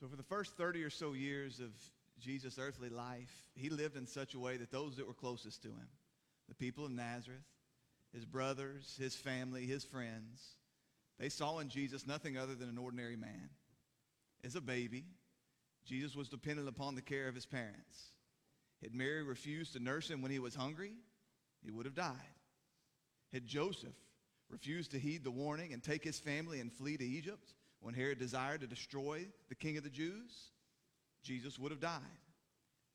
So, 0.00 0.06
for 0.06 0.16
the 0.16 0.22
first 0.22 0.56
30 0.56 0.84
or 0.84 0.90
so 0.90 1.12
years 1.12 1.58
of 1.58 1.70
Jesus' 2.20 2.58
earthly 2.58 2.88
life, 2.88 3.32
he 3.54 3.68
lived 3.68 3.96
in 3.96 4.06
such 4.06 4.34
a 4.34 4.38
way 4.38 4.56
that 4.56 4.70
those 4.70 4.96
that 4.96 5.06
were 5.06 5.14
closest 5.14 5.62
to 5.62 5.68
him, 5.68 5.88
the 6.48 6.54
people 6.54 6.84
of 6.84 6.92
Nazareth, 6.92 7.40
his 8.12 8.24
brothers, 8.24 8.96
his 8.98 9.16
family, 9.16 9.66
his 9.66 9.84
friends, 9.84 10.56
they 11.18 11.28
saw 11.28 11.58
in 11.58 11.68
Jesus 11.68 12.06
nothing 12.06 12.38
other 12.38 12.54
than 12.54 12.68
an 12.68 12.78
ordinary 12.78 13.16
man. 13.16 13.50
As 14.44 14.54
a 14.54 14.60
baby, 14.60 15.04
Jesus 15.84 16.14
was 16.14 16.28
dependent 16.28 16.68
upon 16.68 16.94
the 16.94 17.02
care 17.02 17.26
of 17.26 17.34
his 17.34 17.46
parents. 17.46 18.12
Had 18.82 18.94
Mary 18.94 19.24
refused 19.24 19.72
to 19.72 19.80
nurse 19.80 20.08
him 20.08 20.22
when 20.22 20.30
he 20.30 20.38
was 20.38 20.54
hungry, 20.54 20.92
he 21.64 21.72
would 21.72 21.86
have 21.86 21.96
died. 21.96 22.14
Had 23.32 23.46
Joseph 23.46 23.96
refused 24.48 24.92
to 24.92 24.98
heed 24.98 25.24
the 25.24 25.30
warning 25.32 25.72
and 25.72 25.82
take 25.82 26.04
his 26.04 26.20
family 26.20 26.60
and 26.60 26.72
flee 26.72 26.96
to 26.96 27.04
Egypt 27.04 27.54
when 27.80 27.94
Herod 27.94 28.18
desired 28.18 28.60
to 28.60 28.66
destroy 28.66 29.26
the 29.48 29.54
king 29.54 29.76
of 29.76 29.84
the 29.84 29.90
Jews, 29.90 30.50
Jesus 31.22 31.58
would 31.58 31.70
have 31.70 31.80
died. 31.80 32.00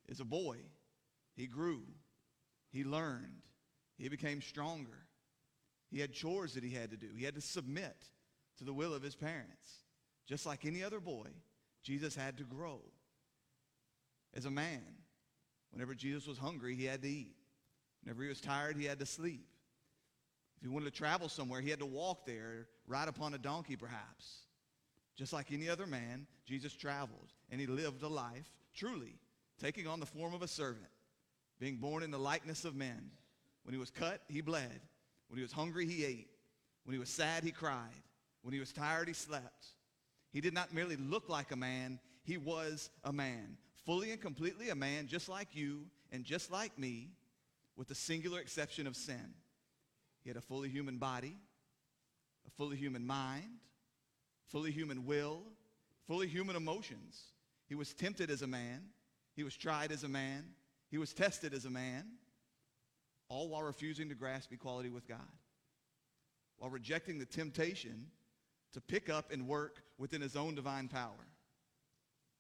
As 0.10 0.20
a 0.20 0.26
boy, 0.26 0.58
he 1.36 1.48
grew, 1.48 1.84
he 2.70 2.84
learned, 2.84 3.42
he 3.98 4.10
became 4.10 4.42
stronger. 4.42 5.08
He 5.90 6.00
had 6.00 6.12
chores 6.12 6.56
that 6.56 6.64
he 6.64 6.72
had 6.72 6.90
to 6.92 6.98
do. 6.98 7.10
He 7.16 7.24
had 7.24 7.36
to 7.36 7.42
submit 7.42 7.96
to 8.58 8.64
the 8.64 8.74
will 8.74 8.94
of 8.94 9.04
his 9.04 9.16
parents. 9.16 9.84
Just 10.28 10.46
like 10.46 10.66
any 10.66 10.84
other 10.84 11.00
boy, 11.00 11.28
Jesus 11.84 12.16
had 12.16 12.38
to 12.38 12.44
grow. 12.44 12.82
As 14.34 14.46
a 14.46 14.52
man, 14.52 14.82
whenever 15.72 15.94
Jesus 15.94 16.26
was 16.26 16.38
hungry, 16.38 16.76
he 16.76 16.86
had 16.86 17.04
to 17.04 17.10
eat. 17.10 17.36
Whenever 18.04 18.24
he 18.24 18.30
was 18.30 18.42
tired, 18.42 18.76
he 18.76 18.86
had 18.86 19.00
to 19.00 19.06
sleep. 19.06 19.46
If 20.58 20.64
he 20.64 20.70
wanted 20.70 20.86
to 20.86 20.98
travel 20.98 21.30
somewhere, 21.30 21.62
he 21.62 21.70
had 21.70 21.80
to 21.80 21.86
walk 21.86 22.26
there, 22.26 22.68
ride 22.88 23.08
upon 23.08 23.34
a 23.34 23.38
donkey 23.38 23.76
perhaps. 23.76 24.44
Just 25.16 25.34
like 25.34 25.52
any 25.52 25.70
other 25.70 25.86
man, 25.86 26.26
Jesus 26.46 26.74
traveled 26.74 27.34
and 27.52 27.60
he 27.62 27.68
lived 27.68 28.02
a 28.04 28.08
life 28.08 28.50
truly 28.76 29.20
taking 29.60 29.88
on 29.88 30.00
the 30.00 30.06
form 30.06 30.34
of 30.34 30.42
a 30.42 30.48
servant, 30.48 30.88
being 31.60 31.78
born 31.78 32.04
in 32.04 32.12
the 32.12 32.18
likeness 32.18 32.66
of 32.66 32.76
men. 32.76 33.12
When 33.64 33.74
he 33.74 33.80
was 33.80 33.92
cut, 33.92 34.22
he 34.28 34.42
bled. 34.42 34.82
When 35.28 35.38
he 35.38 35.44
was 35.44 35.52
hungry, 35.52 35.86
he 35.86 36.04
ate. 36.04 36.30
When 36.84 36.94
he 36.94 37.00
was 37.00 37.10
sad, 37.10 37.44
he 37.44 37.52
cried. 37.52 38.04
When 38.42 38.54
he 38.54 38.60
was 38.60 38.74
tired, 38.74 39.08
he 39.08 39.14
slept. 39.14 39.68
He 40.32 40.42
did 40.42 40.54
not 40.54 40.74
merely 40.74 40.98
look 40.98 41.30
like 41.30 41.52
a 41.52 41.56
man, 41.56 42.00
he 42.24 42.38
was 42.38 42.90
a 43.04 43.14
man. 43.14 43.58
Fully 43.86 44.12
and 44.12 44.20
completely 44.20 44.70
a 44.70 44.76
man, 44.76 45.08
just 45.08 45.30
like 45.30 45.50
you 45.54 45.86
and 46.12 46.24
just 46.24 46.52
like 46.52 46.78
me, 46.78 47.12
with 47.76 47.88
the 47.88 47.96
singular 47.96 48.40
exception 48.40 48.88
of 48.88 48.96
sin. 48.96 49.34
He 50.24 50.30
had 50.30 50.38
a 50.38 50.42
fully 50.42 50.70
human 50.70 50.98
body, 50.98 51.38
a 52.48 52.52
fully 52.52 52.78
human 52.78 53.06
mind, 53.06 53.60
fully 54.48 54.72
human 54.72 55.06
will, 55.06 55.44
fully 56.08 56.28
human 56.28 56.56
emotions. 56.56 57.22
He 57.68 57.76
was 57.76 57.94
tempted 57.94 58.30
as 58.30 58.42
a 58.42 58.48
man. 58.48 58.82
He 59.36 59.44
was 59.44 59.56
tried 59.56 59.92
as 59.92 60.04
a 60.04 60.10
man. 60.10 60.46
He 60.90 60.98
was 60.98 61.14
tested 61.14 61.54
as 61.54 61.66
a 61.66 61.72
man, 61.72 62.06
all 63.28 63.50
while 63.50 63.64
refusing 63.64 64.10
to 64.10 64.16
grasp 64.16 64.52
equality 64.52 64.90
with 64.90 65.08
God, 65.08 65.18
while 66.58 66.70
rejecting 66.70 67.18
the 67.18 67.26
temptation 67.26 68.12
to 68.74 68.82
pick 68.82 69.10
up 69.10 69.32
and 69.32 69.48
work 69.48 69.82
within 69.98 70.22
his 70.22 70.36
own 70.36 70.54
divine 70.54 70.88
power. 70.88 71.28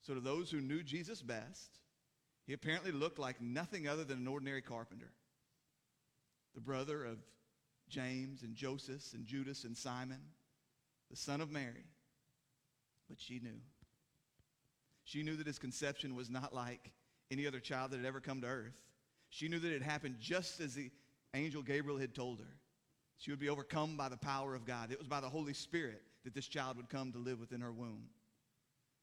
So, 0.01 0.13
to 0.13 0.19
those 0.19 0.51
who 0.51 0.61
knew 0.61 0.83
Jesus 0.83 1.21
best, 1.21 1.79
he 2.45 2.53
apparently 2.53 2.91
looked 2.91 3.19
like 3.19 3.41
nothing 3.41 3.87
other 3.87 4.03
than 4.03 4.19
an 4.19 4.27
ordinary 4.27 4.61
carpenter, 4.61 5.11
the 6.53 6.61
brother 6.61 7.05
of 7.05 7.17
James 7.89 8.43
and 8.43 8.55
Joseph 8.55 9.13
and 9.13 9.25
Judas 9.25 9.63
and 9.63 9.75
Simon, 9.75 10.21
the 11.13 11.17
son 11.17 11.41
of 11.41 11.51
Mary. 11.51 11.85
But 13.07 13.21
she 13.21 13.39
knew. 13.39 13.61
She 15.03 15.21
knew 15.21 15.35
that 15.35 15.45
his 15.45 15.59
conception 15.59 16.15
was 16.15 16.27
not 16.27 16.55
like 16.55 16.91
any 17.29 17.45
other 17.45 17.59
child 17.59 17.91
that 17.91 17.97
had 17.97 18.05
ever 18.07 18.19
come 18.19 18.41
to 18.41 18.47
earth. 18.47 18.81
She 19.29 19.47
knew 19.47 19.59
that 19.59 19.71
it 19.71 19.83
happened 19.83 20.15
just 20.19 20.59
as 20.59 20.73
the 20.73 20.89
angel 21.35 21.61
Gabriel 21.61 21.99
had 21.99 22.15
told 22.15 22.39
her. 22.39 22.55
She 23.19 23.29
would 23.29 23.39
be 23.39 23.49
overcome 23.49 23.95
by 23.95 24.09
the 24.09 24.17
power 24.17 24.55
of 24.55 24.65
God. 24.65 24.91
It 24.91 24.97
was 24.97 25.07
by 25.07 25.21
the 25.21 25.29
Holy 25.29 25.53
Spirit 25.53 26.01
that 26.23 26.33
this 26.33 26.47
child 26.47 26.77
would 26.77 26.89
come 26.89 27.11
to 27.11 27.19
live 27.19 27.39
within 27.39 27.61
her 27.61 27.71
womb. 27.71 28.05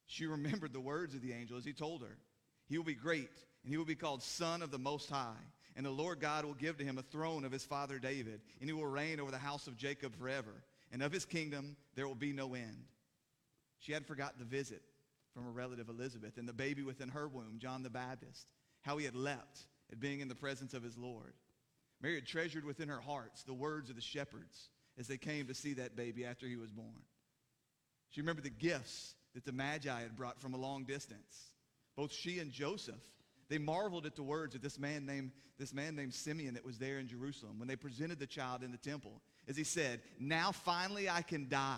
She 0.06 0.26
remembered 0.26 0.72
the 0.72 0.80
words 0.80 1.14
of 1.14 1.22
the 1.22 1.32
angel 1.32 1.58
as 1.58 1.64
he 1.64 1.72
told 1.72 2.02
her. 2.02 2.18
He 2.66 2.76
will 2.76 2.84
be 2.84 2.94
great, 2.94 3.30
and 3.62 3.70
he 3.72 3.76
will 3.76 3.84
be 3.84 3.94
called 3.94 4.24
Son 4.24 4.62
of 4.62 4.72
the 4.72 4.78
Most 4.78 5.10
High. 5.10 5.44
And 5.76 5.86
the 5.86 5.90
Lord 5.90 6.18
God 6.18 6.44
will 6.44 6.54
give 6.54 6.76
to 6.78 6.84
him 6.84 6.98
a 6.98 7.02
throne 7.02 7.44
of 7.44 7.52
his 7.52 7.64
father 7.64 8.00
David, 8.00 8.40
and 8.58 8.68
he 8.68 8.72
will 8.72 8.86
reign 8.86 9.20
over 9.20 9.30
the 9.30 9.38
house 9.38 9.68
of 9.68 9.76
Jacob 9.76 10.16
forever. 10.16 10.64
And 10.90 11.02
of 11.02 11.12
his 11.12 11.24
kingdom 11.24 11.76
there 11.94 12.06
will 12.08 12.14
be 12.14 12.32
no 12.32 12.54
end. 12.54 12.84
She 13.78 13.92
had 13.92 14.06
forgotten 14.06 14.38
the 14.38 14.44
visit 14.44 14.82
from 15.32 15.44
her 15.44 15.50
relative 15.50 15.88
Elizabeth 15.88 16.36
and 16.36 16.48
the 16.48 16.52
baby 16.52 16.82
within 16.82 17.08
her 17.08 17.28
womb, 17.28 17.58
John 17.58 17.82
the 17.82 17.90
Baptist, 17.90 18.46
how 18.82 18.98
he 18.98 19.04
had 19.04 19.14
leapt 19.14 19.66
at 19.92 20.00
being 20.00 20.20
in 20.20 20.28
the 20.28 20.34
presence 20.34 20.74
of 20.74 20.82
his 20.82 20.98
Lord. 20.98 21.34
Mary 22.02 22.16
had 22.16 22.26
treasured 22.26 22.64
within 22.64 22.88
her 22.88 23.00
hearts 23.00 23.42
the 23.42 23.54
words 23.54 23.90
of 23.90 23.96
the 23.96 24.02
shepherds 24.02 24.70
as 24.98 25.06
they 25.06 25.18
came 25.18 25.46
to 25.46 25.54
see 25.54 25.74
that 25.74 25.96
baby 25.96 26.24
after 26.24 26.46
he 26.46 26.56
was 26.56 26.70
born. 26.70 27.02
She 28.10 28.20
remembered 28.20 28.44
the 28.44 28.50
gifts 28.50 29.14
that 29.34 29.44
the 29.44 29.52
Magi 29.52 30.00
had 30.00 30.16
brought 30.16 30.40
from 30.40 30.54
a 30.54 30.58
long 30.58 30.84
distance. 30.84 31.52
Both 31.96 32.12
she 32.12 32.38
and 32.38 32.50
Joseph, 32.50 33.02
they 33.48 33.58
marveled 33.58 34.06
at 34.06 34.16
the 34.16 34.22
words 34.22 34.54
of 34.54 34.62
this 34.62 34.78
man 34.78 35.06
named, 35.06 35.30
this 35.58 35.72
man 35.72 35.94
named 35.94 36.14
Simeon 36.14 36.54
that 36.54 36.64
was 36.64 36.78
there 36.78 36.98
in 36.98 37.06
Jerusalem 37.06 37.58
when 37.58 37.68
they 37.68 37.76
presented 37.76 38.18
the 38.18 38.26
child 38.26 38.62
in 38.62 38.72
the 38.72 38.78
temple. 38.78 39.20
As 39.48 39.56
he 39.56 39.64
said, 39.64 40.00
Now 40.18 40.52
finally 40.52 41.08
I 41.08 41.22
can 41.22 41.48
die. 41.48 41.76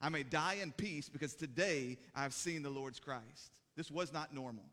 I 0.00 0.08
may 0.08 0.22
die 0.22 0.58
in 0.62 0.72
peace 0.72 1.08
because 1.08 1.34
today 1.34 1.98
I've 2.14 2.34
seen 2.34 2.62
the 2.62 2.70
Lord's 2.70 3.00
Christ. 3.00 3.52
This 3.76 3.90
was 3.90 4.12
not 4.12 4.34
normal. 4.34 4.64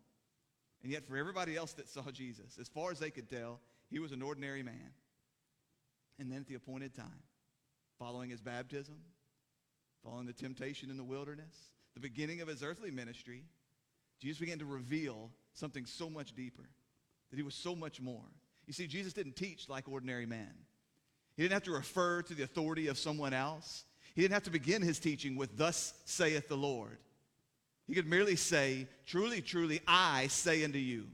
And 0.84 0.92
yet, 0.92 1.08
for 1.08 1.16
everybody 1.16 1.56
else 1.56 1.74
that 1.74 1.88
saw 1.88 2.12
Jesus, 2.12 2.58
as 2.60 2.68
far 2.68 2.92
as 2.92 3.00
they 3.00 3.10
could 3.10 3.30
tell, 3.30 3.62
he 3.90 4.00
was 4.00 4.12
an 4.12 4.22
ordinary 4.22 4.64
man. 4.64 4.92
And 6.20 6.32
then 6.32 6.40
at 6.40 6.48
the 6.48 6.56
appointed 6.56 6.94
time, 6.94 7.24
following 7.98 8.30
his 8.30 8.42
baptism, 8.42 8.96
following 10.04 10.26
the 10.26 10.34
temptation 10.34 10.90
in 10.90 10.98
the 10.98 11.04
wilderness, 11.04 11.56
the 11.94 12.02
beginning 12.02 12.42
of 12.42 12.48
his 12.48 12.64
earthly 12.64 12.92
ministry, 12.92 13.44
Jesus 14.20 14.40
began 14.40 14.60
to 14.60 14.66
reveal 14.66 15.30
something 15.54 15.86
so 15.86 16.10
much 16.10 16.36
deeper, 16.36 16.68
that 17.30 17.38
he 17.38 17.44
was 17.44 17.56
so 17.56 17.76
much 17.76 18.02
more. 18.02 18.26
You 18.68 18.74
see, 18.74 18.88
Jesus 18.88 19.14
didn't 19.14 19.36
teach 19.36 19.70
like 19.70 19.88
ordinary 19.88 20.26
men. 20.26 20.54
He 21.36 21.44
didn't 21.44 21.54
have 21.54 21.64
to 21.64 21.72
refer 21.72 22.22
to 22.24 22.34
the 22.34 22.44
authority 22.44 22.88
of 22.88 22.98
someone 22.98 23.34
else. 23.34 23.86
He 24.16 24.22
didn't 24.22 24.34
have 24.34 24.44
to 24.44 24.52
begin 24.52 24.82
his 24.82 25.00
teaching 25.00 25.36
with, 25.36 25.58
Thus 25.58 25.94
saith 26.06 26.48
the 26.48 26.58
Lord. 26.58 26.98
He 27.88 27.96
could 27.96 28.08
merely 28.08 28.36
say, 28.36 28.88
Truly, 29.06 29.42
truly, 29.42 29.82
I 29.88 30.28
say 30.28 30.64
unto 30.64 30.78
you. 30.78 31.08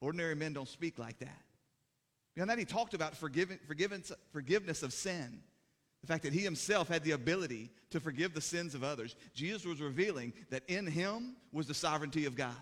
Ordinary 0.00 0.34
men 0.34 0.52
don't 0.52 0.68
speak 0.68 0.98
like 0.98 1.18
that. 1.18 1.42
Beyond 2.34 2.50
that, 2.50 2.58
he 2.58 2.64
talked 2.64 2.94
about 2.94 3.16
forgiveness 3.16 4.82
of 4.82 4.92
sin. 4.92 5.42
The 6.00 6.06
fact 6.06 6.22
that 6.22 6.32
he 6.32 6.40
himself 6.40 6.88
had 6.88 7.04
the 7.04 7.10
ability 7.10 7.70
to 7.90 8.00
forgive 8.00 8.32
the 8.32 8.40
sins 8.40 8.74
of 8.74 8.82
others. 8.82 9.16
Jesus 9.34 9.66
was 9.66 9.82
revealing 9.82 10.32
that 10.48 10.62
in 10.68 10.86
him 10.86 11.36
was 11.52 11.66
the 11.66 11.74
sovereignty 11.74 12.24
of 12.24 12.36
God. 12.36 12.54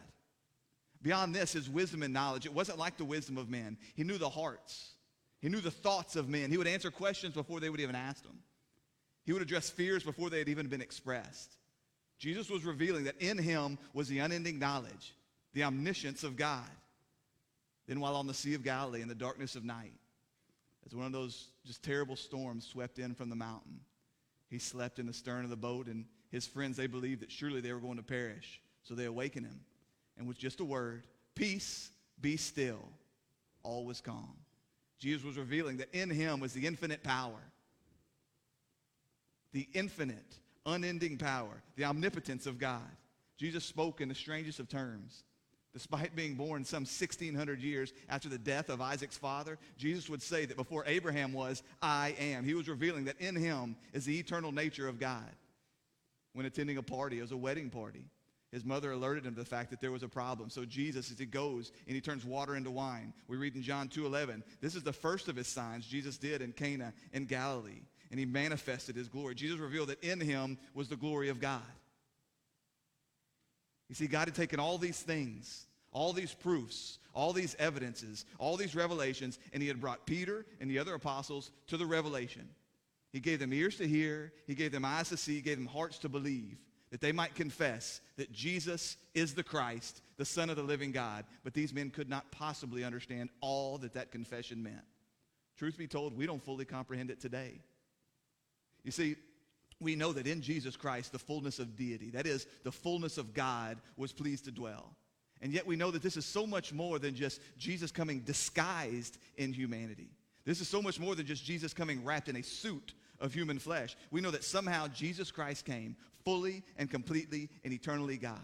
Beyond 1.03 1.33
this, 1.35 1.53
his 1.53 1.71
wisdom 1.71 2.03
and 2.03 2.13
knowledge, 2.13 2.47
it 2.47 2.53
wasn't 2.53 2.79
like 2.79 2.97
the 2.97 3.05
wisdom 3.05 3.39
of 3.39 3.49
men. 3.49 3.77
He 3.95 4.03
knew 4.03 4.19
the 4.19 4.29
hearts. 4.29 4.95
He 5.41 5.49
knew 5.49 5.61
the 5.61 5.71
thoughts 5.71 6.17
of 6.17 6.29
men. 6.29 6.51
He 6.51 6.59
would 6.59 6.67
answer 6.67 6.91
questions 6.91 7.35
before 7.35 7.61
they 7.61 7.71
would 7.71 7.81
even 7.81 7.95
ask 7.95 8.23
them. 8.23 8.39
He 9.25 9.33
would 9.33 9.43
address 9.43 9.71
fears 9.71 10.03
before 10.03 10.31
they 10.31 10.39
had 10.39 10.49
even 10.49 10.69
been 10.69 10.81
expressed. 10.81 11.57
Jesus 12.19 12.51
was 12.51 12.65
revealing 12.65 13.05
that 13.05 13.21
in 13.21 13.39
him 13.39 13.79
was 13.93 14.09
the 14.09 14.19
unending 14.19 14.59
knowledge, 14.59 15.15
the 15.55 15.65
omniscience 15.65 16.25
of 16.25 16.37
God. 16.37 16.69
Then, 17.87 18.01
while 18.01 18.17
on 18.17 18.27
the 18.27 18.35
Sea 18.35 18.55
of 18.55 18.65
Galilee 18.65 19.03
in 19.03 19.09
the 19.09 19.15
darkness 19.15 19.55
of 19.55 19.65
night, 19.65 19.95
as 20.85 20.95
one 20.95 21.07
of 21.07 21.13
those 21.13 21.49
just 21.65 21.83
terrible 21.83 22.17
storms 22.17 22.67
swept 22.67 22.99
in 22.99 23.15
from 23.15 23.31
the 23.31 23.37
mountain, 23.37 23.81
he 24.49 24.59
slept 24.59 24.99
in 24.99 25.07
the 25.07 25.13
stern 25.13 25.45
of 25.45 25.51
the 25.51 25.57
boat, 25.57 25.87
and 25.87 26.05
his 26.31 26.47
friends, 26.47 26.77
they 26.77 26.87
believed 26.87 27.23
that 27.23 27.31
surely 27.31 27.61
they 27.61 27.73
were 27.73 27.81
going 27.81 27.97
to 27.97 28.03
perish. 28.03 28.61
So 28.83 28.95
they 28.95 29.05
awakened 29.05 29.47
him. 29.47 29.61
And 30.17 30.27
with 30.27 30.39
just 30.39 30.61
a 30.61 30.65
word, 30.65 31.05
peace, 31.35 31.91
be 32.21 32.37
still, 32.37 32.89
all 33.63 33.85
was 33.85 34.01
calm. 34.01 34.37
Jesus 34.99 35.25
was 35.25 35.39
revealing 35.39 35.79
that 35.79 35.95
in 35.95 36.11
him 36.11 36.41
was 36.41 36.53
the 36.53 36.67
infinite 36.67 37.03
power, 37.03 37.41
the 39.53 39.69
infinite, 39.73 40.37
unending 40.67 41.17
power, 41.17 41.63
the 41.77 41.85
omnipotence 41.85 42.47
of 42.47 42.59
God. 42.59 42.91
Jesus 43.37 43.65
spoke 43.65 44.01
in 44.01 44.09
the 44.09 44.15
strangest 44.15 44.59
of 44.59 44.69
terms. 44.69 45.25
Despite 45.73 46.17
being 46.17 46.35
born 46.35 46.65
some 46.65 46.83
1600 46.83 47.61
years 47.61 47.93
after 48.09 48.29
the 48.29 48.39
death 48.39 48.69
of 48.69 48.81
Isaac's 48.81 49.19
father, 49.19 49.59
Jesus 49.77 50.09
would 50.09 50.23
say 50.23 50.45
that 50.45 50.57
before 50.57 50.83
Abraham 50.87 51.33
was, 51.33 51.63
I 51.81 52.17
am. 52.19 52.45
He 52.45 52.55
was 52.55 52.69
revealing 52.69 53.05
that 53.05 53.21
in 53.21 53.37
him 53.37 53.77
is 53.93 54.05
the 54.05 54.19
eternal 54.19 54.51
nature 54.51 54.89
of 54.89 54.99
God. 54.99 55.31
When 56.33 56.47
attending 56.47 56.79
a 56.79 56.83
party, 56.83 57.19
it 57.19 57.23
was 57.23 57.33
a 57.33 57.37
wedding 57.37 57.71
party, 57.71 58.05
his 58.51 58.65
mother 58.65 58.93
alerted 58.93 59.27
him 59.27 59.35
to 59.35 59.41
the 59.41 59.47
fact 59.47 59.71
that 59.71 59.81
there 59.81 59.93
was 59.93 60.03
a 60.03 60.09
problem. 60.09 60.49
So 60.49 60.65
Jesus, 60.65 61.11
as 61.11 61.19
he 61.19 61.27
goes 61.27 61.73
and 61.87 61.95
he 61.95 62.01
turns 62.01 62.25
water 62.25 62.57
into 62.57 62.71
wine, 62.71 63.13
we 63.27 63.37
read 63.37 63.57
in 63.57 63.63
John 63.63 63.89
2.11, 63.89 64.43
this 64.61 64.75
is 64.75 64.83
the 64.83 64.93
first 64.93 65.29
of 65.29 65.37
his 65.37 65.49
signs 65.49 65.87
Jesus 65.87 66.17
did 66.17 66.41
in 66.41 66.53
Cana 66.53 66.93
in 67.13 67.27
Galilee 67.27 67.83
and 68.11 68.19
he 68.19 68.27
manifested 68.27 68.97
his 68.97 69.09
glory. 69.09 69.35
Jesus 69.35 69.59
revealed 69.59 69.89
that 69.89 70.03
in 70.03 70.21
him 70.21 70.59
was 70.75 70.89
the 70.89 70.97
glory 70.97 71.29
of 71.29 71.41
God. 71.41 71.63
You 73.89 73.95
see, 73.95 74.07
God 74.07 74.29
had 74.29 74.35
taken 74.35 74.61
all 74.61 74.79
these 74.79 75.01
things, 75.01 75.67
all 75.93 76.13
these 76.13 76.35
proofs, 76.35 76.99
all 77.15 77.33
these 77.33 77.57
evidences, 77.59 78.25
all 78.39 78.57
these 78.57 78.75
revelations, 78.75 79.39
and 79.53 79.63
he 79.63 79.69
had 79.69 79.81
brought 79.81 80.07
Peter 80.07 80.45
and 80.61 80.71
the 80.71 80.79
other 80.79 80.95
apostles 80.95 81.51
to 81.69 81.77
the 81.77 81.87
revelation. 81.87 82.49
He 83.13 83.21
gave 83.21 83.41
them 83.41 83.53
ears 83.53 83.77
to 83.77 83.89
hear, 83.89 84.33
he 84.47 84.55
gave 84.55 84.73
them 84.73 84.85
eyes 84.85 85.09
to 85.09 85.17
see, 85.17 85.37
he 85.37 85.41
gave 85.41 85.57
them 85.57 85.67
hearts 85.67 85.99
to 86.01 86.09
believe, 86.09 86.59
that 86.91 87.01
they 87.01 87.13
might 87.13 87.35
confess 87.35 88.01
that 88.17 88.33
Jesus 88.33 88.97
is 89.15 89.35
the 89.35 89.43
Christ, 89.43 90.01
the 90.17 90.25
Son 90.25 90.51
of 90.51 90.57
the 90.57 90.63
living 90.63 90.93
God. 90.93 91.25
But 91.45 91.55
these 91.55 91.75
men 91.75 91.91
could 91.91 92.09
not 92.09 92.31
possibly 92.31 92.85
understand 92.85 93.31
all 93.41 93.79
that 93.79 93.95
that 93.95 94.11
confession 94.11 94.63
meant. 94.63 94.85
Truth 95.57 95.77
be 95.77 95.87
told, 95.87 96.17
we 96.17 96.27
don't 96.27 96.43
fully 96.43 96.65
comprehend 96.65 97.11
it 97.11 97.21
today. 97.21 97.61
You 98.85 98.93
see, 98.93 99.17
we 99.81 99.97
know 99.97 100.13
that 100.13 100.27
in 100.27 100.41
Jesus 100.41 100.77
Christ, 100.77 101.13
the 101.13 101.19
fullness 101.19 101.59
of 101.59 101.77
deity, 101.77 102.11
that 102.11 102.27
is, 102.27 102.47
the 102.65 102.73
fullness 102.73 103.19
of 103.19 103.35
God, 103.35 103.79
was 103.97 104.13
pleased 104.13 104.45
to 104.47 104.51
dwell. 104.51 104.97
And 105.41 105.53
yet 105.53 105.67
we 105.67 105.77
know 105.77 105.91
that 105.91 106.03
this 106.03 106.17
is 106.17 106.25
so 106.25 106.47
much 106.47 106.73
more 106.73 106.99
than 106.99 107.15
just 107.15 107.41
Jesus 107.59 107.93
coming 107.93 108.21
disguised 108.21 109.19
in 109.37 109.53
humanity. 109.53 110.11
This 110.45 110.61
is 110.61 110.69
so 110.69 110.83
much 110.83 110.99
more 110.99 111.15
than 111.15 111.27
just 111.27 111.45
Jesus 111.45 111.75
coming 111.75 112.05
wrapped 112.05 112.29
in 112.29 112.37
a 112.37 112.43
suit 112.43 112.95
of 113.21 113.35
human 113.35 113.59
flesh. 113.59 113.97
We 114.11 114.21
know 114.21 114.31
that 114.31 114.45
somehow 114.45 114.89
Jesus 114.89 115.31
Christ 115.31 115.65
came 115.65 115.97
fully 116.25 116.63
and 116.77 116.91
completely 116.91 117.49
and 117.65 117.73
eternally 117.73 118.17
God. 118.17 118.39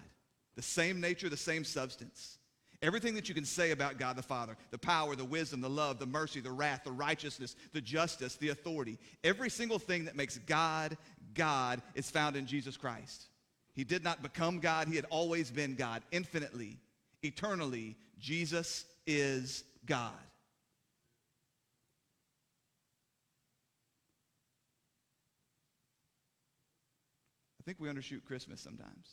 The 0.56 0.62
same 0.62 1.00
nature, 1.00 1.28
the 1.28 1.36
same 1.36 1.64
substance. 1.64 2.38
Everything 2.82 3.14
that 3.14 3.28
you 3.28 3.34
can 3.34 3.44
say 3.44 3.70
about 3.70 3.98
God 3.98 4.16
the 4.16 4.22
Father, 4.22 4.56
the 4.70 4.78
power, 4.78 5.16
the 5.16 5.24
wisdom, 5.24 5.60
the 5.60 5.70
love, 5.70 5.98
the 5.98 6.06
mercy, 6.06 6.40
the 6.40 6.50
wrath, 6.50 6.82
the 6.84 6.92
righteousness, 6.92 7.56
the 7.72 7.80
justice, 7.80 8.36
the 8.36 8.50
authority, 8.50 8.98
every 9.22 9.48
single 9.48 9.78
thing 9.78 10.04
that 10.04 10.16
makes 10.16 10.38
God 10.38 10.96
God 11.34 11.82
is 11.94 12.10
found 12.10 12.36
in 12.36 12.46
Jesus 12.46 12.76
Christ. 12.76 13.26
He 13.74 13.84
did 13.84 14.04
not 14.04 14.22
become 14.22 14.60
God, 14.60 14.86
he 14.86 14.96
had 14.96 15.06
always 15.10 15.50
been 15.50 15.74
God, 15.74 16.02
infinitely, 16.12 16.78
eternally. 17.22 17.96
Jesus 18.20 18.84
is 19.06 19.64
God. 19.86 20.12
I 27.64 27.70
think 27.70 27.80
we 27.80 27.88
undershoot 27.88 28.24
Christmas 28.26 28.60
sometimes. 28.60 29.08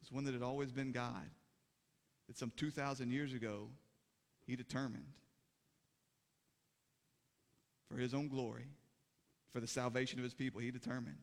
It's 0.00 0.12
one 0.12 0.22
that 0.24 0.34
had 0.34 0.42
always 0.42 0.70
been 0.70 0.92
God. 0.92 1.28
That 2.28 2.38
some 2.38 2.52
2,000 2.56 3.10
years 3.10 3.32
ago, 3.32 3.68
he 4.46 4.54
determined 4.54 5.12
for 7.90 7.96
his 7.96 8.14
own 8.14 8.28
glory, 8.28 8.68
for 9.52 9.58
the 9.58 9.66
salvation 9.66 10.20
of 10.20 10.22
his 10.22 10.34
people, 10.34 10.60
he 10.60 10.70
determined 10.70 11.18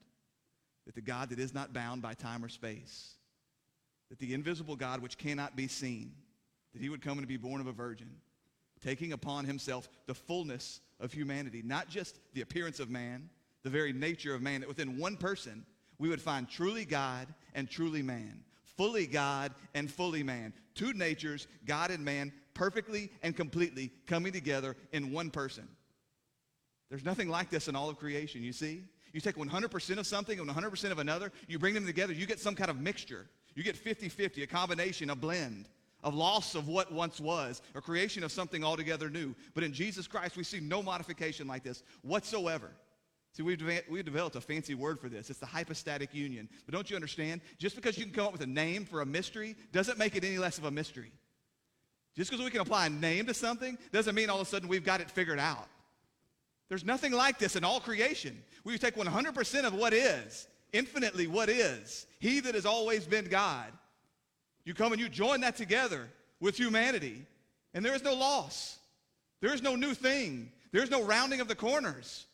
that 0.85 0.95
the 0.95 1.01
God 1.01 1.29
that 1.29 1.39
is 1.39 1.53
not 1.53 1.71
bound 1.71 2.01
by 2.01 2.13
time 2.13 2.43
or 2.43 2.49
space, 2.49 3.13
that 4.09 4.19
the 4.19 4.33
invisible 4.33 4.75
God 4.75 5.01
which 5.01 5.17
cannot 5.17 5.55
be 5.55 5.69
seen, 5.69 6.11
that 6.73 6.81
he 6.81 6.89
would 6.89 7.01
come 7.01 7.19
and 7.19 7.27
be 7.27 7.37
born 7.37 7.61
of 7.61 7.67
a 7.67 7.71
virgin, 7.71 8.09
taking 8.81 9.13
upon 9.13 9.45
himself 9.45 9.89
the 10.05 10.13
fullness 10.13 10.81
of 10.99 11.13
humanity, 11.13 11.61
not 11.63 11.89
just 11.89 12.19
the 12.33 12.41
appearance 12.41 12.79
of 12.79 12.89
man, 12.89 13.29
the 13.63 13.69
very 13.69 13.93
nature 13.93 14.33
of 14.33 14.41
man, 14.41 14.61
that 14.61 14.69
within 14.69 14.97
one 14.97 15.17
person 15.17 15.65
we 15.99 16.09
would 16.09 16.21
find 16.21 16.47
truly 16.47 16.85
God 16.85 17.27
and 17.53 17.69
truly 17.69 18.01
man, 18.01 18.43
fully 18.77 19.07
God 19.07 19.53
and 19.73 19.89
fully 19.89 20.23
man. 20.23 20.53
Two 20.75 20.93
natures, 20.93 21.47
God 21.65 21.91
and 21.91 22.05
man, 22.05 22.31
perfectly 22.53 23.11
and 23.23 23.35
completely 23.35 23.91
coming 24.05 24.31
together 24.31 24.75
in 24.91 25.11
one 25.11 25.31
person. 25.31 25.67
There's 26.89 27.05
nothing 27.05 27.29
like 27.29 27.49
this 27.49 27.67
in 27.67 27.75
all 27.75 27.89
of 27.89 27.97
creation, 27.97 28.43
you 28.43 28.53
see? 28.53 28.83
You 29.13 29.21
take 29.21 29.35
100% 29.35 29.97
of 29.97 30.07
something 30.07 30.39
and 30.39 30.49
100% 30.49 30.91
of 30.91 30.99
another, 30.99 31.31
you 31.47 31.59
bring 31.59 31.73
them 31.73 31.85
together, 31.85 32.13
you 32.13 32.25
get 32.25 32.39
some 32.39 32.55
kind 32.55 32.69
of 32.69 32.79
mixture. 32.79 33.27
You 33.55 33.63
get 33.63 33.75
50 33.75 34.09
50, 34.09 34.43
a 34.43 34.47
combination, 34.47 35.09
a 35.09 35.15
blend 35.15 35.67
of 36.07 36.15
loss 36.15 36.55
of 36.55 36.69
what 36.69 36.89
once 36.89 37.19
was, 37.19 37.61
a 37.75 37.81
creation 37.81 38.23
of 38.23 38.31
something 38.31 38.63
altogether 38.63 39.09
new. 39.09 39.35
But 39.53 39.65
in 39.65 39.73
Jesus 39.73 40.07
Christ, 40.07 40.37
we 40.37 40.43
see 40.45 40.61
no 40.61 40.81
modification 40.81 41.47
like 41.47 41.63
this 41.63 41.83
whatsoever. 42.01 42.71
See, 43.33 43.43
we've, 43.43 43.61
we've 43.89 44.05
developed 44.05 44.37
a 44.37 44.41
fancy 44.41 44.73
word 44.73 45.01
for 45.01 45.09
this. 45.09 45.29
It's 45.29 45.39
the 45.39 45.45
hypostatic 45.45 46.13
union. 46.13 46.47
But 46.65 46.73
don't 46.73 46.89
you 46.89 46.95
understand? 46.95 47.41
Just 47.59 47.75
because 47.75 47.97
you 47.97 48.05
can 48.05 48.13
come 48.13 48.25
up 48.25 48.31
with 48.31 48.41
a 48.41 48.47
name 48.47 48.85
for 48.85 49.01
a 49.01 49.05
mystery 49.05 49.57
doesn't 49.73 49.97
make 49.97 50.15
it 50.15 50.23
any 50.23 50.37
less 50.37 50.57
of 50.57 50.63
a 50.63 50.71
mystery. 50.71 51.11
Just 52.15 52.31
because 52.31 52.43
we 52.43 52.51
can 52.51 52.61
apply 52.61 52.85
a 52.85 52.89
name 52.89 53.25
to 53.25 53.33
something 53.33 53.77
doesn't 53.91 54.15
mean 54.15 54.29
all 54.29 54.39
of 54.39 54.47
a 54.47 54.49
sudden 54.49 54.69
we've 54.69 54.85
got 54.85 55.01
it 55.01 55.11
figured 55.11 55.39
out. 55.39 55.67
There's 56.69 56.85
nothing 56.85 57.11
like 57.11 57.37
this 57.37 57.57
in 57.57 57.65
all 57.65 57.81
creation. 57.81 58.41
We 58.63 58.77
take 58.77 58.95
100% 58.95 59.63
of 59.65 59.73
what 59.73 59.93
is, 59.93 60.47
infinitely 60.71 61.27
what 61.27 61.49
is, 61.49 62.07
He 62.19 62.39
that 62.39 62.55
has 62.55 62.65
always 62.65 63.05
been 63.05 63.25
God. 63.25 63.73
You 64.67 64.73
come 64.73 64.91
and 64.91 64.99
you 64.99 65.07
join 65.07 65.39
that 65.41 65.55
together 65.55 66.09
with 66.41 66.57
humanity, 66.57 67.25
and 67.73 67.85
there 67.85 67.95
is 67.95 68.03
no 68.03 68.13
loss. 68.13 68.77
There 69.39 69.53
is 69.53 69.61
no 69.61 69.77
new 69.77 69.93
thing. 69.93 70.51
There 70.73 70.83
is 70.83 70.91
no 70.91 71.05
rounding 71.05 71.39
of 71.39 71.47
the 71.47 71.55
corners. 71.55 72.25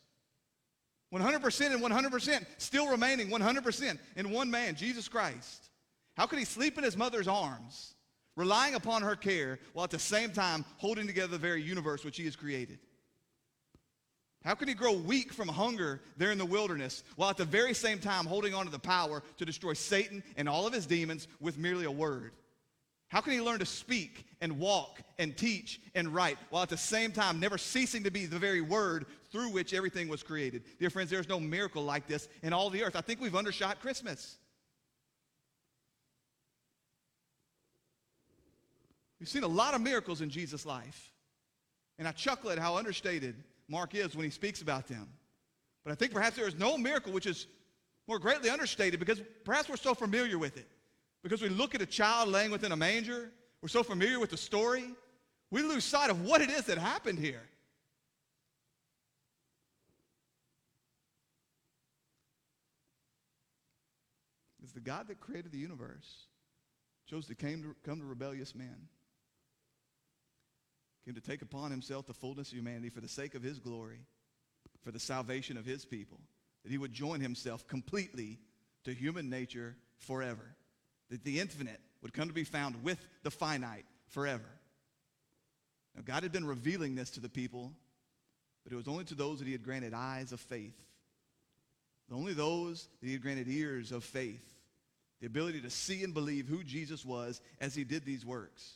100% 1.14 1.72
and 1.72 1.80
100%, 1.80 2.46
still 2.58 2.90
remaining 2.90 3.30
100% 3.30 4.00
in 4.16 4.32
one 4.32 4.50
man, 4.50 4.74
Jesus 4.74 5.08
Christ. 5.08 5.70
How 6.18 6.26
could 6.26 6.40
he 6.40 6.46
sleep 6.46 6.76
in 6.80 6.84
his 6.84 6.98
mother's 6.98 7.28
arms, 7.28 7.94
relying 8.36 8.74
upon 8.74 9.04
her 9.04 9.16
care, 9.16 9.60
while 9.74 9.84
at 9.84 9.92
the 9.92 10.00
same 10.00 10.32
time 10.32 10.66
holding 10.78 11.06
together 11.06 11.34
the 11.34 11.38
very 11.38 11.62
universe 11.62 12.04
which 12.04 12.18
he 12.18 12.26
has 12.26 12.36
created? 12.36 12.80
How 14.44 14.56
can 14.56 14.68
he 14.68 14.74
grow 14.74 14.92
weak 14.92 15.32
from 15.32 15.48
hunger 15.48 16.02
there 16.18 16.32
in 16.32 16.38
the 16.38 16.46
wilderness 16.46 17.04
while 17.16 17.30
at 17.30 17.38
the 17.38 17.46
very 17.46 17.74
same 17.74 18.00
time 18.00 18.26
holding 18.26 18.54
on 18.54 18.66
to 18.66 18.72
the 18.72 18.80
power 18.80 19.24
to 19.38 19.46
destroy 19.46 19.74
Satan 19.74 20.22
and 20.36 20.50
all 20.50 20.68
of 20.68 20.74
his 20.74 20.86
demons 20.86 21.28
with 21.40 21.58
merely 21.58 21.86
a 21.86 21.92
word? 21.92 22.34
How 23.08 23.22
can 23.22 23.34
he 23.34 23.42
learn 23.42 23.60
to 23.60 23.66
speak 23.66 24.26
and 24.42 24.60
walk 24.60 25.00
and 25.18 25.38
teach 25.38 25.80
and 25.96 26.14
write 26.14 26.38
while 26.50 26.64
at 26.64 26.70
the 26.70 26.76
same 26.76 27.12
time 27.12 27.40
never 27.40 27.58
ceasing 27.58 28.04
to 28.04 28.12
be 28.12 28.26
the 28.26 28.40
very 28.40 28.60
word 28.60 29.06
through 29.32 29.50
which 29.50 29.74
everything 29.74 30.10
was 30.10 30.24
created? 30.24 30.64
Dear 30.80 30.90
friends, 30.90 31.10
there's 31.10 31.30
no 31.30 31.40
miracle 31.40 31.84
like 31.84 32.08
this 32.08 32.28
in 32.42 32.52
all 32.52 32.70
the 32.70 32.84
earth. 32.84 32.96
I 32.96 33.02
think 33.02 33.22
we've 33.22 33.36
undershot 33.36 33.80
Christmas. 33.82 34.38
We've 39.20 39.30
seen 39.30 39.44
a 39.44 39.48
lot 39.48 39.74
of 39.74 39.80
miracles 39.80 40.20
in 40.20 40.30
Jesus' 40.30 40.66
life. 40.66 41.14
And 41.98 42.08
I 42.08 42.12
chuckle 42.12 42.50
at 42.50 42.58
how 42.58 42.76
understated 42.78 43.36
Mark 43.74 43.96
is 43.96 44.16
when 44.16 44.24
he 44.24 44.30
speaks 44.30 44.62
about 44.62 44.88
them. 44.88 45.10
But 45.84 45.92
I 45.92 45.96
think 45.96 46.14
perhaps 46.14 46.36
there 46.36 46.48
is 46.48 46.56
no 46.56 46.78
miracle 46.78 47.12
which 47.12 47.26
is 47.26 47.48
more 48.08 48.20
greatly 48.20 48.52
understated 48.52 49.00
because 49.00 49.20
perhaps 49.44 49.68
we're 49.68 49.78
so 49.78 49.96
familiar 49.96 50.38
with 50.38 50.58
it. 50.58 50.70
Because 51.24 51.42
we 51.42 51.50
look 51.50 51.74
at 51.74 51.82
a 51.82 51.86
child 51.88 52.30
laying 52.30 52.52
within 52.52 52.72
a 52.72 52.76
manger, 52.76 53.32
we're 53.62 53.70
so 53.70 53.82
familiar 53.82 54.20
with 54.20 54.30
the 54.30 54.38
story, 54.38 54.86
we 55.50 55.64
lose 55.64 55.84
sight 55.84 56.12
of 56.12 56.22
what 56.22 56.40
it 56.40 56.52
is 56.52 56.66
that 56.66 56.78
happened 56.78 57.18
here. 57.18 57.42
It's 64.62 64.74
the 64.74 64.82
God 64.82 65.08
that 65.08 65.20
created 65.20 65.52
the 65.52 65.58
universe 65.58 66.28
chose 67.10 67.26
to 67.26 67.36
come 67.36 67.64
to, 67.64 67.76
come 67.84 68.00
to 68.00 68.06
rebellious 68.06 68.54
men 68.54 68.88
came 71.06 71.16
to 71.16 71.22
take 71.22 71.42
upon 71.42 71.72
himself 71.72 72.06
the 72.06 72.14
fullness 72.14 72.52
of 72.52 72.58
humanity 72.58 72.90
for 72.90 73.02
the 73.02 73.08
sake 73.08 73.36
of 73.36 73.44
his 73.44 73.60
glory, 73.60 74.00
for 74.84 74.92
the 74.92 75.00
salvation 75.00 75.58
of 75.58 75.66
his 75.66 75.86
people, 75.86 76.20
that 76.64 76.72
he 76.72 76.78
would 76.78 76.94
join 76.94 77.20
himself 77.20 77.68
completely 77.68 78.40
to 78.86 78.94
human 78.94 79.30
nature 79.30 79.76
forever, 79.98 80.56
that 81.10 81.24
the 81.24 81.40
infinite 81.40 81.80
would 82.02 82.14
come 82.14 82.28
to 82.28 82.34
be 82.34 82.44
found 82.44 82.84
with 82.84 83.00
the 83.24 83.32
finite 83.32 83.86
forever. 84.08 84.50
Now, 85.96 86.02
God 86.04 86.24
had 86.24 86.32
been 86.32 86.46
revealing 86.46 86.96
this 86.96 87.12
to 87.12 87.20
the 87.20 87.30
people, 87.30 87.72
but 88.64 88.74
it 88.74 88.76
was 88.76 88.88
only 88.88 89.04
to 89.06 89.16
those 89.16 89.40
that 89.40 89.46
he 89.46 89.52
had 89.52 89.64
granted 89.64 89.94
eyes 89.94 90.32
of 90.32 90.40
faith. 90.40 90.80
Only 92.12 92.34
those 92.34 92.88
that 93.00 93.08
he 93.08 93.14
had 93.14 93.22
granted 93.22 93.48
ears 93.48 93.92
of 93.92 94.04
faith, 94.04 94.44
the 95.20 95.28
ability 95.28 95.62
to 95.62 95.70
see 95.70 96.04
and 96.04 96.14
believe 96.14 96.48
who 96.48 96.64
Jesus 96.64 97.04
was 97.04 97.42
as 97.60 97.74
he 97.74 97.84
did 97.84 98.06
these 98.06 98.26
works. 98.26 98.74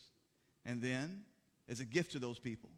And 0.65 0.81
then 0.81 1.23
as 1.69 1.79
a 1.79 1.85
gift 1.85 2.13
to 2.13 2.19
those 2.19 2.39
people 2.39 2.69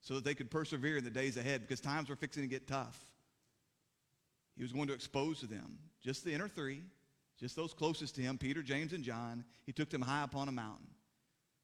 so 0.00 0.14
that 0.14 0.24
they 0.24 0.34
could 0.34 0.50
persevere 0.50 0.96
in 0.96 1.04
the 1.04 1.10
days 1.10 1.36
ahead 1.36 1.62
because 1.62 1.80
times 1.80 2.08
were 2.08 2.16
fixing 2.16 2.42
to 2.42 2.48
get 2.48 2.68
tough. 2.68 2.98
He 4.56 4.62
was 4.62 4.72
going 4.72 4.86
to 4.88 4.94
expose 4.94 5.40
to 5.40 5.46
them 5.46 5.78
just 6.02 6.24
the 6.24 6.32
inner 6.32 6.48
three, 6.48 6.82
just 7.38 7.56
those 7.56 7.74
closest 7.74 8.14
to 8.14 8.22
him, 8.22 8.38
Peter, 8.38 8.62
James, 8.62 8.92
and 8.92 9.02
John. 9.02 9.44
He 9.64 9.72
took 9.72 9.90
them 9.90 10.02
high 10.02 10.24
upon 10.24 10.48
a 10.48 10.52
mountain. 10.52 10.86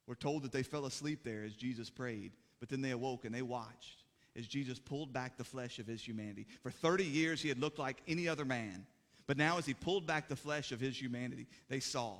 We're 0.05 0.15
told 0.15 0.43
that 0.43 0.51
they 0.51 0.63
fell 0.63 0.85
asleep 0.85 1.23
there 1.23 1.43
as 1.43 1.55
Jesus 1.55 1.89
prayed, 1.89 2.33
but 2.59 2.69
then 2.69 2.81
they 2.81 2.91
awoke 2.91 3.25
and 3.25 3.33
they 3.33 3.41
watched 3.41 4.03
as 4.35 4.47
Jesus 4.47 4.79
pulled 4.79 5.13
back 5.13 5.37
the 5.37 5.43
flesh 5.43 5.79
of 5.79 5.87
his 5.87 6.05
humanity. 6.05 6.47
For 6.61 6.71
30 6.71 7.05
years, 7.05 7.41
he 7.41 7.49
had 7.49 7.59
looked 7.59 7.79
like 7.79 8.01
any 8.07 8.27
other 8.27 8.45
man. 8.45 8.85
But 9.27 9.37
now, 9.37 9.57
as 9.57 9.65
he 9.65 9.73
pulled 9.73 10.05
back 10.05 10.27
the 10.27 10.35
flesh 10.35 10.71
of 10.71 10.79
his 10.79 10.99
humanity, 10.99 11.47
they 11.69 11.79
saw 11.79 12.15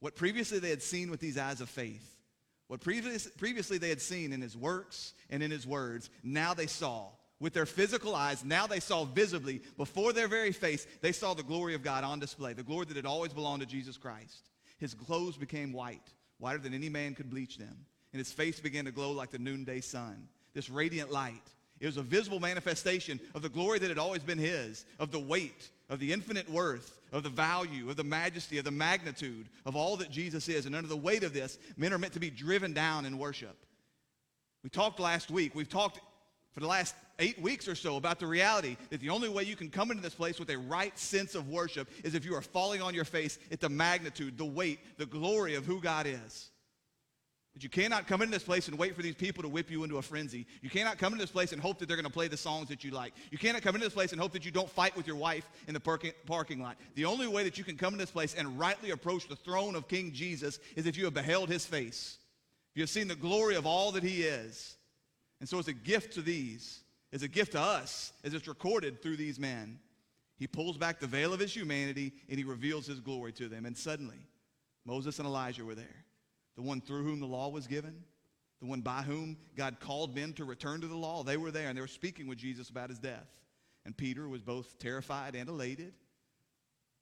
what 0.00 0.16
previously 0.16 0.58
they 0.58 0.70
had 0.70 0.82
seen 0.82 1.10
with 1.10 1.20
these 1.20 1.36
eyes 1.36 1.60
of 1.60 1.68
faith 1.68 2.17
what 2.68 2.80
previous, 2.80 3.26
previously 3.26 3.78
they 3.78 3.88
had 3.88 4.00
seen 4.00 4.32
in 4.32 4.40
his 4.40 4.56
works 4.56 5.12
and 5.28 5.42
in 5.42 5.50
his 5.50 5.66
words, 5.66 6.10
now 6.22 6.54
they 6.54 6.66
saw 6.66 7.08
With 7.40 7.52
their 7.52 7.66
physical 7.66 8.14
eyes, 8.14 8.44
now 8.44 8.66
they 8.66 8.80
saw 8.80 9.04
visibly, 9.04 9.62
before 9.76 10.12
their 10.12 10.26
very 10.26 10.50
face, 10.50 10.86
they 11.02 11.12
saw 11.12 11.34
the 11.34 11.42
glory 11.44 11.74
of 11.74 11.84
God 11.84 12.02
on 12.02 12.18
display, 12.18 12.52
the 12.52 12.64
glory 12.64 12.86
that 12.86 12.96
had 12.96 13.06
always 13.06 13.32
belonged 13.32 13.60
to 13.60 13.66
Jesus 13.66 13.96
Christ. 13.96 14.48
His 14.78 14.94
clothes 14.94 15.36
became 15.36 15.72
white, 15.72 16.02
whiter 16.38 16.58
than 16.58 16.74
any 16.74 16.88
man 16.88 17.14
could 17.14 17.30
bleach 17.30 17.56
them, 17.56 17.76
and 18.12 18.18
his 18.18 18.32
face 18.32 18.58
began 18.58 18.86
to 18.86 18.92
glow 18.92 19.12
like 19.12 19.30
the 19.30 19.38
noonday 19.38 19.80
sun. 19.80 20.28
This 20.52 20.68
radiant 20.68 21.12
light. 21.12 21.42
It 21.78 21.86
was 21.86 21.96
a 21.96 22.02
visible 22.02 22.40
manifestation 22.40 23.20
of 23.36 23.42
the 23.42 23.48
glory 23.48 23.78
that 23.78 23.88
had 23.88 23.98
always 23.98 24.24
been 24.24 24.38
his, 24.38 24.84
of 24.98 25.12
the 25.12 25.20
weight, 25.20 25.70
of 25.88 26.00
the 26.00 26.12
infinite 26.12 26.50
worth, 26.50 26.97
of 27.12 27.22
the 27.22 27.28
value, 27.28 27.88
of 27.90 27.96
the 27.96 28.04
majesty, 28.04 28.58
of 28.58 28.64
the 28.64 28.70
magnitude 28.70 29.48
of 29.64 29.76
all 29.76 29.96
that 29.96 30.10
Jesus 30.10 30.48
is. 30.48 30.66
And 30.66 30.74
under 30.74 30.88
the 30.88 30.96
weight 30.96 31.24
of 31.24 31.32
this, 31.32 31.58
men 31.76 31.92
are 31.92 31.98
meant 31.98 32.12
to 32.14 32.20
be 32.20 32.30
driven 32.30 32.72
down 32.72 33.04
in 33.04 33.18
worship. 33.18 33.56
We 34.62 34.70
talked 34.70 35.00
last 35.00 35.30
week, 35.30 35.54
we've 35.54 35.68
talked 35.68 36.00
for 36.52 36.60
the 36.60 36.66
last 36.66 36.94
eight 37.20 37.40
weeks 37.40 37.68
or 37.68 37.74
so 37.74 37.96
about 37.96 38.18
the 38.18 38.26
reality 38.26 38.76
that 38.90 39.00
the 39.00 39.10
only 39.10 39.28
way 39.28 39.42
you 39.42 39.56
can 39.56 39.70
come 39.70 39.90
into 39.90 40.02
this 40.02 40.14
place 40.14 40.38
with 40.38 40.50
a 40.50 40.58
right 40.58 40.96
sense 40.98 41.34
of 41.34 41.48
worship 41.48 41.88
is 42.04 42.14
if 42.14 42.24
you 42.24 42.34
are 42.34 42.42
falling 42.42 42.82
on 42.82 42.94
your 42.94 43.04
face 43.04 43.38
at 43.52 43.60
the 43.60 43.68
magnitude, 43.68 44.36
the 44.36 44.44
weight, 44.44 44.80
the 44.98 45.06
glory 45.06 45.54
of 45.54 45.64
who 45.64 45.80
God 45.80 46.06
is. 46.06 46.50
That 47.54 47.62
you 47.62 47.68
cannot 47.68 48.06
come 48.06 48.22
into 48.22 48.32
this 48.32 48.44
place 48.44 48.68
and 48.68 48.78
wait 48.78 48.94
for 48.94 49.02
these 49.02 49.14
people 49.14 49.42
to 49.42 49.48
whip 49.48 49.70
you 49.70 49.82
into 49.82 49.96
a 49.96 50.02
frenzy. 50.02 50.46
You 50.62 50.70
cannot 50.70 50.98
come 50.98 51.12
into 51.12 51.24
this 51.24 51.30
place 51.30 51.52
and 51.52 51.60
hope 51.60 51.78
that 51.78 51.88
they're 51.88 51.96
going 51.96 52.04
to 52.04 52.12
play 52.12 52.28
the 52.28 52.36
songs 52.36 52.68
that 52.68 52.84
you 52.84 52.90
like. 52.90 53.14
You 53.30 53.38
cannot 53.38 53.62
come 53.62 53.74
into 53.74 53.86
this 53.86 53.94
place 53.94 54.12
and 54.12 54.20
hope 54.20 54.32
that 54.32 54.44
you 54.44 54.50
don't 54.50 54.70
fight 54.70 54.96
with 54.96 55.06
your 55.06 55.16
wife 55.16 55.48
in 55.66 55.74
the 55.74 55.80
parking, 55.80 56.12
parking 56.26 56.62
lot. 56.62 56.76
The 56.94 57.06
only 57.06 57.26
way 57.26 57.44
that 57.44 57.58
you 57.58 57.64
can 57.64 57.76
come 57.76 57.94
into 57.94 58.04
this 58.04 58.10
place 58.10 58.34
and 58.34 58.58
rightly 58.58 58.90
approach 58.90 59.28
the 59.28 59.36
throne 59.36 59.74
of 59.74 59.88
King 59.88 60.12
Jesus 60.12 60.60
is 60.76 60.86
if 60.86 60.96
you 60.96 61.04
have 61.06 61.14
beheld 61.14 61.48
his 61.48 61.66
face. 61.66 62.18
If 62.70 62.76
you 62.76 62.82
have 62.82 62.90
seen 62.90 63.08
the 63.08 63.16
glory 63.16 63.56
of 63.56 63.66
all 63.66 63.92
that 63.92 64.02
he 64.02 64.22
is. 64.22 64.76
And 65.40 65.48
so 65.48 65.58
it's 65.58 65.68
a 65.68 65.72
gift 65.72 66.14
to 66.14 66.22
these, 66.22 66.80
it's 67.12 67.22
a 67.22 67.28
gift 67.28 67.52
to 67.52 67.60
us 67.60 68.12
as 68.24 68.34
it's 68.34 68.48
recorded 68.48 69.02
through 69.02 69.16
these 69.16 69.38
men. 69.38 69.78
He 70.36 70.46
pulls 70.46 70.76
back 70.76 71.00
the 71.00 71.06
veil 71.06 71.32
of 71.32 71.40
his 71.40 71.54
humanity 71.54 72.12
and 72.28 72.38
he 72.38 72.44
reveals 72.44 72.86
his 72.86 73.00
glory 73.00 73.32
to 73.32 73.48
them. 73.48 73.66
And 73.66 73.76
suddenly, 73.76 74.28
Moses 74.84 75.18
and 75.18 75.26
Elijah 75.26 75.64
were 75.64 75.74
there 75.74 76.04
the 76.58 76.62
one 76.64 76.80
through 76.80 77.04
whom 77.04 77.20
the 77.20 77.26
law 77.26 77.48
was 77.48 77.68
given, 77.68 77.94
the 78.58 78.66
one 78.66 78.80
by 78.80 79.02
whom 79.02 79.36
God 79.56 79.78
called 79.78 80.12
men 80.16 80.32
to 80.32 80.44
return 80.44 80.80
to 80.80 80.88
the 80.88 80.96
law. 80.96 81.22
They 81.22 81.36
were 81.36 81.52
there 81.52 81.68
and 81.68 81.78
they 81.78 81.80
were 81.80 81.86
speaking 81.86 82.26
with 82.26 82.36
Jesus 82.36 82.68
about 82.68 82.90
his 82.90 82.98
death. 82.98 83.28
And 83.86 83.96
Peter 83.96 84.28
was 84.28 84.42
both 84.42 84.76
terrified 84.80 85.36
and 85.36 85.48
elated. 85.48 85.92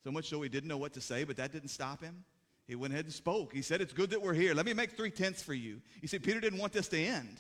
So 0.05 0.11
much 0.11 0.29
so 0.29 0.43
he 0.43 0.51
didn't 0.51 0.69
know 0.69 0.77
what 0.77 0.93
to 0.93 1.01
say, 1.01 1.25
but 1.25 1.39
that 1.39 1.53
didn't 1.53 1.71
stop 1.71 2.03
him. 2.03 2.23
He 2.67 2.75
went 2.75 2.93
ahead 2.93 3.07
and 3.07 3.15
spoke. 3.15 3.55
He 3.55 3.63
said, 3.63 3.81
It's 3.81 3.95
good 3.95 4.11
that 4.11 4.21
we're 4.21 4.35
here. 4.35 4.53
Let 4.53 4.67
me 4.67 4.75
make 4.75 4.91
three 4.91 5.11
tenths 5.11 5.43
for 5.43 5.55
you. 5.55 5.81
You 6.03 6.09
see, 6.09 6.19
Peter 6.19 6.39
didn't 6.39 6.59
want 6.59 6.75
this 6.75 6.89
to 6.89 6.99
end. 6.99 7.39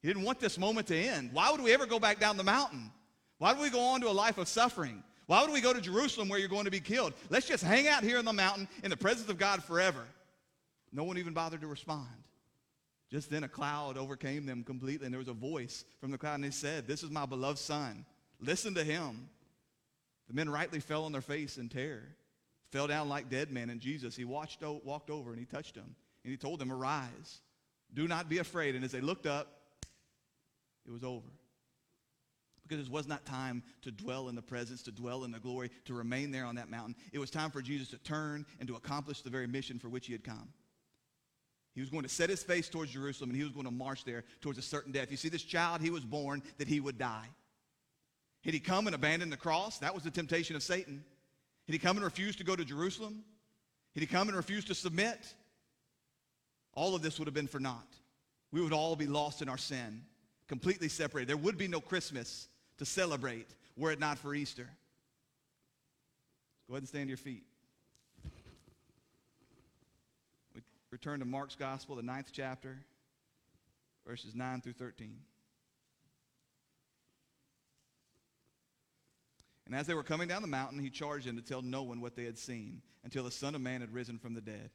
He 0.00 0.08
didn't 0.08 0.22
want 0.22 0.40
this 0.40 0.56
moment 0.58 0.86
to 0.86 0.96
end. 0.96 1.28
Why 1.34 1.50
would 1.50 1.60
we 1.60 1.74
ever 1.74 1.84
go 1.84 1.98
back 1.98 2.18
down 2.18 2.38
the 2.38 2.42
mountain? 2.42 2.90
Why 3.36 3.52
would 3.52 3.60
we 3.60 3.68
go 3.68 3.80
on 3.80 4.00
to 4.00 4.08
a 4.08 4.12
life 4.12 4.38
of 4.38 4.48
suffering? 4.48 5.02
Why 5.26 5.42
would 5.42 5.52
we 5.52 5.60
go 5.60 5.74
to 5.74 5.80
Jerusalem 5.82 6.30
where 6.30 6.38
you're 6.38 6.48
going 6.48 6.64
to 6.64 6.70
be 6.70 6.80
killed? 6.80 7.12
Let's 7.28 7.46
just 7.46 7.62
hang 7.62 7.86
out 7.86 8.02
here 8.02 8.18
in 8.18 8.24
the 8.24 8.32
mountain 8.32 8.66
in 8.82 8.88
the 8.88 8.96
presence 8.96 9.28
of 9.28 9.36
God 9.36 9.62
forever. 9.62 10.06
No 10.94 11.02
one 11.02 11.18
even 11.18 11.34
bothered 11.34 11.60
to 11.62 11.66
respond. 11.66 12.06
Just 13.10 13.28
then 13.28 13.44
a 13.44 13.48
cloud 13.48 13.98
overcame 13.98 14.46
them 14.46 14.62
completely, 14.62 15.04
and 15.04 15.12
there 15.12 15.18
was 15.18 15.28
a 15.28 15.34
voice 15.34 15.84
from 16.00 16.12
the 16.12 16.18
cloud, 16.18 16.36
and 16.36 16.44
they 16.44 16.50
said, 16.50 16.86
This 16.86 17.02
is 17.02 17.10
my 17.10 17.26
beloved 17.26 17.58
son. 17.58 18.06
Listen 18.40 18.74
to 18.74 18.84
him. 18.84 19.28
The 20.28 20.34
men 20.34 20.48
rightly 20.48 20.80
fell 20.80 21.04
on 21.04 21.12
their 21.12 21.20
face 21.20 21.58
in 21.58 21.68
terror, 21.68 22.16
fell 22.70 22.86
down 22.86 23.08
like 23.08 23.28
dead 23.28 23.50
men, 23.50 23.70
and 23.70 23.80
Jesus, 23.80 24.16
he 24.16 24.24
watched, 24.24 24.62
walked 24.62 25.10
over 25.10 25.30
and 25.30 25.38
he 25.38 25.44
touched 25.44 25.74
them, 25.74 25.96
and 26.22 26.30
he 26.30 26.36
told 26.36 26.60
them, 26.60 26.72
Arise, 26.72 27.40
do 27.92 28.08
not 28.08 28.28
be 28.28 28.38
afraid. 28.38 28.74
And 28.74 28.84
as 28.84 28.92
they 28.92 29.00
looked 29.00 29.26
up, 29.26 29.48
it 30.86 30.92
was 30.92 31.04
over. 31.04 31.28
Because 32.66 32.86
it 32.86 32.92
was 32.92 33.06
not 33.06 33.26
time 33.26 33.62
to 33.82 33.90
dwell 33.90 34.28
in 34.28 34.34
the 34.34 34.42
presence, 34.42 34.82
to 34.84 34.92
dwell 34.92 35.24
in 35.24 35.32
the 35.32 35.38
glory, 35.38 35.70
to 35.84 35.92
remain 35.92 36.30
there 36.30 36.46
on 36.46 36.54
that 36.54 36.70
mountain. 36.70 36.94
It 37.12 37.18
was 37.18 37.30
time 37.30 37.50
for 37.50 37.60
Jesus 37.60 37.88
to 37.88 37.98
turn 37.98 38.46
and 38.58 38.66
to 38.68 38.76
accomplish 38.76 39.20
the 39.20 39.28
very 39.28 39.46
mission 39.46 39.78
for 39.78 39.90
which 39.90 40.06
he 40.06 40.12
had 40.12 40.24
come. 40.24 40.48
He 41.74 41.80
was 41.80 41.90
going 41.90 42.04
to 42.04 42.08
set 42.08 42.30
his 42.30 42.42
face 42.42 42.68
towards 42.68 42.92
Jerusalem 42.92 43.30
and 43.30 43.36
he 43.36 43.42
was 43.42 43.52
going 43.52 43.66
to 43.66 43.72
march 43.72 44.04
there 44.04 44.24
towards 44.40 44.58
a 44.58 44.62
certain 44.62 44.92
death. 44.92 45.10
You 45.10 45.16
see, 45.16 45.28
this 45.28 45.42
child, 45.42 45.80
he 45.80 45.90
was 45.90 46.04
born 46.04 46.42
that 46.58 46.68
he 46.68 46.80
would 46.80 46.98
die. 46.98 47.28
Had 48.44 48.54
he 48.54 48.60
come 48.60 48.86
and 48.86 48.94
abandoned 48.94 49.32
the 49.32 49.36
cross? 49.36 49.78
That 49.78 49.94
was 49.94 50.04
the 50.04 50.10
temptation 50.10 50.54
of 50.54 50.62
Satan. 50.62 51.02
Had 51.66 51.72
he 51.72 51.78
come 51.78 51.96
and 51.96 52.04
refused 52.04 52.38
to 52.38 52.44
go 52.44 52.54
to 52.54 52.64
Jerusalem? 52.64 53.24
Had 53.94 54.02
he 54.02 54.06
come 54.06 54.28
and 54.28 54.36
refused 54.36 54.68
to 54.68 54.74
submit? 54.74 55.34
All 56.74 56.94
of 56.94 57.02
this 57.02 57.18
would 57.18 57.26
have 57.26 57.34
been 57.34 57.46
for 57.46 57.60
naught. 57.60 57.88
We 58.52 58.60
would 58.60 58.72
all 58.72 58.96
be 58.96 59.06
lost 59.06 59.42
in 59.42 59.48
our 59.48 59.58
sin, 59.58 60.02
completely 60.46 60.88
separated. 60.88 61.28
There 61.28 61.36
would 61.36 61.58
be 61.58 61.68
no 61.68 61.80
Christmas 61.80 62.48
to 62.78 62.84
celebrate 62.84 63.48
were 63.76 63.90
it 63.90 63.98
not 63.98 64.18
for 64.18 64.34
Easter. 64.34 64.68
Go 66.68 66.74
ahead 66.74 66.82
and 66.82 66.88
stand 66.88 67.06
to 67.06 67.08
your 67.08 67.16
feet. 67.16 67.44
Return 70.94 71.18
to 71.18 71.26
Mark's 71.26 71.56
Gospel, 71.56 71.96
the 71.96 72.04
ninth 72.04 72.28
chapter, 72.30 72.78
verses 74.06 74.32
9 74.32 74.60
through 74.60 74.74
13. 74.74 75.16
And 79.66 79.74
as 79.74 79.88
they 79.88 79.94
were 79.94 80.04
coming 80.04 80.28
down 80.28 80.40
the 80.40 80.46
mountain, 80.46 80.78
he 80.78 80.90
charged 80.90 81.26
them 81.26 81.34
to 81.34 81.42
tell 81.42 81.62
no 81.62 81.82
one 81.82 82.00
what 82.00 82.14
they 82.14 82.22
had 82.22 82.38
seen 82.38 82.80
until 83.02 83.24
the 83.24 83.32
Son 83.32 83.56
of 83.56 83.60
Man 83.60 83.80
had 83.80 83.92
risen 83.92 84.20
from 84.20 84.34
the 84.34 84.40
dead. 84.40 84.70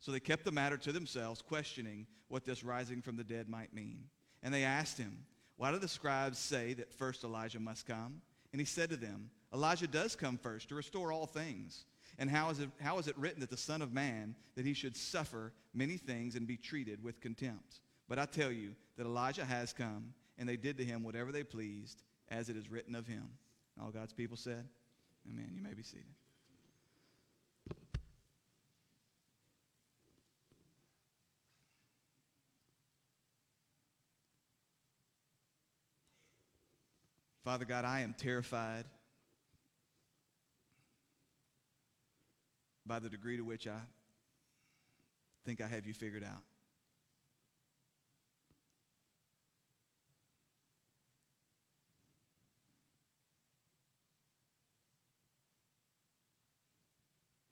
So 0.00 0.12
they 0.12 0.20
kept 0.20 0.44
the 0.44 0.52
matter 0.52 0.76
to 0.76 0.92
themselves, 0.92 1.40
questioning 1.40 2.06
what 2.28 2.44
this 2.44 2.62
rising 2.62 3.00
from 3.00 3.16
the 3.16 3.24
dead 3.24 3.48
might 3.48 3.72
mean. 3.72 4.04
And 4.42 4.52
they 4.52 4.64
asked 4.64 4.98
him, 4.98 5.16
Why 5.56 5.72
do 5.72 5.78
the 5.78 5.88
scribes 5.88 6.38
say 6.38 6.74
that 6.74 6.92
first 6.92 7.24
Elijah 7.24 7.58
must 7.58 7.86
come? 7.86 8.20
And 8.52 8.60
he 8.60 8.66
said 8.66 8.90
to 8.90 8.96
them, 8.96 9.30
Elijah 9.50 9.86
does 9.86 10.14
come 10.14 10.36
first 10.36 10.68
to 10.68 10.74
restore 10.74 11.10
all 11.10 11.24
things. 11.24 11.86
And 12.18 12.30
how 12.30 12.50
is, 12.50 12.60
it, 12.60 12.70
how 12.80 12.98
is 12.98 13.08
it 13.08 13.18
written 13.18 13.40
that 13.40 13.50
the 13.50 13.56
Son 13.56 13.82
of 13.82 13.92
Man, 13.92 14.36
that 14.54 14.64
he 14.64 14.72
should 14.72 14.96
suffer 14.96 15.52
many 15.72 15.96
things 15.96 16.36
and 16.36 16.46
be 16.46 16.56
treated 16.56 17.02
with 17.02 17.20
contempt? 17.20 17.80
But 18.08 18.18
I 18.18 18.26
tell 18.26 18.52
you 18.52 18.74
that 18.96 19.04
Elijah 19.06 19.44
has 19.44 19.72
come, 19.72 20.14
and 20.38 20.48
they 20.48 20.56
did 20.56 20.78
to 20.78 20.84
him 20.84 21.02
whatever 21.02 21.32
they 21.32 21.42
pleased, 21.42 22.02
as 22.28 22.48
it 22.48 22.56
is 22.56 22.70
written 22.70 22.94
of 22.94 23.06
him. 23.06 23.28
All 23.82 23.90
God's 23.90 24.12
people 24.12 24.36
said, 24.36 24.68
Amen. 25.28 25.50
You 25.54 25.62
may 25.62 25.74
be 25.74 25.82
seated. 25.82 26.04
Father 37.44 37.66
God, 37.66 37.84
I 37.84 38.00
am 38.00 38.14
terrified 38.16 38.84
by 42.94 43.00
the 43.00 43.08
degree 43.08 43.36
to 43.36 43.42
which 43.42 43.66
I 43.66 43.80
think 45.44 45.60
I 45.60 45.66
have 45.66 45.84
you 45.84 45.92
figured 45.92 46.22
out. 46.22 46.44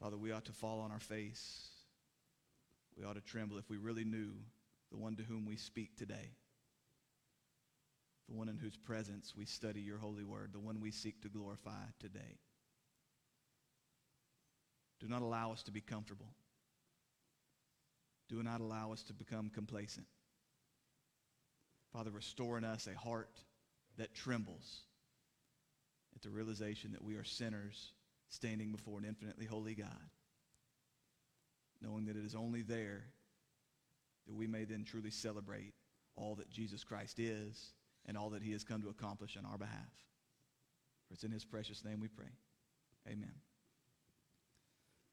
Father, 0.00 0.16
we 0.16 0.30
ought 0.30 0.44
to 0.44 0.52
fall 0.52 0.78
on 0.78 0.92
our 0.92 1.00
face. 1.00 1.70
We 2.96 3.04
ought 3.04 3.16
to 3.16 3.20
tremble 3.20 3.58
if 3.58 3.68
we 3.68 3.78
really 3.78 4.04
knew 4.04 4.30
the 4.92 4.96
one 4.96 5.16
to 5.16 5.24
whom 5.24 5.44
we 5.44 5.56
speak 5.56 5.96
today, 5.96 6.36
the 8.28 8.36
one 8.36 8.48
in 8.48 8.58
whose 8.58 8.76
presence 8.76 9.34
we 9.36 9.44
study 9.44 9.80
your 9.80 9.98
holy 9.98 10.22
word, 10.22 10.50
the 10.52 10.60
one 10.60 10.80
we 10.80 10.92
seek 10.92 11.20
to 11.22 11.28
glorify 11.28 11.82
today. 11.98 12.38
Do 15.02 15.08
not 15.08 15.22
allow 15.22 15.50
us 15.50 15.64
to 15.64 15.72
be 15.72 15.80
comfortable. 15.80 16.32
Do 18.28 18.40
not 18.42 18.60
allow 18.60 18.92
us 18.92 19.02
to 19.04 19.12
become 19.12 19.50
complacent. 19.50 20.06
Father, 21.92 22.10
restore 22.10 22.56
in 22.56 22.64
us 22.64 22.86
a 22.86 22.96
heart 22.96 23.36
that 23.98 24.14
trembles 24.14 24.82
at 26.14 26.22
the 26.22 26.30
realization 26.30 26.92
that 26.92 27.02
we 27.02 27.16
are 27.16 27.24
sinners 27.24 27.92
standing 28.28 28.70
before 28.70 28.98
an 28.98 29.04
infinitely 29.04 29.44
holy 29.44 29.74
God, 29.74 29.88
knowing 31.82 32.06
that 32.06 32.16
it 32.16 32.24
is 32.24 32.36
only 32.36 32.62
there 32.62 33.02
that 34.28 34.34
we 34.34 34.46
may 34.46 34.64
then 34.64 34.84
truly 34.84 35.10
celebrate 35.10 35.74
all 36.14 36.36
that 36.36 36.48
Jesus 36.48 36.84
Christ 36.84 37.18
is 37.18 37.72
and 38.06 38.16
all 38.16 38.30
that 38.30 38.42
he 38.42 38.52
has 38.52 38.62
come 38.62 38.82
to 38.82 38.88
accomplish 38.88 39.36
on 39.36 39.44
our 39.44 39.58
behalf. 39.58 39.92
For 41.08 41.14
it's 41.14 41.24
in 41.24 41.32
his 41.32 41.44
precious 41.44 41.84
name 41.84 41.98
we 41.98 42.08
pray. 42.08 42.30
Amen 43.08 43.32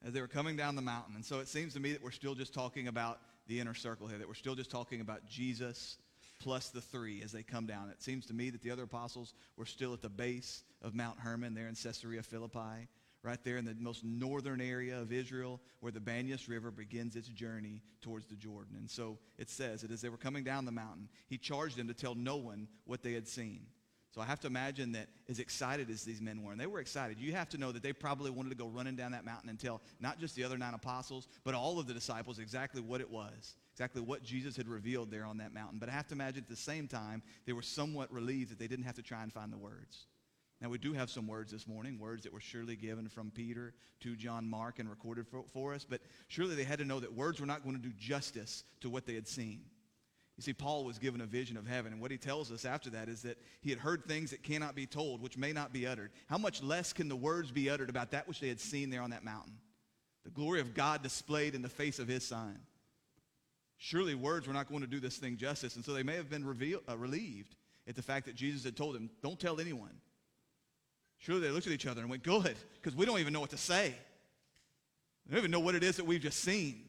as 0.06 0.12
they 0.12 0.20
were 0.20 0.28
coming 0.28 0.56
down 0.56 0.76
the 0.76 0.82
mountain. 0.82 1.14
And 1.14 1.24
so 1.24 1.40
it 1.40 1.48
seems 1.48 1.74
to 1.74 1.80
me 1.80 1.92
that 1.92 2.02
we're 2.02 2.10
still 2.10 2.34
just 2.34 2.54
talking 2.54 2.88
about 2.88 3.20
the 3.46 3.60
inner 3.60 3.74
circle 3.74 4.06
here, 4.06 4.18
that 4.18 4.28
we're 4.28 4.34
still 4.34 4.54
just 4.54 4.70
talking 4.70 5.00
about 5.00 5.26
Jesus 5.26 5.98
plus 6.40 6.70
the 6.70 6.80
three 6.80 7.22
as 7.22 7.32
they 7.32 7.42
come 7.42 7.66
down. 7.66 7.90
It 7.90 8.02
seems 8.02 8.26
to 8.26 8.34
me 8.34 8.50
that 8.50 8.62
the 8.62 8.70
other 8.70 8.84
apostles 8.84 9.34
were 9.56 9.66
still 9.66 9.92
at 9.92 10.02
the 10.02 10.08
base 10.08 10.62
of 10.82 10.94
Mount 10.94 11.18
Hermon 11.18 11.54
there 11.54 11.68
in 11.68 11.74
Caesarea 11.74 12.22
Philippi, 12.22 12.88
right 13.22 13.38
there 13.44 13.58
in 13.58 13.66
the 13.66 13.76
most 13.78 14.02
northern 14.02 14.60
area 14.60 14.98
of 14.98 15.12
Israel 15.12 15.60
where 15.80 15.92
the 15.92 16.00
Banyas 16.00 16.48
River 16.48 16.70
begins 16.70 17.16
its 17.16 17.28
journey 17.28 17.82
towards 18.00 18.26
the 18.26 18.36
Jordan. 18.36 18.76
And 18.78 18.90
so 18.90 19.18
it 19.36 19.50
says 19.50 19.82
that 19.82 19.90
as 19.90 20.00
they 20.00 20.08
were 20.08 20.16
coming 20.16 20.42
down 20.42 20.64
the 20.64 20.72
mountain, 20.72 21.08
he 21.28 21.36
charged 21.36 21.76
them 21.76 21.88
to 21.88 21.94
tell 21.94 22.14
no 22.14 22.36
one 22.36 22.66
what 22.86 23.02
they 23.02 23.12
had 23.12 23.28
seen. 23.28 23.66
So 24.12 24.20
I 24.20 24.24
have 24.24 24.40
to 24.40 24.48
imagine 24.48 24.92
that 24.92 25.06
as 25.28 25.38
excited 25.38 25.88
as 25.88 26.02
these 26.02 26.20
men 26.20 26.42
were, 26.42 26.50
and 26.50 26.60
they 26.60 26.66
were 26.66 26.80
excited, 26.80 27.20
you 27.20 27.32
have 27.32 27.48
to 27.50 27.58
know 27.58 27.70
that 27.70 27.82
they 27.82 27.92
probably 27.92 28.30
wanted 28.30 28.48
to 28.48 28.56
go 28.56 28.66
running 28.66 28.96
down 28.96 29.12
that 29.12 29.24
mountain 29.24 29.48
and 29.48 29.58
tell 29.58 29.80
not 30.00 30.18
just 30.18 30.34
the 30.34 30.42
other 30.42 30.58
nine 30.58 30.74
apostles, 30.74 31.28
but 31.44 31.54
all 31.54 31.78
of 31.78 31.86
the 31.86 31.94
disciples 31.94 32.40
exactly 32.40 32.80
what 32.80 33.00
it 33.00 33.08
was, 33.08 33.54
exactly 33.72 34.02
what 34.02 34.24
Jesus 34.24 34.56
had 34.56 34.66
revealed 34.66 35.12
there 35.12 35.24
on 35.24 35.38
that 35.38 35.54
mountain. 35.54 35.78
But 35.78 35.88
I 35.88 35.92
have 35.92 36.08
to 36.08 36.14
imagine 36.14 36.42
at 36.42 36.48
the 36.48 36.56
same 36.56 36.88
time, 36.88 37.22
they 37.46 37.52
were 37.52 37.62
somewhat 37.62 38.12
relieved 38.12 38.50
that 38.50 38.58
they 38.58 38.66
didn't 38.66 38.84
have 38.84 38.96
to 38.96 39.02
try 39.02 39.22
and 39.22 39.32
find 39.32 39.52
the 39.52 39.58
words. 39.58 40.06
Now, 40.60 40.68
we 40.68 40.78
do 40.78 40.92
have 40.92 41.08
some 41.08 41.26
words 41.26 41.52
this 41.52 41.66
morning, 41.66 41.98
words 41.98 42.24
that 42.24 42.32
were 42.32 42.40
surely 42.40 42.76
given 42.76 43.08
from 43.08 43.30
Peter 43.30 43.72
to 44.00 44.16
John 44.16 44.48
Mark 44.48 44.78
and 44.78 44.90
recorded 44.90 45.26
for, 45.26 45.44
for, 45.52 45.72
us, 45.72 45.86
but 45.88 46.00
surely 46.28 46.54
they 46.54 46.64
had 46.64 46.80
to 46.80 46.84
know 46.84 47.00
that 47.00 47.14
words 47.14 47.40
were 47.40 47.46
not 47.46 47.62
going 47.62 47.76
to 47.76 47.82
do 47.82 47.94
justice 47.96 48.64
to 48.80 48.90
what 48.90 49.06
they 49.06 49.14
had 49.14 49.26
seen. 49.26 49.62
You 50.40 50.44
see, 50.44 50.52
Paul 50.54 50.86
was 50.86 50.98
given 50.98 51.20
a 51.20 51.26
vision 51.26 51.58
of 51.58 51.66
heaven, 51.66 51.92
and 51.92 52.00
what 52.00 52.10
he 52.10 52.16
tells 52.16 52.50
us 52.50 52.64
after 52.64 52.88
that 52.88 53.10
is 53.10 53.20
that 53.20 53.36
he 53.60 53.68
had 53.68 53.78
heard 53.78 54.06
things 54.06 54.30
that 54.30 54.42
cannot 54.42 54.74
be 54.74 54.86
told, 54.86 55.20
which 55.20 55.36
may 55.36 55.52
not 55.52 55.70
be 55.70 55.86
uttered. 55.86 56.12
How 56.30 56.38
much 56.38 56.62
less 56.62 56.94
can 56.94 57.10
the 57.10 57.16
words 57.16 57.50
be 57.50 57.68
uttered 57.68 57.90
about 57.90 58.12
that 58.12 58.26
which 58.26 58.40
they 58.40 58.48
had 58.48 58.58
seen 58.58 58.88
there 58.88 59.02
on 59.02 59.10
that 59.10 59.22
mountain? 59.22 59.52
The 60.24 60.30
glory 60.30 60.60
of 60.60 60.72
God 60.72 61.02
displayed 61.02 61.54
in 61.54 61.60
the 61.60 61.68
face 61.68 61.98
of 61.98 62.08
his 62.08 62.26
sign. 62.26 62.58
Surely 63.76 64.14
words 64.14 64.46
were 64.46 64.54
not 64.54 64.66
going 64.66 64.80
to 64.80 64.86
do 64.86 64.98
this 64.98 65.18
thing 65.18 65.36
justice, 65.36 65.76
and 65.76 65.84
so 65.84 65.92
they 65.92 66.02
may 66.02 66.16
have 66.16 66.30
been 66.30 66.46
revealed, 66.46 66.84
uh, 66.88 66.96
relieved 66.96 67.54
at 67.86 67.94
the 67.94 68.00
fact 68.00 68.24
that 68.24 68.34
Jesus 68.34 68.64
had 68.64 68.78
told 68.78 68.94
them, 68.94 69.10
don't 69.22 69.38
tell 69.38 69.60
anyone. 69.60 70.00
Surely 71.18 71.42
they 71.42 71.50
looked 71.50 71.66
at 71.66 71.74
each 71.74 71.86
other 71.86 72.00
and 72.00 72.08
went, 72.08 72.22
Good, 72.22 72.56
because 72.76 72.96
we 72.96 73.04
don't 73.04 73.20
even 73.20 73.34
know 73.34 73.40
what 73.40 73.50
to 73.50 73.58
say. 73.58 73.94
We 75.26 75.32
don't 75.32 75.40
even 75.40 75.50
know 75.50 75.60
what 75.60 75.74
it 75.74 75.84
is 75.84 75.96
that 75.96 76.06
we've 76.06 76.18
just 76.18 76.40
seen. 76.40 76.86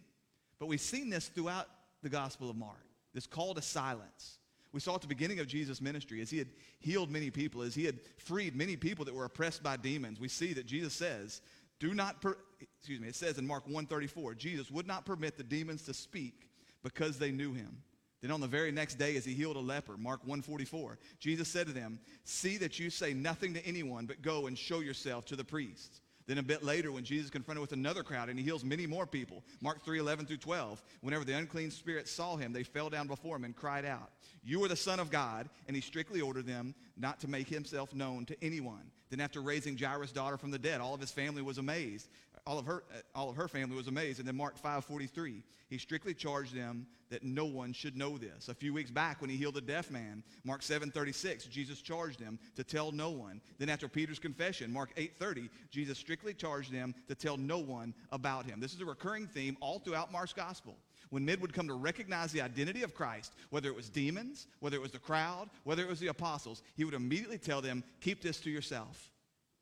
But 0.58 0.68
we've 0.68 0.80
seen 0.80 1.10
this 1.10 1.28
throughout 1.28 1.68
the 2.02 2.08
Gospel 2.08 2.50
of 2.50 2.56
Mark 2.56 2.78
this 3.14 3.28
call 3.28 3.54
to 3.54 3.62
silence. 3.62 4.40
We 4.74 4.80
saw 4.80 4.96
at 4.96 5.02
the 5.02 5.08
beginning 5.08 5.40
of 5.40 5.48
Jesus' 5.48 5.82
ministry 5.82 6.22
as 6.22 6.30
he 6.30 6.38
had 6.38 6.48
healed 6.80 7.12
many 7.12 7.30
people, 7.30 7.62
as 7.62 7.76
he 7.76 7.86
had 7.86 8.00
freed 8.18 8.56
many 8.56 8.78
people 8.78 9.04
that 9.06 9.14
were 9.14 9.26
oppressed 9.26 9.62
by 9.62 9.76
demons. 9.78 10.20
We 10.20 10.30
see 10.30 10.54
that 10.54 10.66
Jesus 10.66 10.94
says, 10.94 11.42
do 11.80 11.94
not, 11.94 12.22
per- 12.22 12.38
excuse 12.62 13.02
me, 13.02 13.08
it 13.08 13.16
says 13.16 13.38
in 13.38 13.46
Mark 13.46 13.66
134, 13.66 14.36
Jesus 14.36 14.72
would 14.72 14.88
not 14.88 15.06
permit 15.06 15.36
the 15.36 15.44
demons 15.44 15.82
to 15.84 15.94
speak 15.94 16.48
because 16.84 17.18
they 17.18 17.32
knew 17.32 17.54
him. 17.54 17.82
Then 18.22 18.32
on 18.32 18.40
the 18.40 18.48
very 18.48 18.72
next 18.72 18.96
day, 18.96 19.18
as 19.18 19.26
he 19.26 19.34
healed 19.34 19.56
a 19.56 19.60
leper, 19.60 19.98
Mark 19.98 20.22
144, 20.22 21.00
Jesus 21.20 21.48
said 21.48 21.66
to 21.66 21.74
them, 21.74 22.00
See 22.24 22.58
that 22.58 22.80
you 22.80 22.92
say 22.92 23.14
nothing 23.14 23.56
to 23.56 23.66
anyone, 23.66 24.06
but 24.06 24.22
go 24.22 24.46
and 24.46 24.56
show 24.56 24.80
yourself 24.80 25.26
to 25.26 25.36
the 25.36 25.44
priests. 25.44 26.02
Then 26.32 26.38
a 26.38 26.44
bit 26.44 26.64
later, 26.64 26.94
when 26.94 27.04
Jesus 27.04 27.30
confronted 27.30 27.60
with 27.60 27.74
another 27.74 28.04
crowd 28.04 28.30
and 28.30 28.40
he 28.40 28.46
heals 28.46 28.64
many 28.64 28.88
more 28.88 29.06
people, 29.06 29.44
Mark 29.60 29.84
3 29.84 30.00
11 30.00 30.28
through 30.28 30.38
12, 30.38 30.82
whenever 31.02 31.26
the 31.26 31.36
unclean 31.38 31.70
spirits 31.72 32.10
saw 32.10 32.38
him, 32.38 32.54
they 32.54 32.64
fell 32.64 32.90
down 32.90 33.06
before 33.06 33.36
him 33.36 33.44
and 33.44 33.54
cried 33.54 33.84
out, 33.84 34.12
You 34.42 34.64
are 34.64 34.70
the 34.70 34.78
Son 34.78 35.02
of 35.02 35.12
God. 35.12 35.50
And 35.68 35.76
he 35.76 35.82
strictly 35.82 36.22
ordered 36.22 36.48
them 36.48 36.74
not 37.02 37.20
to 37.22 37.28
make 37.28 37.48
himself 37.48 37.94
known 37.94 38.26
to 38.28 38.44
anyone. 38.44 38.92
Then, 39.10 39.20
after 39.20 39.42
raising 39.42 39.78
Jairus' 39.78 40.14
daughter 40.14 40.38
from 40.38 40.52
the 40.52 40.60
dead, 40.60 40.80
all 40.80 40.94
of 40.94 41.02
his 41.02 41.12
family 41.12 41.42
was 41.42 41.58
amazed 41.58 42.08
all 42.46 42.58
of 42.58 42.66
her, 42.66 42.84
uh, 42.92 43.02
all 43.14 43.30
of 43.30 43.36
her 43.36 43.48
family 43.48 43.76
was 43.76 43.88
amazed. 43.88 44.20
And 44.20 44.28
then 44.28 44.36
Mark 44.36 44.58
5:43, 44.58 45.44
he 45.70 45.78
strictly 45.78 46.14
charged 46.14 46.54
them 46.54 46.88
that 47.10 47.24
no 47.24 47.46
one 47.46 47.74
should 47.74 47.98
know 47.98 48.18
this. 48.18 48.50
A 48.50 48.54
few 48.54 48.74
weeks 48.74 48.90
back 48.90 49.22
when 49.22 49.30
he 49.30 49.38
healed 49.38 49.58
a 49.58 49.62
deaf 49.62 49.92
man, 49.92 50.24
Mark 50.44 50.62
7:36, 50.62 51.46
Jesus 51.46 51.82
charged 51.82 52.20
them 52.20 52.40
to 52.56 52.64
tell 52.64 52.92
no 52.92 53.10
one. 53.10 53.42
Then 53.58 53.70
after 53.70 53.88
Peter's 53.88 54.20
confession, 54.20 54.72
Mark 54.72 54.92
8:30, 54.96 55.50
Jesus 55.70 55.98
strictly 55.98 56.34
charged 56.34 56.72
them 56.72 56.96
to 57.08 57.16
tell 57.16 57.38
no 57.38 57.60
one 57.60 57.94
about 58.12 58.46
him. 58.46 58.60
This 58.60 58.74
is 58.74 58.82
a 58.82 58.86
recurring 58.86 59.28
theme 59.28 59.58
all 59.60 59.80
throughout 59.80 60.12
Mark's 60.12 60.34
gospel. 60.34 60.78
When 61.12 61.26
men 61.26 61.42
would 61.42 61.54
come 61.54 61.68
to 61.68 61.74
recognize 61.74 62.32
the 62.32 62.42
identity 62.42 62.84
of 62.84 62.96
Christ, 62.96 63.36
whether 63.50 63.70
it 63.70 63.76
was 63.76 63.90
demons, 63.90 64.48
whether 64.62 64.78
it 64.78 64.82
was 64.82 64.94
the 64.94 65.00
crowd, 65.00 65.50
whether 65.66 65.84
it 65.84 65.90
was 65.90 66.00
the 66.00 66.08
apostles, 66.08 66.64
he 66.76 66.86
would 66.86 66.94
immediately 66.94 67.38
tell 67.38 67.62
them, 67.62 67.84
"Keep 68.00 68.22
this 68.22 68.40
to 68.40 68.50
yourself." 68.50 69.12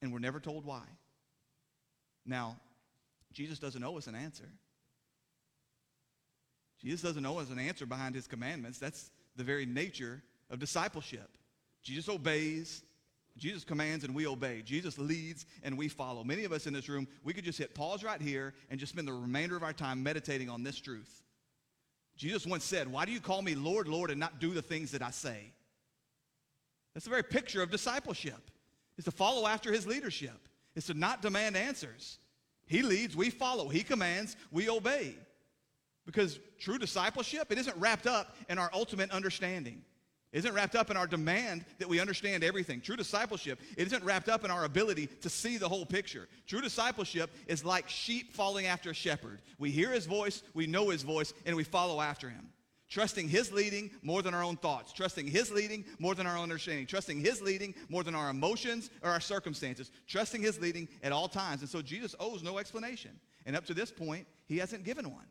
And 0.01 0.13
we're 0.13 0.20
never 0.20 0.39
told 0.39 0.63
why. 0.63 0.86
Now, 2.24 2.62
Jesus 3.33 3.57
doesn't 3.59 3.83
owe 3.83 3.98
us 3.98 4.05
an 4.05 4.16
answer. 4.16 4.50
Jesus 6.77 7.01
doesn't 7.01 7.25
owe 7.25 7.40
us 7.40 7.50
an 7.50 7.59
answer 7.59 7.85
behind 7.85 8.14
his 8.14 8.27
commandments. 8.27 8.77
That's 8.77 9.12
the 9.35 9.44
very 9.44 9.66
nature 9.66 10.24
of 10.50 10.59
discipleship. 10.59 11.35
Jesus 11.81 12.07
obeys, 12.07 12.83
Jesus 13.38 13.64
commands, 13.64 14.03
and 14.03 14.14
we 14.14 14.27
obey. 14.27 14.62
Jesus 14.62 15.00
leads, 15.00 15.48
and 15.64 15.77
we 15.77 15.90
follow. 15.90 16.24
Many 16.24 16.44
of 16.44 16.51
us 16.51 16.68
in 16.68 16.74
this 16.74 16.88
room, 16.90 17.07
we 17.24 17.33
could 17.33 17.44
just 17.44 17.57
hit 17.57 17.74
pause 17.74 18.03
right 18.03 18.22
here 18.22 18.53
and 18.70 18.79
just 18.79 18.94
spend 18.94 19.07
the 19.07 19.14
remainder 19.14 19.55
of 19.55 19.64
our 19.64 19.74
time 19.74 20.03
meditating 20.03 20.50
on 20.50 20.62
this 20.62 20.79
truth. 20.79 21.24
Jesus 22.20 22.46
once 22.46 22.66
said, 22.66 22.92
Why 22.92 23.05
do 23.05 23.14
you 23.14 23.22
call 23.22 23.42
me 23.42 23.55
Lord, 23.55 23.88
Lord, 23.88 24.12
and 24.12 24.20
not 24.20 24.40
do 24.40 24.53
the 24.53 24.62
things 24.62 24.92
that 24.92 25.01
I 25.01 25.10
say? 25.10 25.53
That's 26.94 27.05
the 27.05 27.10
very 27.10 27.24
picture 27.24 27.64
of 27.64 27.72
discipleship. 27.72 28.51
It's 28.98 29.05
to 29.05 29.12
follow 29.12 29.48
after 29.48 29.72
his 29.72 29.88
leadership. 29.88 30.38
It's 30.75 30.88
to 30.88 30.94
not 30.94 31.22
demand 31.22 31.55
answers. 31.55 32.20
He 32.68 32.82
leads, 32.82 33.16
we 33.16 33.29
follow. 33.29 33.70
He 33.70 33.84
commands, 33.84 34.36
we 34.51 34.70
obey. 34.70 35.16
Because 36.05 36.42
true 36.60 36.77
discipleship, 36.77 37.53
it 37.53 37.58
isn't 37.58 37.77
wrapped 37.77 38.05
up 38.05 38.36
in 38.50 38.60
our 38.60 38.70
ultimate 38.74 39.12
understanding. 39.12 39.82
Isn't 40.31 40.53
wrapped 40.53 40.75
up 40.75 40.92
in 40.92 40.98
our 40.98 41.07
demand 41.07 41.65
that 41.79 41.89
we 41.89 42.00
understand 42.00 42.44
everything. 42.44 42.81
True 42.81 42.96
discipleship, 42.96 43.59
it 43.77 43.87
isn't 43.87 44.03
wrapped 44.03 44.29
up 44.29 44.46
in 44.46 44.51
our 44.51 44.63
ability 44.63 45.07
to 45.22 45.29
see 45.29 45.57
the 45.57 45.68
whole 45.68 45.85
picture. 45.85 46.27
True 46.46 46.61
discipleship 46.61 47.31
is 47.48 47.65
like 47.65 47.89
sheep 47.89 48.33
following 48.33 48.68
after 48.68 48.92
a 48.92 48.94
shepherd. 48.94 49.42
We 49.57 49.72
hear 49.72 49.92
his 49.92 50.05
voice, 50.05 50.44
we 50.53 50.68
know 50.68 50.89
his 50.89 51.01
voice, 51.01 51.33
and 51.46 51.55
we 51.55 51.63
follow 51.63 52.00
after 52.00 52.29
him 52.29 52.50
trusting 52.89 53.29
His 53.29 53.51
leading 53.51 53.92
more 54.01 54.22
than 54.22 54.33
our 54.33 54.44
own 54.44 54.57
thoughts, 54.57 54.92
trusting 54.92 55.27
His 55.27 55.51
leading 55.51 55.85
more 56.00 56.15
than 56.15 56.27
our 56.27 56.35
own 56.35 56.44
understanding, 56.44 56.85
trusting 56.85 57.20
His 57.20 57.42
leading 57.42 57.75
more 57.87 58.03
than 58.03 58.15
our 58.15 58.29
emotions 58.29 58.89
or 59.03 59.11
our 59.11 59.20
circumstances, 59.20 59.92
trusting 60.07 60.42
His 60.42 60.59
leading 60.59 60.87
at 61.03 61.11
all 61.11 61.27
times. 61.27 61.61
And 61.61 61.70
so 61.70 61.81
Jesus 61.81 62.15
owes 62.20 62.44
no 62.44 62.57
explanation. 62.57 63.11
And 63.46 63.55
up 63.55 63.65
to 63.68 63.74
this 63.74 63.92
point, 63.92 64.27
He 64.48 64.57
hasn't 64.57 64.83
given 64.83 65.09
one. 65.11 65.27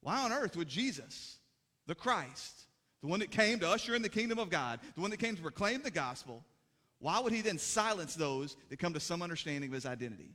Why 0.00 0.22
on 0.22 0.32
earth 0.32 0.56
would 0.56 0.68
Jesus, 0.68 1.38
the 1.86 1.94
Christ, 1.94 2.65
the 3.02 3.08
one 3.08 3.20
that 3.20 3.30
came 3.30 3.58
to 3.60 3.68
usher 3.68 3.94
in 3.94 4.02
the 4.02 4.08
kingdom 4.08 4.38
of 4.38 4.50
God, 4.50 4.80
the 4.94 5.00
one 5.00 5.10
that 5.10 5.18
came 5.18 5.36
to 5.36 5.42
proclaim 5.42 5.82
the 5.82 5.90
gospel, 5.90 6.44
why 6.98 7.20
would 7.20 7.32
He 7.32 7.42
then 7.42 7.58
silence 7.58 8.14
those 8.14 8.56
that 8.70 8.78
come 8.78 8.94
to 8.94 9.00
some 9.00 9.22
understanding 9.22 9.70
of 9.70 9.74
His 9.74 9.86
identity? 9.86 10.30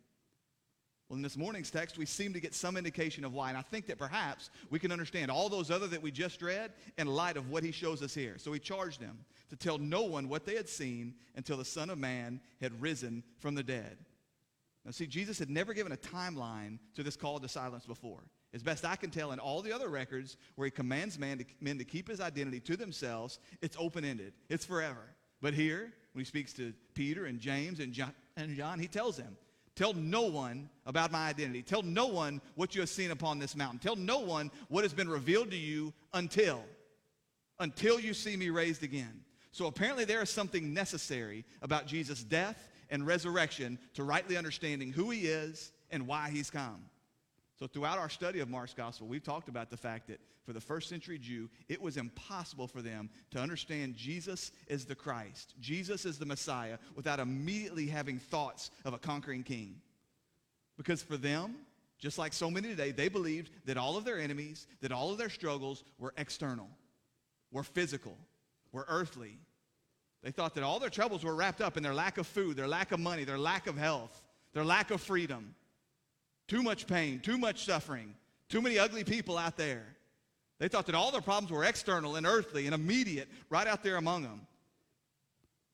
Well, 1.11 1.17
in 1.17 1.23
this 1.23 1.35
morning's 1.35 1.69
text, 1.69 1.97
we 1.97 2.05
seem 2.05 2.31
to 2.31 2.39
get 2.39 2.55
some 2.55 2.77
indication 2.77 3.25
of 3.25 3.33
why. 3.33 3.49
And 3.49 3.57
I 3.57 3.63
think 3.63 3.85
that 3.87 3.97
perhaps 3.97 4.49
we 4.69 4.79
can 4.79 4.93
understand 4.93 5.29
all 5.29 5.49
those 5.49 5.69
other 5.69 5.85
that 5.87 6.01
we 6.01 6.09
just 6.09 6.41
read 6.41 6.71
in 6.97 7.05
light 7.05 7.35
of 7.35 7.49
what 7.49 7.63
he 7.63 7.73
shows 7.73 8.01
us 8.01 8.13
here. 8.13 8.37
So 8.37 8.53
he 8.53 8.59
charged 8.59 9.01
them 9.01 9.25
to 9.49 9.57
tell 9.57 9.77
no 9.77 10.03
one 10.03 10.29
what 10.29 10.45
they 10.45 10.55
had 10.55 10.69
seen 10.69 11.15
until 11.35 11.57
the 11.57 11.65
Son 11.65 11.89
of 11.89 11.97
Man 11.97 12.39
had 12.61 12.81
risen 12.81 13.23
from 13.39 13.55
the 13.55 13.63
dead. 13.63 13.97
Now, 14.85 14.91
see, 14.91 15.05
Jesus 15.05 15.37
had 15.37 15.49
never 15.49 15.73
given 15.73 15.91
a 15.91 15.97
timeline 15.97 16.79
to 16.95 17.03
this 17.03 17.17
call 17.17 17.41
to 17.41 17.49
silence 17.49 17.85
before. 17.85 18.23
As 18.53 18.63
best 18.63 18.83
I 18.83 18.97
can 18.97 19.11
tell, 19.11 19.31
in 19.31 19.39
all 19.39 19.61
the 19.61 19.71
other 19.71 19.87
records 19.87 20.35
where 20.55 20.65
he 20.65 20.71
commands 20.71 21.17
man 21.17 21.37
to, 21.37 21.45
men 21.61 21.77
to 21.77 21.85
keep 21.85 22.09
his 22.09 22.19
identity 22.19 22.59
to 22.61 22.75
themselves, 22.75 23.39
it's 23.61 23.77
open 23.79 24.03
ended, 24.03 24.33
it's 24.49 24.65
forever. 24.65 25.15
But 25.41 25.53
here, 25.53 25.93
when 26.11 26.23
he 26.23 26.25
speaks 26.25 26.51
to 26.53 26.73
Peter 26.93 27.25
and 27.25 27.39
James 27.39 27.79
and 27.79 27.93
John, 27.93 28.13
and 28.35 28.55
John 28.55 28.77
he 28.77 28.87
tells 28.87 29.17
them, 29.17 29.37
Tell 29.75 29.93
no 29.93 30.23
one 30.23 30.69
about 30.85 31.11
my 31.11 31.29
identity. 31.29 31.61
Tell 31.61 31.81
no 31.81 32.07
one 32.07 32.41
what 32.55 32.75
you 32.75 32.81
have 32.81 32.89
seen 32.89 33.11
upon 33.11 33.39
this 33.39 33.55
mountain. 33.55 33.79
Tell 33.79 33.95
no 33.95 34.19
one 34.19 34.51
what 34.67 34.83
has 34.83 34.93
been 34.93 35.09
revealed 35.09 35.49
to 35.51 35.57
you 35.57 35.93
until, 36.13 36.61
until 37.59 37.99
you 37.99 38.13
see 38.13 38.35
me 38.35 38.49
raised 38.49 38.83
again. 38.83 39.21
So 39.51 39.67
apparently 39.67 40.03
there 40.03 40.21
is 40.21 40.29
something 40.29 40.73
necessary 40.73 41.45
about 41.61 41.87
Jesus' 41.87 42.23
death 42.23 42.69
and 42.89 43.07
resurrection 43.07 43.79
to 43.93 44.03
rightly 44.03 44.35
understanding 44.35 44.91
who 44.91 45.09
he 45.09 45.21
is 45.21 45.71
and 45.89 46.05
why 46.05 46.29
he's 46.29 46.49
come. 46.49 46.83
So 47.61 47.67
throughout 47.67 47.99
our 47.99 48.09
study 48.09 48.39
of 48.39 48.49
Mark's 48.49 48.73
gospel, 48.73 49.05
we've 49.05 49.21
talked 49.21 49.47
about 49.47 49.69
the 49.69 49.77
fact 49.77 50.07
that 50.07 50.19
for 50.47 50.51
the 50.51 50.59
first 50.59 50.89
century 50.89 51.19
Jew, 51.19 51.47
it 51.69 51.79
was 51.79 51.95
impossible 51.95 52.65
for 52.67 52.81
them 52.81 53.07
to 53.29 53.39
understand 53.39 53.95
Jesus 53.95 54.51
as 54.67 54.83
the 54.83 54.95
Christ, 54.95 55.53
Jesus 55.59 56.07
as 56.07 56.17
the 56.17 56.25
Messiah, 56.25 56.79
without 56.95 57.19
immediately 57.19 57.85
having 57.85 58.17
thoughts 58.17 58.71
of 58.83 58.95
a 58.95 58.97
conquering 58.97 59.43
king. 59.43 59.75
Because 60.75 61.03
for 61.03 61.17
them, 61.17 61.53
just 61.99 62.17
like 62.17 62.33
so 62.33 62.49
many 62.49 62.69
today, 62.69 62.89
they 62.89 63.09
believed 63.09 63.51
that 63.65 63.77
all 63.77 63.95
of 63.95 64.05
their 64.05 64.19
enemies, 64.19 64.65
that 64.81 64.91
all 64.91 65.11
of 65.11 65.19
their 65.19 65.29
struggles 65.29 65.83
were 65.99 66.15
external, 66.17 66.67
were 67.51 67.61
physical, 67.61 68.17
were 68.71 68.87
earthly. 68.89 69.37
They 70.23 70.31
thought 70.31 70.55
that 70.55 70.63
all 70.63 70.79
their 70.79 70.89
troubles 70.89 71.23
were 71.23 71.35
wrapped 71.35 71.61
up 71.61 71.77
in 71.77 71.83
their 71.83 71.93
lack 71.93 72.17
of 72.17 72.25
food, 72.25 72.57
their 72.57 72.67
lack 72.67 72.91
of 72.91 72.99
money, 72.99 73.23
their 73.23 73.37
lack 73.37 73.67
of 73.67 73.77
health, 73.77 74.23
their 74.53 74.65
lack 74.65 74.89
of 74.89 74.99
freedom. 74.99 75.53
Too 76.51 76.61
much 76.61 76.85
pain, 76.85 77.21
too 77.21 77.37
much 77.37 77.63
suffering, 77.63 78.13
too 78.49 78.61
many 78.61 78.77
ugly 78.77 79.05
people 79.05 79.37
out 79.37 79.55
there. 79.55 79.85
They 80.59 80.67
thought 80.67 80.85
that 80.87 80.95
all 80.95 81.09
their 81.09 81.21
problems 81.21 81.49
were 81.49 81.63
external 81.63 82.17
and 82.17 82.27
earthly 82.27 82.65
and 82.65 82.75
immediate 82.75 83.29
right 83.49 83.65
out 83.65 83.83
there 83.83 83.95
among 83.95 84.23
them. 84.23 84.41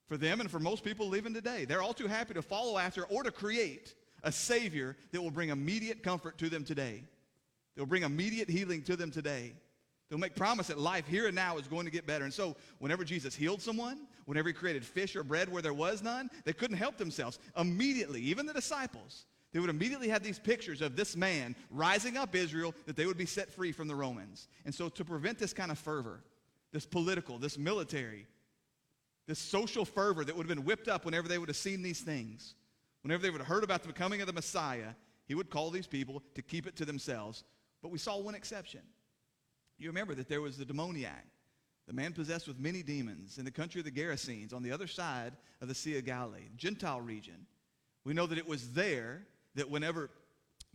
For 0.06 0.18
them 0.18 0.40
and 0.40 0.52
for 0.52 0.60
most 0.60 0.84
people 0.84 1.08
living 1.08 1.34
today, 1.34 1.66
they're 1.66 1.82
all 1.82 1.96
too 1.96 2.06
happy 2.06 2.36
to 2.36 2.44
follow 2.44 2.78
after 2.78 3.06
or 3.06 3.24
to 3.24 3.32
create 3.32 3.96
a 4.22 4.32
Savior 4.32 4.96
that 5.12 5.20
will 5.20 5.32
bring 5.32 5.50
immediate 5.50 6.04
comfort 6.04 6.38
to 6.38 6.48
them 6.48 6.63
today. 6.63 7.06
They'll 7.76 7.88
bring 7.88 8.04
immediate 8.04 8.48
healing 8.48 8.84
to 8.84 8.96
them 8.96 9.10
today. 9.10 9.54
They'll 10.10 10.20
make 10.20 10.36
promise 10.36 10.68
that 10.68 10.78
life 10.78 11.08
here 11.08 11.26
and 11.26 11.34
now 11.34 11.58
is 11.58 11.68
going 11.68 11.86
to 11.86 11.92
get 11.92 12.06
better. 12.06 12.24
And 12.24 12.34
so, 12.34 12.56
whenever 12.78 13.04
Jesus 13.04 13.34
healed 13.34 13.63
someone, 13.63 14.02
whenever 14.26 14.50
he 14.50 14.54
created 14.54 14.86
fish 14.86 15.16
or 15.16 15.24
bread 15.24 15.52
where 15.52 15.63
there 15.63 15.74
was 15.74 16.04
none, 16.04 16.30
they 16.46 16.54
couldn't 16.54 16.78
help 16.78 16.98
themselves. 16.98 17.40
Immediately, 17.58 18.22
even 18.22 18.46
the 18.46 18.54
disciples, 18.54 19.26
they 19.54 19.60
would 19.60 19.70
immediately 19.70 20.10
have 20.10 20.24
these 20.24 20.40
pictures 20.40 20.82
of 20.82 20.96
this 20.96 21.16
man 21.16 21.56
rising 21.72 22.18
up 22.18 22.36
Israel 22.36 22.76
that 22.86 22.96
they 22.96 23.06
would 23.06 23.18
be 23.18 23.26
set 23.26 23.52
free 23.52 23.72
from 23.72 23.88
the 23.88 23.96
Romans. 23.96 24.48
And 24.66 24.76
so, 24.76 24.90
to 24.90 25.06
prevent 25.06 25.40
this 25.40 25.54
kind 25.54 25.72
of 25.72 25.80
fervor, 25.80 26.22
this 26.72 26.86
political, 26.86 27.38
this 27.38 27.58
military, 27.58 28.28
this 29.26 29.40
social 29.40 29.86
fervor 29.86 30.24
that 30.24 30.36
would 30.36 30.48
have 30.48 30.56
been 30.56 30.66
whipped 30.66 30.88
up 30.88 31.06
whenever 31.06 31.28
they 31.28 31.38
would 31.38 31.50
have 31.50 31.58
seen 31.58 31.82
these 31.82 32.02
things, 32.02 32.56
whenever 33.02 33.22
they 33.22 33.30
would 33.30 33.42
have 33.42 33.48
heard 33.48 33.64
about 33.64 33.84
the 33.84 33.94
coming 33.94 34.22
of 34.22 34.28
the 34.28 34.34
Messiah, 34.34 34.90
he 35.28 35.36
would 35.36 35.50
call 35.50 35.70
these 35.70 35.88
people 35.88 36.24
to 36.36 36.42
keep 36.42 36.68
it 36.68 36.76
to 36.78 36.86
themselves. 36.86 37.44
But 37.82 37.92
we 37.92 37.98
saw 37.98 38.18
one 38.18 38.36
exception. 38.36 38.82
You 39.78 39.90
remember 39.90 40.16
that 40.16 40.28
there 40.28 40.42
was 40.42 40.58
the 40.58 40.66
demoniac, 40.66 41.26
the 41.88 41.94
man 41.94 42.14
possessed 42.14 42.48
with 42.48 42.60
many 42.60 42.84
demons 42.84 43.38
in 43.38 43.46
the 43.46 43.52
country 43.52 43.80
of 43.80 43.86
the 43.86 43.92
Gerasenes 43.92 44.54
on 44.54 44.64
the 44.64 44.72
other 44.72 44.88
side 44.88 45.34
of 45.62 45.68
the 45.68 45.76
Sea 45.76 45.98
of 45.98 46.06
Galilee, 46.06 46.50
Gentile 46.56 47.02
region. 47.02 47.46
We 48.04 48.14
know 48.14 48.26
that 48.26 48.38
it 48.38 48.48
was 48.48 48.72
there 48.72 49.28
that 49.58 49.70
whenever 49.70 50.10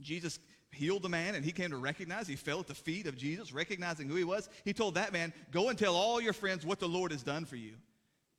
Jesus 0.01 0.39
healed 0.71 1.03
the 1.03 1.09
man 1.09 1.35
and 1.35 1.45
he 1.45 1.53
came 1.53 1.71
to 1.71 1.77
recognize, 1.77 2.27
he 2.27 2.37
fell 2.37 2.61
at 2.61 2.67
the 2.67 2.75
feet 2.75 3.07
of 3.07 3.17
Jesus, 3.17 3.53
recognizing 3.53 4.09
who 4.09 4.15
he 4.15 4.25
was, 4.25 4.49
he 4.65 4.73
told 4.73 4.95
that 4.95 5.13
man, 5.13 5.33
Go 5.51 5.69
and 5.69 5.79
tell 5.79 5.97
all 5.97 6.21
your 6.21 6.33
friends 6.33 6.67
what 6.67 6.81
the 6.81 6.89
Lord 6.89 7.13
has 7.13 7.23
done 7.23 7.45
for 7.45 7.57
you. 7.57 7.75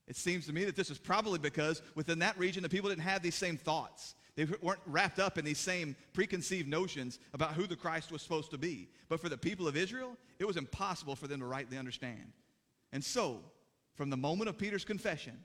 It 0.08 0.15
seems 0.15 0.45
to 0.47 0.53
me 0.53 0.65
that 0.65 0.75
this 0.75 0.89
is 0.89 0.97
probably 0.97 1.39
because 1.39 1.82
within 1.95 2.19
that 2.19 2.38
region, 2.38 2.62
the 2.62 2.69
people 2.69 2.89
didn't 2.89 3.03
have 3.03 3.21
these 3.21 3.36
same 3.36 3.58
thoughts. 3.58 4.15
They 4.36 4.45
weren't 4.62 4.82
wrapped 4.86 5.19
up 5.19 5.38
in 5.38 5.45
these 5.45 5.60
same 5.60 5.95
preconceived 6.12 6.67
notions 6.67 7.19
about 7.34 7.53
who 7.53 7.67
the 7.67 7.75
Christ 7.75 8.12
was 8.12 8.21
supposed 8.21 8.51
to 8.51 8.58
be. 8.58 8.89
But 9.08 9.19
for 9.19 9.29
the 9.29 9.38
people 9.38 9.67
of 9.67 9.77
Israel, 9.77 10.17
it 10.39 10.45
was 10.45 10.58
impossible 10.58 11.15
for 11.15 11.27
them 11.27 11.39
to 11.39 11.45
rightly 11.45 11.77
understand. 11.77 12.34
And 12.91 13.03
so, 13.03 13.39
from 13.93 14.10
the 14.10 14.17
moment 14.17 14.49
of 14.49 14.58
Peter's 14.58 14.84
confession, 14.84 15.39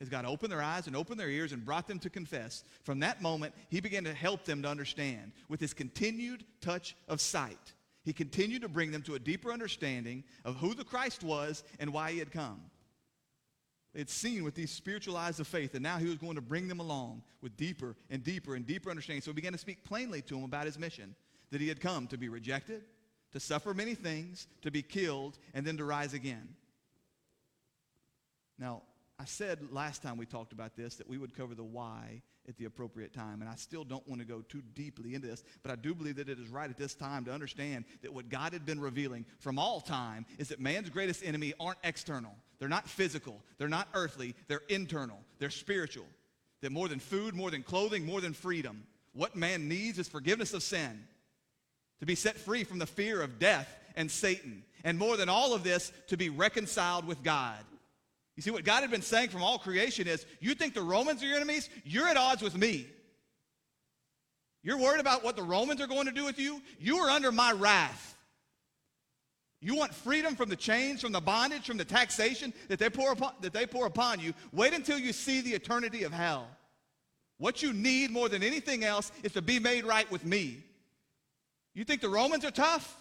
as 0.00 0.08
God 0.08 0.24
opened 0.24 0.50
their 0.50 0.62
eyes 0.62 0.86
and 0.86 0.96
opened 0.96 1.20
their 1.20 1.28
ears 1.28 1.52
and 1.52 1.64
brought 1.64 1.86
them 1.86 1.98
to 2.00 2.10
confess, 2.10 2.64
from 2.84 3.00
that 3.00 3.20
moment, 3.20 3.54
he 3.68 3.80
began 3.80 4.04
to 4.04 4.14
help 4.14 4.44
them 4.44 4.62
to 4.62 4.68
understand 4.68 5.32
with 5.48 5.60
his 5.60 5.74
continued 5.74 6.44
touch 6.60 6.96
of 7.08 7.20
sight. 7.20 7.74
He 8.02 8.14
continued 8.14 8.62
to 8.62 8.68
bring 8.68 8.92
them 8.92 9.02
to 9.02 9.14
a 9.14 9.18
deeper 9.18 9.52
understanding 9.52 10.24
of 10.44 10.56
who 10.56 10.74
the 10.74 10.84
Christ 10.84 11.22
was 11.22 11.62
and 11.78 11.92
why 11.92 12.12
he 12.12 12.18
had 12.18 12.32
come. 12.32 12.62
They 13.92 14.00
had 14.00 14.08
seen 14.08 14.44
with 14.44 14.54
these 14.54 14.70
spiritual 14.70 15.16
eyes 15.16 15.40
of 15.40 15.46
faith, 15.46 15.74
and 15.74 15.82
now 15.82 15.98
he 15.98 16.06
was 16.06 16.16
going 16.16 16.36
to 16.36 16.40
bring 16.40 16.68
them 16.68 16.80
along 16.80 17.22
with 17.42 17.56
deeper 17.56 17.96
and 18.08 18.22
deeper 18.24 18.54
and 18.54 18.66
deeper 18.66 18.88
understanding. 18.88 19.20
So 19.20 19.32
he 19.32 19.34
began 19.34 19.52
to 19.52 19.58
speak 19.58 19.84
plainly 19.84 20.22
to 20.22 20.34
them 20.34 20.44
about 20.44 20.64
his 20.64 20.78
mission 20.78 21.14
that 21.50 21.60
he 21.60 21.68
had 21.68 21.80
come 21.80 22.06
to 22.06 22.16
be 22.16 22.28
rejected, 22.28 22.84
to 23.32 23.40
suffer 23.40 23.74
many 23.74 23.94
things, 23.94 24.46
to 24.62 24.70
be 24.70 24.80
killed, 24.80 25.38
and 25.52 25.66
then 25.66 25.76
to 25.76 25.84
rise 25.84 26.14
again. 26.14 26.48
Now, 28.58 28.82
I 29.20 29.26
said 29.26 29.58
last 29.70 30.02
time 30.02 30.16
we 30.16 30.24
talked 30.24 30.52
about 30.52 30.76
this 30.76 30.94
that 30.94 31.06
we 31.06 31.18
would 31.18 31.36
cover 31.36 31.54
the 31.54 31.62
why 31.62 32.22
at 32.48 32.56
the 32.56 32.64
appropriate 32.64 33.12
time. 33.12 33.42
And 33.42 33.50
I 33.50 33.54
still 33.54 33.84
don't 33.84 34.06
want 34.08 34.22
to 34.22 34.26
go 34.26 34.40
too 34.40 34.62
deeply 34.74 35.14
into 35.14 35.28
this, 35.28 35.44
but 35.62 35.70
I 35.70 35.76
do 35.76 35.94
believe 35.94 36.16
that 36.16 36.30
it 36.30 36.38
is 36.38 36.48
right 36.48 36.70
at 36.70 36.78
this 36.78 36.94
time 36.94 37.26
to 37.26 37.32
understand 37.32 37.84
that 38.00 38.14
what 38.14 38.30
God 38.30 38.54
had 38.54 38.64
been 38.64 38.80
revealing 38.80 39.26
from 39.38 39.58
all 39.58 39.82
time 39.82 40.24
is 40.38 40.48
that 40.48 40.58
man's 40.58 40.88
greatest 40.88 41.22
enemy 41.22 41.52
aren't 41.60 41.78
external. 41.84 42.34
They're 42.58 42.68
not 42.70 42.88
physical. 42.88 43.42
They're 43.58 43.68
not 43.68 43.88
earthly. 43.92 44.34
They're 44.48 44.62
internal. 44.70 45.18
They're 45.38 45.50
spiritual. 45.50 46.06
That 46.62 46.72
more 46.72 46.88
than 46.88 46.98
food, 46.98 47.34
more 47.34 47.50
than 47.50 47.62
clothing, 47.62 48.06
more 48.06 48.22
than 48.22 48.32
freedom, 48.32 48.84
what 49.12 49.36
man 49.36 49.68
needs 49.68 49.98
is 49.98 50.08
forgiveness 50.08 50.54
of 50.54 50.62
sin, 50.62 51.04
to 51.98 52.06
be 52.06 52.14
set 52.14 52.38
free 52.38 52.64
from 52.64 52.78
the 52.78 52.86
fear 52.86 53.20
of 53.20 53.38
death 53.38 53.68
and 53.96 54.10
Satan. 54.10 54.62
And 54.82 54.98
more 54.98 55.18
than 55.18 55.28
all 55.28 55.52
of 55.52 55.62
this, 55.62 55.92
to 56.06 56.16
be 56.16 56.30
reconciled 56.30 57.06
with 57.06 57.22
God. 57.22 57.58
You 58.40 58.42
see, 58.42 58.50
what 58.52 58.64
God 58.64 58.80
had 58.80 58.90
been 58.90 59.02
saying 59.02 59.28
from 59.28 59.42
all 59.42 59.58
creation 59.58 60.08
is 60.08 60.24
you 60.40 60.54
think 60.54 60.72
the 60.72 60.80
Romans 60.80 61.22
are 61.22 61.26
your 61.26 61.36
enemies? 61.36 61.68
You're 61.84 62.08
at 62.08 62.16
odds 62.16 62.40
with 62.40 62.56
me. 62.56 62.86
You're 64.62 64.78
worried 64.78 64.98
about 64.98 65.22
what 65.22 65.36
the 65.36 65.42
Romans 65.42 65.78
are 65.82 65.86
going 65.86 66.06
to 66.06 66.10
do 66.10 66.24
with 66.24 66.38
you? 66.38 66.62
You 66.78 66.96
are 67.00 67.10
under 67.10 67.32
my 67.32 67.52
wrath. 67.52 68.16
You 69.60 69.76
want 69.76 69.92
freedom 69.92 70.36
from 70.36 70.48
the 70.48 70.56
chains, 70.56 71.02
from 71.02 71.12
the 71.12 71.20
bondage, 71.20 71.66
from 71.66 71.76
the 71.76 71.84
taxation 71.84 72.54
that 72.68 72.78
they 72.78 72.88
pour 72.88 73.12
upon, 73.12 73.34
that 73.42 73.52
they 73.52 73.66
pour 73.66 73.84
upon 73.84 74.20
you. 74.20 74.32
Wait 74.52 74.72
until 74.72 74.98
you 74.98 75.12
see 75.12 75.42
the 75.42 75.52
eternity 75.52 76.04
of 76.04 76.12
hell. 76.14 76.48
What 77.36 77.62
you 77.62 77.74
need 77.74 78.10
more 78.10 78.30
than 78.30 78.42
anything 78.42 78.84
else 78.84 79.12
is 79.22 79.32
to 79.32 79.42
be 79.42 79.58
made 79.58 79.84
right 79.84 80.10
with 80.10 80.24
me. 80.24 80.64
You 81.74 81.84
think 81.84 82.00
the 82.00 82.08
Romans 82.08 82.46
are 82.46 82.50
tough? 82.50 82.96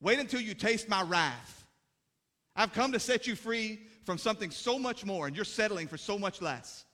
Wait 0.00 0.18
until 0.18 0.40
you 0.40 0.54
taste 0.54 0.88
my 0.88 1.02
wrath. 1.02 1.64
I've 2.56 2.72
come 2.72 2.90
to 2.90 2.98
set 2.98 3.28
you 3.28 3.36
free 3.36 3.82
from 4.08 4.16
something 4.16 4.50
so 4.50 4.78
much 4.78 5.04
more, 5.04 5.26
and 5.26 5.36
you're 5.36 5.44
settling 5.44 5.86
for 5.86 5.98
so 5.98 6.18
much 6.18 6.40
less. 6.40 6.86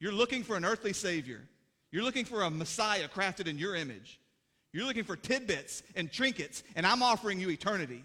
You're 0.00 0.10
looking 0.10 0.42
for 0.42 0.56
an 0.56 0.64
earthly 0.64 0.94
Savior. 0.94 1.42
You're 1.92 2.02
looking 2.02 2.24
for 2.24 2.44
a 2.44 2.50
Messiah 2.50 3.08
crafted 3.08 3.46
in 3.46 3.58
your 3.58 3.76
image. 3.76 4.18
You're 4.72 4.86
looking 4.86 5.04
for 5.04 5.16
tidbits 5.16 5.82
and 5.96 6.10
trinkets, 6.10 6.62
and 6.74 6.86
I'm 6.86 7.02
offering 7.02 7.38
you 7.38 7.50
eternity. 7.50 8.02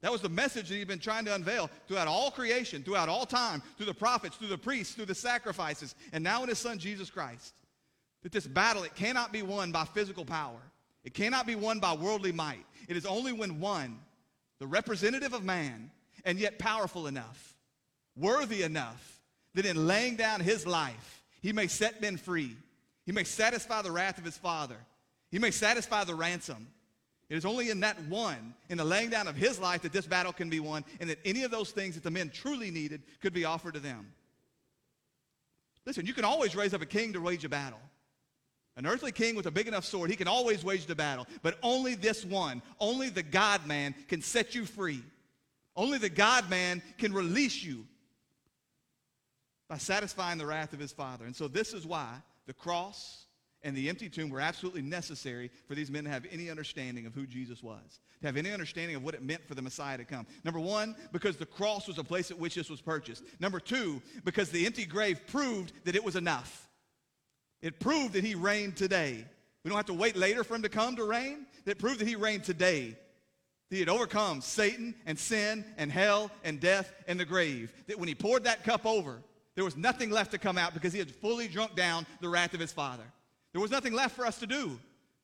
That 0.00 0.10
was 0.10 0.22
the 0.22 0.30
message 0.30 0.70
that 0.70 0.74
he'd 0.76 0.88
been 0.88 1.00
trying 1.00 1.26
to 1.26 1.34
unveil 1.34 1.68
throughout 1.86 2.08
all 2.08 2.30
creation, 2.30 2.82
throughout 2.82 3.10
all 3.10 3.26
time, 3.26 3.62
through 3.76 3.84
the 3.84 3.92
prophets, 3.92 4.36
through 4.36 4.48
the 4.48 4.56
priests, 4.56 4.94
through 4.94 5.04
the 5.04 5.14
sacrifices, 5.14 5.94
and 6.14 6.24
now 6.24 6.42
in 6.42 6.48
his 6.48 6.58
son 6.58 6.78
Jesus 6.78 7.10
Christ. 7.10 7.52
That 8.22 8.32
this 8.32 8.46
battle, 8.46 8.84
it 8.84 8.94
cannot 8.94 9.32
be 9.32 9.42
won 9.42 9.70
by 9.70 9.84
physical 9.84 10.24
power. 10.24 10.62
It 11.04 11.12
cannot 11.12 11.46
be 11.46 11.56
won 11.56 11.78
by 11.78 11.92
worldly 11.92 12.32
might. 12.32 12.64
It 12.88 12.96
is 12.96 13.04
only 13.04 13.34
when 13.34 13.60
one, 13.60 13.98
the 14.60 14.66
representative 14.66 15.34
of 15.34 15.44
man, 15.44 15.90
and 16.24 16.38
yet 16.38 16.58
powerful 16.58 17.06
enough, 17.06 17.54
worthy 18.16 18.62
enough, 18.62 19.20
that 19.54 19.66
in 19.66 19.86
laying 19.86 20.16
down 20.16 20.40
his 20.40 20.66
life, 20.66 21.22
he 21.42 21.52
may 21.52 21.66
set 21.66 22.00
men 22.00 22.16
free. 22.16 22.56
He 23.06 23.12
may 23.12 23.24
satisfy 23.24 23.82
the 23.82 23.90
wrath 23.90 24.18
of 24.18 24.24
his 24.24 24.36
Father. 24.36 24.76
He 25.30 25.38
may 25.38 25.50
satisfy 25.50 26.04
the 26.04 26.14
ransom. 26.14 26.68
It 27.28 27.36
is 27.36 27.44
only 27.44 27.70
in 27.70 27.80
that 27.80 28.00
one, 28.04 28.54
in 28.68 28.78
the 28.78 28.84
laying 28.84 29.10
down 29.10 29.28
of 29.28 29.36
his 29.36 29.58
life, 29.58 29.82
that 29.82 29.92
this 29.92 30.06
battle 30.06 30.32
can 30.32 30.50
be 30.50 30.60
won, 30.60 30.84
and 31.00 31.08
that 31.08 31.18
any 31.24 31.44
of 31.44 31.50
those 31.50 31.70
things 31.70 31.94
that 31.94 32.02
the 32.02 32.10
men 32.10 32.30
truly 32.30 32.70
needed 32.70 33.02
could 33.20 33.32
be 33.32 33.44
offered 33.44 33.74
to 33.74 33.80
them. 33.80 34.12
Listen, 35.86 36.06
you 36.06 36.12
can 36.12 36.24
always 36.24 36.54
raise 36.56 36.74
up 36.74 36.82
a 36.82 36.86
king 36.86 37.12
to 37.12 37.20
wage 37.20 37.44
a 37.44 37.48
battle. 37.48 37.80
An 38.76 38.86
earthly 38.86 39.12
king 39.12 39.34
with 39.34 39.46
a 39.46 39.50
big 39.50 39.68
enough 39.68 39.84
sword, 39.84 40.10
he 40.10 40.16
can 40.16 40.28
always 40.28 40.64
wage 40.64 40.86
the 40.86 40.94
battle. 40.94 41.26
But 41.42 41.58
only 41.62 41.94
this 41.94 42.24
one, 42.24 42.62
only 42.78 43.08
the 43.08 43.22
God 43.22 43.66
man, 43.66 43.94
can 44.08 44.22
set 44.22 44.54
you 44.54 44.64
free. 44.64 45.02
Only 45.76 45.98
the 45.98 46.08
God 46.08 46.50
man 46.50 46.82
can 46.98 47.12
release 47.12 47.62
you 47.62 47.86
by 49.68 49.78
satisfying 49.78 50.38
the 50.38 50.46
wrath 50.46 50.72
of 50.72 50.80
his 50.80 50.92
Father. 50.92 51.24
And 51.24 51.34
so 51.34 51.48
this 51.48 51.72
is 51.72 51.86
why 51.86 52.08
the 52.46 52.52
cross 52.52 53.26
and 53.62 53.76
the 53.76 53.88
empty 53.88 54.08
tomb 54.08 54.30
were 54.30 54.40
absolutely 54.40 54.82
necessary 54.82 55.50
for 55.68 55.74
these 55.74 55.90
men 55.90 56.04
to 56.04 56.10
have 56.10 56.26
any 56.30 56.50
understanding 56.50 57.06
of 57.06 57.14
who 57.14 57.26
Jesus 57.26 57.62
was, 57.62 58.00
to 58.20 58.26
have 58.26 58.36
any 58.36 58.50
understanding 58.50 58.96
of 58.96 59.04
what 59.04 59.14
it 59.14 59.22
meant 59.22 59.46
for 59.46 59.54
the 59.54 59.62
Messiah 59.62 59.98
to 59.98 60.04
come. 60.04 60.26
Number 60.44 60.60
one, 60.60 60.96
because 61.12 61.36
the 61.36 61.46
cross 61.46 61.86
was 61.86 61.98
a 61.98 62.04
place 62.04 62.30
at 62.30 62.38
which 62.38 62.54
this 62.54 62.70
was 62.70 62.80
purchased. 62.80 63.22
Number 63.38 63.60
two, 63.60 64.02
because 64.24 64.50
the 64.50 64.66
empty 64.66 64.86
grave 64.86 65.20
proved 65.26 65.72
that 65.84 65.94
it 65.94 66.02
was 66.02 66.16
enough. 66.16 66.68
It 67.62 67.78
proved 67.78 68.14
that 68.14 68.24
he 68.24 68.34
reigned 68.34 68.76
today. 68.76 69.24
We 69.62 69.68
don't 69.68 69.76
have 69.76 69.86
to 69.86 69.94
wait 69.94 70.16
later 70.16 70.42
for 70.42 70.54
him 70.54 70.62
to 70.62 70.68
come 70.70 70.96
to 70.96 71.04
reign. 71.04 71.46
It 71.66 71.78
proved 71.78 72.00
that 72.00 72.08
he 72.08 72.16
reigned 72.16 72.44
today 72.44 72.96
he 73.70 73.78
had 73.78 73.88
overcome 73.88 74.40
Satan 74.40 74.94
and 75.06 75.18
sin 75.18 75.64
and 75.78 75.90
hell 75.92 76.30
and 76.44 76.60
death 76.60 76.92
and 77.06 77.18
the 77.18 77.24
grave. 77.24 77.72
That 77.86 77.98
when 77.98 78.08
he 78.08 78.14
poured 78.14 78.44
that 78.44 78.64
cup 78.64 78.84
over, 78.84 79.22
there 79.54 79.64
was 79.64 79.76
nothing 79.76 80.10
left 80.10 80.32
to 80.32 80.38
come 80.38 80.58
out 80.58 80.74
because 80.74 80.92
he 80.92 80.98
had 80.98 81.10
fully 81.10 81.46
drunk 81.46 81.76
down 81.76 82.06
the 82.20 82.28
wrath 82.28 82.52
of 82.52 82.60
his 82.60 82.72
Father. 82.72 83.04
There 83.52 83.60
was 83.60 83.70
nothing 83.70 83.92
left 83.92 84.16
for 84.16 84.26
us 84.26 84.38
to 84.40 84.46
do. 84.46 84.78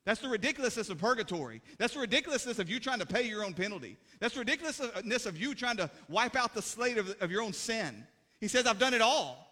That's 0.05 0.21
the 0.21 0.29
ridiculousness 0.29 0.89
of 0.89 0.99
purgatory. 0.99 1.61
That's 1.79 1.95
the 1.95 2.01
ridiculousness 2.01 2.61
of 2.61 2.71
you 2.71 2.79
trying 2.79 3.01
to 3.01 3.07
pay 3.07 3.23
your 3.23 3.45
own 3.45 3.55
penalty. 3.55 3.97
That's 4.21 4.35
the 4.35 4.41
ridiculousness 4.41 5.27
of 5.27 5.37
you 5.37 5.53
trying 5.55 5.79
to 5.79 5.91
wipe 6.09 6.37
out 6.37 6.55
the 6.55 6.63
slate 6.63 6.97
of, 6.99 7.15
of 7.21 7.33
your 7.33 7.43
own 7.43 7.53
sin. 7.53 8.07
He 8.41 8.47
says, 8.47 8.67
I've 8.67 8.79
done 8.79 8.95
it 8.95 9.01
all. 9.01 9.47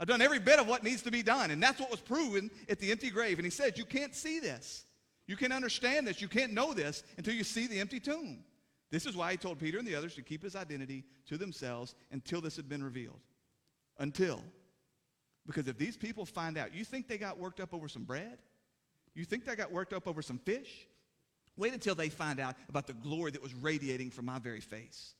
I've 0.00 0.08
done 0.08 0.22
every 0.22 0.38
bit 0.38 0.58
of 0.58 0.66
what 0.66 0.82
needs 0.82 1.02
to 1.02 1.10
be 1.10 1.22
done. 1.22 1.50
And 1.50 1.62
that's 1.62 1.78
what 1.78 1.90
was 1.90 2.00
proven 2.00 2.50
at 2.70 2.78
the 2.78 2.90
empty 2.90 3.10
grave. 3.10 3.38
And 3.38 3.44
he 3.44 3.50
said, 3.50 3.76
You 3.76 3.84
can't 3.84 4.14
see 4.14 4.40
this. 4.40 4.84
You 5.28 5.36
can't 5.36 5.52
understand 5.52 6.08
this. 6.08 6.20
You 6.20 6.26
can't 6.26 6.52
know 6.52 6.74
this 6.74 7.04
until 7.18 7.34
you 7.34 7.44
see 7.44 7.68
the 7.68 7.78
empty 7.78 8.00
tomb. 8.00 8.38
This 8.90 9.04
is 9.04 9.14
why 9.14 9.30
he 9.30 9.36
told 9.36 9.60
Peter 9.60 9.78
and 9.78 9.86
the 9.86 9.94
others 9.94 10.14
to 10.14 10.22
keep 10.22 10.42
his 10.42 10.56
identity 10.56 11.04
to 11.26 11.36
themselves 11.36 11.94
until 12.10 12.40
this 12.40 12.56
had 12.56 12.68
been 12.68 12.82
revealed. 12.82 13.20
Until. 13.98 14.42
Because 15.46 15.68
if 15.68 15.76
these 15.76 15.98
people 15.98 16.24
find 16.24 16.56
out, 16.56 16.74
you 16.74 16.82
think 16.82 17.06
they 17.06 17.18
got 17.18 17.38
worked 17.38 17.60
up 17.60 17.74
over 17.74 17.88
some 17.88 18.04
bread? 18.04 18.38
You 19.14 19.24
think 19.24 19.44
they 19.44 19.54
got 19.54 19.70
worked 19.70 19.92
up 19.92 20.08
over 20.08 20.22
some 20.22 20.38
fish? 20.38 20.86
Wait 21.58 21.74
until 21.74 21.94
they 21.94 22.08
find 22.08 22.40
out 22.40 22.56
about 22.70 22.86
the 22.86 22.94
glory 22.94 23.30
that 23.32 23.42
was 23.42 23.52
radiating 23.54 24.10
from 24.10 24.24
my 24.24 24.38
very 24.38 24.60
face. 24.60 25.14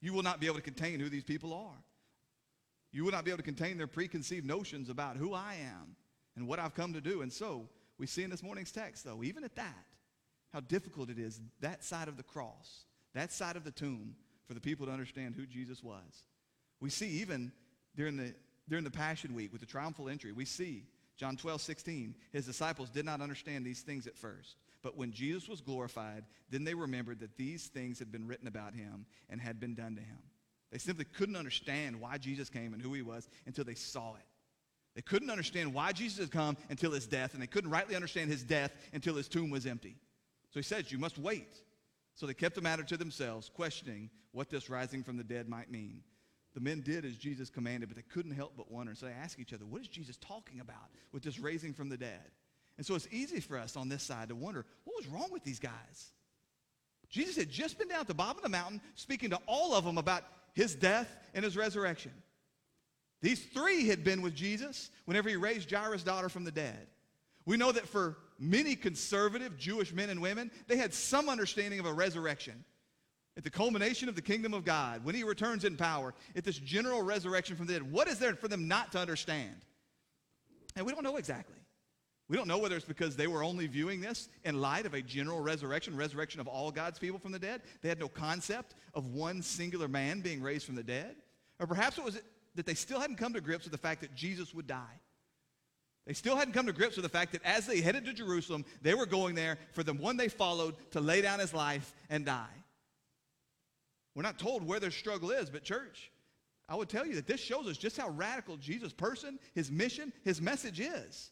You 0.00 0.12
will 0.12 0.24
not 0.24 0.40
be 0.40 0.46
able 0.46 0.56
to 0.56 0.62
contain 0.62 0.98
who 0.98 1.08
these 1.08 1.22
people 1.22 1.54
are. 1.54 1.84
You 2.90 3.04
will 3.04 3.12
not 3.12 3.24
be 3.24 3.30
able 3.30 3.38
to 3.38 3.44
contain 3.44 3.78
their 3.78 3.86
preconceived 3.86 4.44
notions 4.44 4.88
about 4.88 5.16
who 5.16 5.34
I 5.34 5.54
am 5.62 5.94
and 6.34 6.48
what 6.48 6.58
I've 6.58 6.74
come 6.74 6.92
to 6.94 7.00
do. 7.00 7.22
And 7.22 7.32
so, 7.32 7.68
we 8.02 8.08
see 8.08 8.24
in 8.24 8.30
this 8.30 8.42
morning's 8.42 8.72
text, 8.72 9.04
though, 9.04 9.22
even 9.22 9.44
at 9.44 9.54
that, 9.54 9.86
how 10.52 10.58
difficult 10.58 11.08
it 11.08 11.20
is, 11.20 11.40
that 11.60 11.84
side 11.84 12.08
of 12.08 12.16
the 12.16 12.24
cross, 12.24 12.86
that 13.14 13.30
side 13.30 13.54
of 13.54 13.62
the 13.62 13.70
tomb, 13.70 14.16
for 14.48 14.54
the 14.54 14.60
people 14.60 14.86
to 14.86 14.92
understand 14.92 15.36
who 15.36 15.46
Jesus 15.46 15.84
was. 15.84 16.24
We 16.80 16.90
see 16.90 17.06
even 17.20 17.52
during 17.94 18.16
the, 18.16 18.34
during 18.68 18.82
the 18.82 18.90
Passion 18.90 19.36
Week 19.36 19.52
with 19.52 19.60
the 19.60 19.68
triumphal 19.68 20.08
entry, 20.08 20.32
we 20.32 20.44
see 20.44 20.82
John 21.16 21.36
12, 21.36 21.60
16, 21.60 22.16
his 22.32 22.44
disciples 22.44 22.90
did 22.90 23.04
not 23.04 23.20
understand 23.20 23.64
these 23.64 23.82
things 23.82 24.08
at 24.08 24.18
first. 24.18 24.56
But 24.82 24.96
when 24.96 25.12
Jesus 25.12 25.48
was 25.48 25.60
glorified, 25.60 26.24
then 26.50 26.64
they 26.64 26.74
remembered 26.74 27.20
that 27.20 27.36
these 27.36 27.68
things 27.68 28.00
had 28.00 28.10
been 28.10 28.26
written 28.26 28.48
about 28.48 28.74
him 28.74 29.06
and 29.30 29.40
had 29.40 29.60
been 29.60 29.76
done 29.76 29.94
to 29.94 30.02
him. 30.02 30.18
They 30.72 30.78
simply 30.78 31.04
couldn't 31.04 31.36
understand 31.36 32.00
why 32.00 32.18
Jesus 32.18 32.50
came 32.50 32.72
and 32.72 32.82
who 32.82 32.94
he 32.94 33.02
was 33.02 33.28
until 33.46 33.64
they 33.64 33.76
saw 33.76 34.14
it. 34.16 34.26
They 34.94 35.02
couldn't 35.02 35.30
understand 35.30 35.72
why 35.72 35.92
Jesus 35.92 36.18
had 36.18 36.30
come 36.30 36.56
until 36.68 36.92
his 36.92 37.06
death, 37.06 37.32
and 37.32 37.42
they 37.42 37.46
couldn't 37.46 37.70
rightly 37.70 37.94
understand 37.94 38.30
his 38.30 38.42
death 38.42 38.72
until 38.92 39.14
his 39.14 39.28
tomb 39.28 39.50
was 39.50 39.66
empty. 39.66 39.96
So 40.50 40.60
he 40.60 40.64
says, 40.64 40.92
You 40.92 40.98
must 40.98 41.18
wait. 41.18 41.54
So 42.14 42.26
they 42.26 42.34
kept 42.34 42.54
the 42.54 42.60
matter 42.60 42.82
to 42.82 42.96
themselves, 42.96 43.48
questioning 43.48 44.10
what 44.32 44.50
this 44.50 44.68
rising 44.68 45.02
from 45.02 45.16
the 45.16 45.24
dead 45.24 45.48
might 45.48 45.70
mean. 45.70 46.02
The 46.54 46.60
men 46.60 46.82
did 46.82 47.06
as 47.06 47.16
Jesus 47.16 47.48
commanded, 47.48 47.88
but 47.88 47.96
they 47.96 48.02
couldn't 48.02 48.32
help 48.32 48.52
but 48.56 48.70
wonder. 48.70 48.94
So 48.94 49.06
they 49.06 49.12
asked 49.12 49.38
each 49.38 49.54
other, 49.54 49.64
What 49.64 49.80
is 49.80 49.88
Jesus 49.88 50.18
talking 50.18 50.60
about 50.60 50.90
with 51.12 51.22
this 51.22 51.38
raising 51.38 51.72
from 51.72 51.88
the 51.88 51.96
dead? 51.96 52.30
And 52.76 52.86
so 52.86 52.94
it's 52.94 53.08
easy 53.10 53.40
for 53.40 53.58
us 53.58 53.76
on 53.76 53.88
this 53.88 54.02
side 54.02 54.28
to 54.28 54.34
wonder, 54.34 54.64
what 54.84 54.96
was 54.96 55.06
wrong 55.06 55.28
with 55.30 55.44
these 55.44 55.58
guys? 55.58 56.12
Jesus 57.10 57.36
had 57.36 57.50
just 57.50 57.78
been 57.78 57.88
down 57.88 58.00
at 58.00 58.08
the 58.08 58.14
bottom 58.14 58.38
of 58.38 58.42
the 58.42 58.48
mountain 58.48 58.80
speaking 58.94 59.30
to 59.30 59.38
all 59.46 59.74
of 59.74 59.84
them 59.84 59.98
about 59.98 60.24
his 60.54 60.74
death 60.74 61.14
and 61.34 61.44
his 61.44 61.56
resurrection. 61.56 62.12
These 63.22 63.44
three 63.44 63.86
had 63.86 64.04
been 64.04 64.20
with 64.20 64.34
Jesus 64.34 64.90
whenever 65.06 65.28
he 65.28 65.36
raised 65.36 65.70
Jairus' 65.70 66.02
daughter 66.02 66.28
from 66.28 66.44
the 66.44 66.50
dead. 66.50 66.88
We 67.46 67.56
know 67.56 67.72
that 67.72 67.88
for 67.88 68.18
many 68.38 68.74
conservative 68.74 69.56
Jewish 69.56 69.92
men 69.92 70.10
and 70.10 70.20
women, 70.20 70.50
they 70.66 70.76
had 70.76 70.92
some 70.92 71.28
understanding 71.28 71.80
of 71.80 71.86
a 71.86 71.92
resurrection. 71.92 72.64
At 73.36 73.44
the 73.44 73.50
culmination 73.50 74.08
of 74.08 74.16
the 74.16 74.22
kingdom 74.22 74.52
of 74.52 74.64
God, 74.64 75.04
when 75.04 75.14
he 75.14 75.22
returns 75.22 75.64
in 75.64 75.76
power, 75.76 76.12
at 76.36 76.44
this 76.44 76.58
general 76.58 77.00
resurrection 77.00 77.56
from 77.56 77.66
the 77.66 77.72
dead, 77.74 77.90
what 77.90 78.08
is 78.08 78.18
there 78.18 78.34
for 78.34 78.48
them 78.48 78.68
not 78.68 78.92
to 78.92 78.98
understand? 78.98 79.56
And 80.76 80.84
we 80.84 80.92
don't 80.92 81.04
know 81.04 81.16
exactly. 81.16 81.56
We 82.28 82.36
don't 82.36 82.48
know 82.48 82.58
whether 82.58 82.76
it's 82.76 82.84
because 82.84 83.16
they 83.16 83.26
were 83.26 83.42
only 83.42 83.66
viewing 83.66 84.00
this 84.00 84.28
in 84.44 84.60
light 84.60 84.86
of 84.86 84.94
a 84.94 85.02
general 85.02 85.40
resurrection, 85.40 85.96
resurrection 85.96 86.40
of 86.40 86.48
all 86.48 86.70
God's 86.70 86.98
people 86.98 87.18
from 87.18 87.32
the 87.32 87.38
dead. 87.38 87.62
They 87.82 87.88
had 87.88 88.00
no 88.00 88.08
concept 88.08 88.74
of 88.94 89.06
one 89.06 89.42
singular 89.42 89.88
man 89.88 90.20
being 90.20 90.42
raised 90.42 90.66
from 90.66 90.74
the 90.74 90.82
dead. 90.82 91.16
Or 91.58 91.66
perhaps 91.66 91.98
it 91.98 92.04
was 92.04 92.20
that 92.54 92.66
they 92.66 92.74
still 92.74 93.00
hadn't 93.00 93.16
come 93.16 93.32
to 93.34 93.40
grips 93.40 93.64
with 93.64 93.72
the 93.72 93.78
fact 93.78 94.00
that 94.00 94.14
Jesus 94.14 94.54
would 94.54 94.66
die. 94.66 95.00
They 96.06 96.14
still 96.14 96.36
hadn't 96.36 96.54
come 96.54 96.66
to 96.66 96.72
grips 96.72 96.96
with 96.96 97.04
the 97.04 97.08
fact 97.08 97.32
that 97.32 97.44
as 97.44 97.66
they 97.66 97.80
headed 97.80 98.04
to 98.06 98.12
Jerusalem, 98.12 98.64
they 98.82 98.94
were 98.94 99.06
going 99.06 99.34
there 99.34 99.58
for 99.72 99.82
the 99.82 99.92
one 99.94 100.16
they 100.16 100.28
followed 100.28 100.74
to 100.90 101.00
lay 101.00 101.22
down 101.22 101.38
his 101.38 101.54
life 101.54 101.94
and 102.10 102.26
die. 102.26 102.46
We're 104.14 104.22
not 104.22 104.38
told 104.38 104.66
where 104.66 104.80
their 104.80 104.90
struggle 104.90 105.30
is, 105.30 105.48
but 105.48 105.62
church, 105.62 106.10
I 106.68 106.74
would 106.74 106.88
tell 106.88 107.06
you 107.06 107.14
that 107.14 107.26
this 107.26 107.40
shows 107.40 107.68
us 107.68 107.76
just 107.76 107.96
how 107.96 108.08
radical 108.10 108.56
Jesus' 108.56 108.92
person, 108.92 109.38
his 109.54 109.70
mission, 109.70 110.12
his 110.24 110.40
message 110.40 110.80
is. 110.80 111.30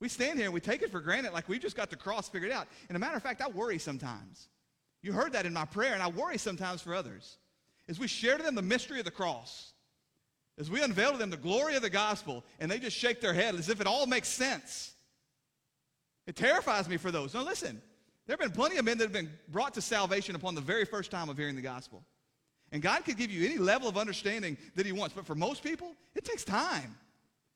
We 0.00 0.08
stand 0.08 0.38
here 0.38 0.46
and 0.46 0.54
we 0.54 0.60
take 0.60 0.82
it 0.82 0.90
for 0.90 1.00
granted 1.00 1.32
like 1.32 1.48
we 1.48 1.58
just 1.58 1.76
got 1.76 1.90
the 1.90 1.96
cross 1.96 2.28
figured 2.28 2.50
out. 2.50 2.66
And 2.88 2.96
a 2.96 2.98
matter 2.98 3.16
of 3.16 3.22
fact, 3.22 3.40
I 3.40 3.48
worry 3.48 3.78
sometimes. 3.78 4.48
You 5.00 5.12
heard 5.12 5.32
that 5.34 5.46
in 5.46 5.52
my 5.52 5.66
prayer, 5.66 5.92
and 5.92 6.02
I 6.02 6.08
worry 6.08 6.38
sometimes 6.38 6.80
for 6.80 6.94
others. 6.94 7.36
As 7.88 7.98
we 7.98 8.08
share 8.08 8.38
to 8.38 8.42
them 8.42 8.54
the 8.54 8.62
mystery 8.62 8.98
of 8.98 9.04
the 9.04 9.10
cross, 9.10 9.73
as 10.58 10.70
we 10.70 10.82
unveil 10.82 11.12
to 11.12 11.18
them 11.18 11.30
the 11.30 11.36
glory 11.36 11.74
of 11.74 11.82
the 11.82 11.90
gospel, 11.90 12.44
and 12.60 12.70
they 12.70 12.78
just 12.78 12.96
shake 12.96 13.20
their 13.20 13.34
head 13.34 13.54
as 13.54 13.68
if 13.68 13.80
it 13.80 13.86
all 13.86 14.06
makes 14.06 14.28
sense. 14.28 14.94
It 16.26 16.36
terrifies 16.36 16.88
me 16.88 16.96
for 16.96 17.10
those. 17.10 17.34
Now, 17.34 17.42
listen, 17.42 17.82
there 18.26 18.34
have 18.34 18.40
been 18.40 18.56
plenty 18.56 18.78
of 18.78 18.84
men 18.84 18.98
that 18.98 19.04
have 19.04 19.12
been 19.12 19.30
brought 19.48 19.74
to 19.74 19.80
salvation 19.80 20.34
upon 20.34 20.54
the 20.54 20.60
very 20.60 20.84
first 20.84 21.10
time 21.10 21.28
of 21.28 21.36
hearing 21.36 21.56
the 21.56 21.62
gospel. 21.62 22.02
And 22.72 22.82
God 22.82 23.04
could 23.04 23.16
give 23.16 23.30
you 23.30 23.46
any 23.46 23.58
level 23.58 23.88
of 23.88 23.98
understanding 23.98 24.56
that 24.74 24.86
He 24.86 24.92
wants. 24.92 25.14
But 25.14 25.26
for 25.26 25.34
most 25.34 25.62
people, 25.62 25.92
it 26.14 26.24
takes 26.24 26.44
time. 26.44 26.96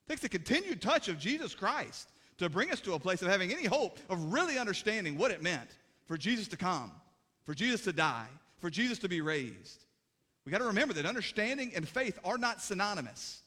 It 0.06 0.11
takes 0.11 0.22
the 0.22 0.28
continued 0.28 0.82
touch 0.82 1.08
of 1.08 1.18
Jesus 1.18 1.54
Christ 1.54 2.11
to 2.38 2.48
bring 2.48 2.70
us 2.70 2.80
to 2.80 2.94
a 2.94 2.98
place 2.98 3.22
of 3.22 3.28
having 3.28 3.50
any 3.50 3.64
hope 3.64 3.98
of 4.08 4.32
really 4.32 4.58
understanding 4.58 5.16
what 5.16 5.30
it 5.30 5.42
meant 5.42 5.70
for 6.06 6.16
Jesus 6.16 6.48
to 6.48 6.56
come, 6.56 6.92
for 7.44 7.54
Jesus 7.54 7.82
to 7.82 7.92
die, 7.92 8.28
for 8.58 8.70
Jesus 8.70 8.98
to 9.00 9.08
be 9.08 9.20
raised. 9.20 9.84
We 10.48 10.52
got 10.52 10.61
to 10.61 10.64
remember 10.64 10.94
that 10.94 11.04
understanding 11.04 11.72
and 11.76 11.87
faith 11.87 12.18
are 12.24 12.38
not 12.38 12.62
synonymous. 12.62 13.42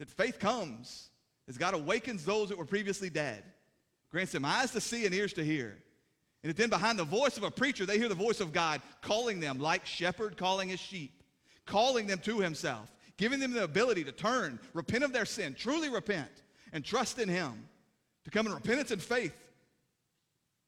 That 0.00 0.10
faith 0.10 0.40
comes 0.40 1.10
as 1.48 1.56
God 1.56 1.74
awakens 1.74 2.24
those 2.24 2.48
that 2.48 2.58
were 2.58 2.64
previously 2.64 3.08
dead, 3.08 3.44
grants 4.10 4.32
them 4.32 4.44
eyes 4.44 4.72
to 4.72 4.80
see 4.80 5.06
and 5.06 5.14
ears 5.14 5.32
to 5.34 5.44
hear. 5.44 5.76
And 6.42 6.50
that 6.50 6.56
then 6.56 6.70
behind 6.70 6.98
the 6.98 7.04
voice 7.04 7.36
of 7.36 7.44
a 7.44 7.52
preacher, 7.52 7.86
they 7.86 7.98
hear 7.98 8.08
the 8.08 8.16
voice 8.16 8.40
of 8.40 8.52
God 8.52 8.82
calling 9.00 9.38
them 9.38 9.60
like 9.60 9.86
shepherd 9.86 10.36
calling 10.36 10.70
his 10.70 10.80
sheep, 10.80 11.22
calling 11.66 12.08
them 12.08 12.18
to 12.24 12.40
himself, 12.40 12.92
giving 13.16 13.38
them 13.38 13.52
the 13.52 13.62
ability 13.62 14.02
to 14.02 14.12
turn, 14.12 14.58
repent 14.74 15.04
of 15.04 15.12
their 15.12 15.24
sin, 15.24 15.54
truly 15.56 15.88
repent, 15.88 16.42
and 16.72 16.84
trust 16.84 17.20
in 17.20 17.28
him, 17.28 17.68
to 18.24 18.30
come 18.32 18.44
in 18.44 18.52
repentance 18.52 18.90
and 18.90 19.00
faith, 19.00 19.40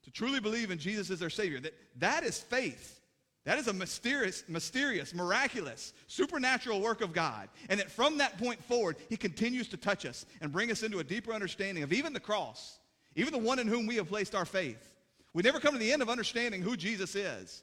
to 0.05 0.13
truly 0.13 0.39
believe 0.39 0.71
in 0.71 0.79
Jesus 0.79 1.11
as 1.11 1.19
their 1.19 1.29
Savior. 1.29 1.59
That, 1.59 1.75
that 1.97 2.23
is 2.23 2.39
faith. 2.39 3.01
That 3.45 3.59
is 3.59 3.67
a 3.67 3.73
mysterious, 3.73 4.45
mysterious, 4.49 5.13
miraculous, 5.13 5.93
supernatural 6.07 6.81
work 6.81 7.01
of 7.01 7.13
God. 7.13 7.49
And 7.69 7.81
that 7.81 7.91
from 7.91 8.19
that 8.19 8.39
point 8.39 8.63
forward, 8.65 8.97
he 9.09 9.17
continues 9.17 9.69
to 9.69 9.77
touch 9.77 10.07
us 10.07 10.27
and 10.41 10.53
bring 10.53 10.71
us 10.71 10.85
into 10.85 11.01
a 11.01 11.05
deeper 11.05 11.33
understanding 11.33 11.83
of 11.83 11.93
even 11.93 12.13
the 12.13 12.21
cross, 12.21 12.79
even 13.17 13.33
the 13.33 13.39
one 13.39 13.59
in 13.59 13.67
whom 13.67 13.87
we 13.87 13.97
have 13.97 14.09
placed 14.09 14.35
our 14.37 14.45
faith. 14.45 14.95
We 15.35 15.43
never 15.43 15.59
come 15.59 15.73
to 15.73 15.81
the 15.81 15.93
end 15.93 16.03
of 16.03 16.09
understanding 16.09 16.63
who 16.63 16.77
Jesus 16.77 17.17
is. 17.17 17.63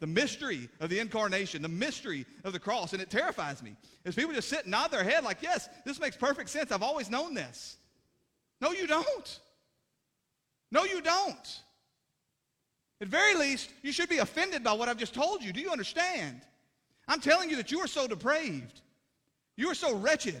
The 0.00 0.06
mystery 0.08 0.68
of 0.80 0.90
the 0.90 0.98
incarnation, 0.98 1.62
the 1.62 1.68
mystery 1.68 2.26
of 2.42 2.52
the 2.52 2.58
cross. 2.58 2.92
And 2.92 3.00
it 3.00 3.08
terrifies 3.08 3.62
me. 3.62 3.76
As 4.04 4.16
people 4.16 4.34
just 4.34 4.48
sit 4.48 4.62
and 4.62 4.72
nod 4.72 4.90
their 4.90 5.04
head 5.04 5.22
like, 5.22 5.42
yes, 5.42 5.68
this 5.84 6.00
makes 6.00 6.16
perfect 6.16 6.50
sense. 6.50 6.72
I've 6.72 6.82
always 6.82 7.08
known 7.08 7.34
this. 7.34 7.76
No, 8.60 8.72
you 8.72 8.88
don't. 8.88 9.40
No, 10.72 10.84
you 10.84 11.00
don't. 11.00 11.60
At 13.00 13.08
very 13.08 13.34
least, 13.34 13.70
you 13.82 13.92
should 13.92 14.08
be 14.08 14.18
offended 14.18 14.62
by 14.64 14.72
what 14.72 14.88
I've 14.88 14.98
just 14.98 15.14
told 15.14 15.42
you. 15.42 15.52
Do 15.52 15.60
you 15.60 15.70
understand? 15.70 16.40
I'm 17.08 17.20
telling 17.20 17.50
you 17.50 17.56
that 17.56 17.70
you 17.70 17.80
are 17.80 17.86
so 17.86 18.06
depraved. 18.06 18.80
You 19.56 19.68
are 19.68 19.74
so 19.74 19.94
wretched. 19.96 20.40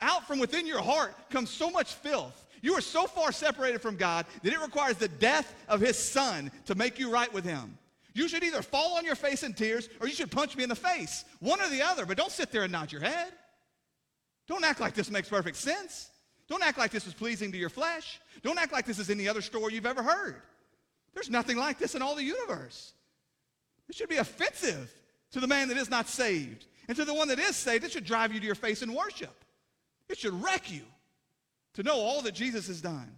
Out 0.00 0.26
from 0.26 0.38
within 0.38 0.66
your 0.66 0.80
heart 0.80 1.14
comes 1.30 1.50
so 1.50 1.70
much 1.70 1.94
filth. 1.94 2.46
You 2.62 2.74
are 2.74 2.80
so 2.80 3.06
far 3.06 3.32
separated 3.32 3.80
from 3.80 3.96
God 3.96 4.26
that 4.42 4.52
it 4.52 4.60
requires 4.60 4.96
the 4.96 5.08
death 5.08 5.54
of 5.68 5.80
his 5.80 5.98
son 5.98 6.50
to 6.66 6.74
make 6.74 6.98
you 6.98 7.10
right 7.10 7.32
with 7.32 7.44
him. 7.44 7.76
You 8.12 8.28
should 8.28 8.42
either 8.42 8.62
fall 8.62 8.96
on 8.96 9.04
your 9.04 9.14
face 9.14 9.42
in 9.42 9.54
tears 9.54 9.88
or 10.00 10.06
you 10.06 10.14
should 10.14 10.30
punch 10.30 10.56
me 10.56 10.62
in 10.62 10.68
the 10.68 10.74
face. 10.74 11.24
One 11.38 11.60
or 11.60 11.68
the 11.68 11.82
other, 11.82 12.04
but 12.04 12.16
don't 12.16 12.32
sit 12.32 12.50
there 12.50 12.62
and 12.62 12.72
nod 12.72 12.92
your 12.92 13.00
head. 13.00 13.32
Don't 14.46 14.64
act 14.64 14.80
like 14.80 14.94
this 14.94 15.10
makes 15.10 15.28
perfect 15.28 15.56
sense. 15.56 16.10
Don't 16.48 16.62
act 16.62 16.76
like 16.76 16.90
this 16.90 17.06
is 17.06 17.14
pleasing 17.14 17.52
to 17.52 17.58
your 17.58 17.70
flesh. 17.70 18.20
Don't 18.42 18.58
act 18.58 18.72
like 18.72 18.84
this 18.84 18.98
is 18.98 19.08
any 19.08 19.28
other 19.28 19.40
story 19.40 19.74
you've 19.74 19.86
ever 19.86 20.02
heard. 20.02 20.42
There's 21.14 21.30
nothing 21.30 21.56
like 21.56 21.78
this 21.78 21.94
in 21.94 22.02
all 22.02 22.14
the 22.14 22.24
universe. 22.24 22.92
It 23.88 23.94
should 23.94 24.08
be 24.08 24.16
offensive 24.16 24.92
to 25.32 25.40
the 25.40 25.46
man 25.46 25.68
that 25.68 25.76
is 25.76 25.90
not 25.90 26.08
saved. 26.08 26.66
And 26.88 26.96
to 26.96 27.04
the 27.04 27.14
one 27.14 27.28
that 27.28 27.38
is 27.38 27.56
saved, 27.56 27.84
it 27.84 27.92
should 27.92 28.04
drive 28.04 28.32
you 28.32 28.40
to 28.40 28.46
your 28.46 28.54
face 28.54 28.82
in 28.82 28.92
worship. 28.92 29.44
It 30.08 30.18
should 30.18 30.42
wreck 30.42 30.70
you 30.72 30.82
to 31.74 31.82
know 31.82 31.96
all 31.96 32.22
that 32.22 32.34
Jesus 32.34 32.66
has 32.66 32.80
done. 32.80 33.16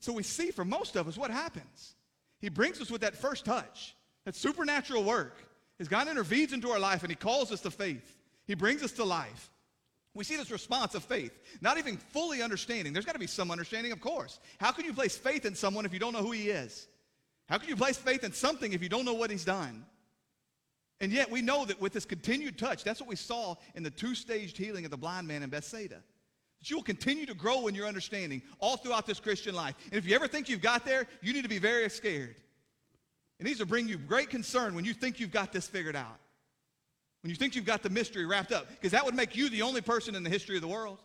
So 0.00 0.12
we 0.12 0.22
see 0.22 0.50
for 0.50 0.64
most 0.64 0.96
of 0.96 1.08
us 1.08 1.18
what 1.18 1.30
happens. 1.30 1.94
He 2.40 2.48
brings 2.48 2.80
us 2.80 2.90
with 2.90 3.00
that 3.00 3.16
first 3.16 3.44
touch, 3.44 3.94
that 4.24 4.34
supernatural 4.34 5.04
work. 5.04 5.36
As 5.80 5.88
God 5.88 6.08
intervenes 6.08 6.52
into 6.52 6.70
our 6.70 6.78
life 6.78 7.02
and 7.02 7.10
He 7.10 7.16
calls 7.16 7.52
us 7.52 7.60
to 7.60 7.70
faith, 7.70 8.16
He 8.46 8.54
brings 8.54 8.82
us 8.82 8.92
to 8.92 9.04
life. 9.04 9.50
We 10.18 10.24
see 10.24 10.34
this 10.34 10.50
response 10.50 10.96
of 10.96 11.04
faith, 11.04 11.30
not 11.60 11.78
even 11.78 11.96
fully 11.96 12.42
understanding. 12.42 12.92
There's 12.92 13.04
got 13.04 13.12
to 13.12 13.20
be 13.20 13.28
some 13.28 13.52
understanding, 13.52 13.92
of 13.92 14.00
course. 14.00 14.40
How 14.58 14.72
can 14.72 14.84
you 14.84 14.92
place 14.92 15.16
faith 15.16 15.46
in 15.46 15.54
someone 15.54 15.86
if 15.86 15.92
you 15.92 16.00
don't 16.00 16.12
know 16.12 16.24
who 16.24 16.32
he 16.32 16.48
is? 16.48 16.88
How 17.48 17.56
can 17.56 17.68
you 17.68 17.76
place 17.76 17.96
faith 17.96 18.24
in 18.24 18.32
something 18.32 18.72
if 18.72 18.82
you 18.82 18.88
don't 18.88 19.04
know 19.04 19.14
what 19.14 19.30
he's 19.30 19.44
done? 19.44 19.86
And 21.00 21.12
yet 21.12 21.30
we 21.30 21.40
know 21.40 21.64
that 21.66 21.80
with 21.80 21.92
this 21.92 22.04
continued 22.04 22.58
touch, 22.58 22.82
that's 22.82 22.98
what 22.98 23.08
we 23.08 23.14
saw 23.14 23.54
in 23.76 23.84
the 23.84 23.90
two-staged 23.90 24.56
healing 24.56 24.84
of 24.84 24.90
the 24.90 24.96
blind 24.96 25.28
man 25.28 25.44
in 25.44 25.50
Bethsaida. 25.50 26.02
That 26.58 26.68
you 26.68 26.74
will 26.74 26.82
continue 26.82 27.24
to 27.26 27.34
grow 27.34 27.68
in 27.68 27.76
your 27.76 27.86
understanding 27.86 28.42
all 28.58 28.76
throughout 28.76 29.06
this 29.06 29.20
Christian 29.20 29.54
life. 29.54 29.76
And 29.84 29.94
if 29.94 30.04
you 30.04 30.16
ever 30.16 30.26
think 30.26 30.48
you've 30.48 30.60
got 30.60 30.84
there, 30.84 31.06
you 31.22 31.32
need 31.32 31.42
to 31.42 31.48
be 31.48 31.60
very 31.60 31.88
scared. 31.90 32.34
It 33.38 33.46
needs 33.46 33.60
to 33.60 33.66
bring 33.66 33.86
you 33.86 33.98
great 33.98 34.30
concern 34.30 34.74
when 34.74 34.84
you 34.84 34.94
think 34.94 35.20
you've 35.20 35.30
got 35.30 35.52
this 35.52 35.68
figured 35.68 35.94
out. 35.94 36.18
When 37.22 37.30
you 37.30 37.36
think 37.36 37.56
you've 37.56 37.64
got 37.64 37.82
the 37.82 37.90
mystery 37.90 38.26
wrapped 38.26 38.52
up, 38.52 38.68
because 38.68 38.92
that 38.92 39.04
would 39.04 39.14
make 39.14 39.36
you 39.36 39.48
the 39.48 39.62
only 39.62 39.80
person 39.80 40.14
in 40.14 40.22
the 40.22 40.30
history 40.30 40.56
of 40.56 40.62
the 40.62 40.68
world. 40.68 40.98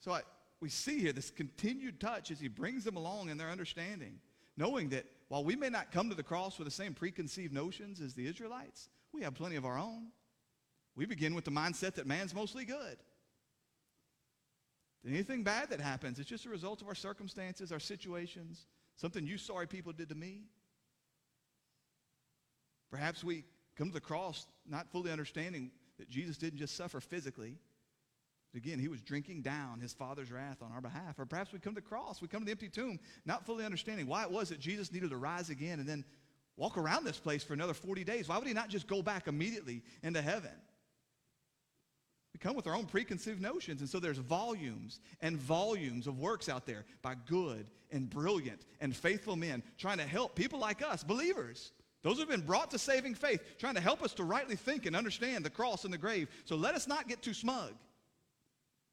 So 0.00 0.12
I, 0.12 0.22
we 0.60 0.68
see 0.68 0.98
here 0.98 1.12
this 1.12 1.30
continued 1.30 2.00
touch 2.00 2.30
as 2.30 2.40
he 2.40 2.48
brings 2.48 2.84
them 2.84 2.96
along 2.96 3.28
in 3.28 3.36
their 3.36 3.50
understanding, 3.50 4.20
knowing 4.56 4.88
that 4.90 5.04
while 5.28 5.44
we 5.44 5.54
may 5.54 5.68
not 5.68 5.92
come 5.92 6.08
to 6.08 6.14
the 6.14 6.22
cross 6.22 6.58
with 6.58 6.66
the 6.66 6.72
same 6.72 6.94
preconceived 6.94 7.52
notions 7.52 8.00
as 8.00 8.14
the 8.14 8.26
Israelites, 8.26 8.88
we 9.12 9.22
have 9.22 9.34
plenty 9.34 9.56
of 9.56 9.66
our 9.66 9.78
own. 9.78 10.08
We 10.96 11.04
begin 11.04 11.34
with 11.34 11.44
the 11.44 11.50
mindset 11.50 11.94
that 11.94 12.06
man's 12.06 12.34
mostly 12.34 12.64
good. 12.64 12.96
Anything 15.06 15.42
bad 15.42 15.70
that 15.70 15.80
happens, 15.80 16.18
it's 16.18 16.28
just 16.28 16.46
a 16.46 16.50
result 16.50 16.82
of 16.82 16.88
our 16.88 16.94
circumstances, 16.94 17.70
our 17.70 17.80
situations, 17.80 18.66
something 18.96 19.26
you 19.26 19.38
sorry 19.38 19.66
people 19.66 19.92
did 19.92 20.08
to 20.08 20.14
me. 20.14 20.42
Perhaps 22.90 23.22
we 23.22 23.44
come 23.76 23.88
to 23.88 23.94
the 23.94 24.00
cross 24.00 24.46
not 24.68 24.90
fully 24.90 25.10
understanding 25.10 25.70
that 25.98 26.08
Jesus 26.08 26.36
didn't 26.36 26.58
just 26.58 26.76
suffer 26.76 27.00
physically. 27.00 27.56
Again, 28.54 28.78
he 28.78 28.88
was 28.88 29.02
drinking 29.02 29.42
down 29.42 29.80
his 29.80 29.92
Father's 29.92 30.32
wrath 30.32 30.62
on 30.62 30.72
our 30.72 30.80
behalf. 30.80 31.18
Or 31.18 31.26
perhaps 31.26 31.52
we 31.52 31.58
come 31.58 31.74
to 31.74 31.80
the 31.80 31.86
cross, 31.86 32.22
we 32.22 32.28
come 32.28 32.40
to 32.40 32.46
the 32.46 32.50
empty 32.50 32.68
tomb, 32.68 32.98
not 33.26 33.44
fully 33.44 33.64
understanding 33.64 34.06
why 34.06 34.22
it 34.22 34.30
was 34.30 34.48
that 34.48 34.58
Jesus 34.58 34.92
needed 34.92 35.10
to 35.10 35.16
rise 35.16 35.50
again 35.50 35.80
and 35.80 35.88
then 35.88 36.04
walk 36.56 36.78
around 36.78 37.04
this 37.04 37.18
place 37.18 37.44
for 37.44 37.52
another 37.52 37.74
40 37.74 38.04
days. 38.04 38.28
Why 38.28 38.38
would 38.38 38.48
he 38.48 38.54
not 38.54 38.68
just 38.68 38.86
go 38.86 39.02
back 39.02 39.28
immediately 39.28 39.82
into 40.02 40.22
heaven? 40.22 40.50
We 42.32 42.38
come 42.38 42.56
with 42.56 42.66
our 42.66 42.74
own 42.74 42.86
preconceived 42.86 43.40
notions. 43.40 43.80
And 43.80 43.88
so 43.88 44.00
there's 44.00 44.18
volumes 44.18 45.00
and 45.20 45.36
volumes 45.36 46.06
of 46.06 46.18
works 46.18 46.48
out 46.48 46.66
there 46.66 46.84
by 47.02 47.16
good 47.26 47.66
and 47.90 48.08
brilliant 48.08 48.64
and 48.80 48.96
faithful 48.96 49.36
men 49.36 49.62
trying 49.76 49.98
to 49.98 50.04
help 50.04 50.34
people 50.34 50.58
like 50.58 50.82
us, 50.82 51.04
believers. 51.04 51.72
Those 52.02 52.18
have 52.18 52.28
been 52.28 52.42
brought 52.42 52.70
to 52.70 52.78
saving 52.78 53.14
faith, 53.14 53.42
trying 53.58 53.74
to 53.74 53.80
help 53.80 54.02
us 54.02 54.14
to 54.14 54.24
rightly 54.24 54.56
think 54.56 54.86
and 54.86 54.94
understand 54.94 55.44
the 55.44 55.50
cross 55.50 55.84
and 55.84 55.92
the 55.92 55.98
grave. 55.98 56.28
So 56.44 56.54
let 56.56 56.74
us 56.74 56.86
not 56.86 57.08
get 57.08 57.22
too 57.22 57.34
smug. 57.34 57.72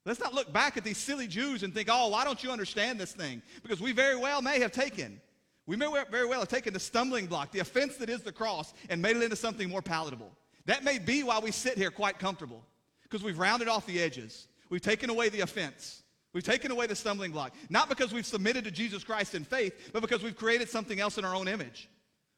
Let's 0.06 0.20
not 0.20 0.34
look 0.34 0.52
back 0.52 0.78
at 0.78 0.84
these 0.84 0.98
silly 0.98 1.28
Jews 1.28 1.64
and 1.64 1.74
think, 1.74 1.90
oh, 1.92 2.10
why 2.10 2.24
don't 2.24 2.44
you 2.44 2.52
understand 2.52 3.00
this 3.00 3.12
thing? 3.12 3.42
Because 3.64 3.82
we 3.82 3.92
very 3.92 4.16
well 4.16 4.42
may 4.42 4.60
have 4.60 4.72
taken 4.72 5.20
we 5.68 5.76
may 5.76 5.88
very 6.12 6.28
well 6.28 6.40
have 6.40 6.50
taken 6.50 6.74
the 6.74 6.80
stumbling 6.80 7.26
block, 7.26 7.52
the 7.52 7.60
offense 7.60 7.98
that 7.98 8.10
is 8.10 8.22
the 8.22 8.32
cross, 8.32 8.74
and 8.90 9.02
made 9.02 9.18
it 9.18 9.24
into 9.24 9.36
something 9.36 9.68
more 9.68 9.82
palatable. 9.82 10.32
That 10.66 10.84
may 10.84 11.00
be 11.00 11.24
why 11.24 11.40
we 11.40 11.52
sit 11.52 11.78
here 11.78 11.92
quite 11.92 12.20
comfortable, 12.20 12.64
because 13.04 13.24
we've 13.24 13.40
rounded 13.40 13.68
off 13.68 13.86
the 13.86 14.00
edges. 14.00 14.48
We've 14.70 14.82
taken 14.82 15.10
away 15.10 15.30
the 15.30 15.42
offense. 15.42 16.04
We've 16.34 16.44
taken 16.44 16.70
away 16.70 16.86
the 16.88 16.96
stumbling 16.96 17.32
block. 17.32 17.54
Not 17.70 17.90
because 17.90 18.14
we've 18.14 18.26
submitted 18.26 18.66
to 18.66 18.72
Jesus 18.72 19.04
Christ 19.04 19.36
in 19.36 19.44
faith, 19.44 19.92
but 19.94 20.02
because 20.02 20.22
we've 20.22 20.36
created 20.36 20.70
something 20.70 21.00
else 21.00 21.18
in 21.18 21.26
our 21.26 21.34
own 21.34 21.48
image. 21.48 21.90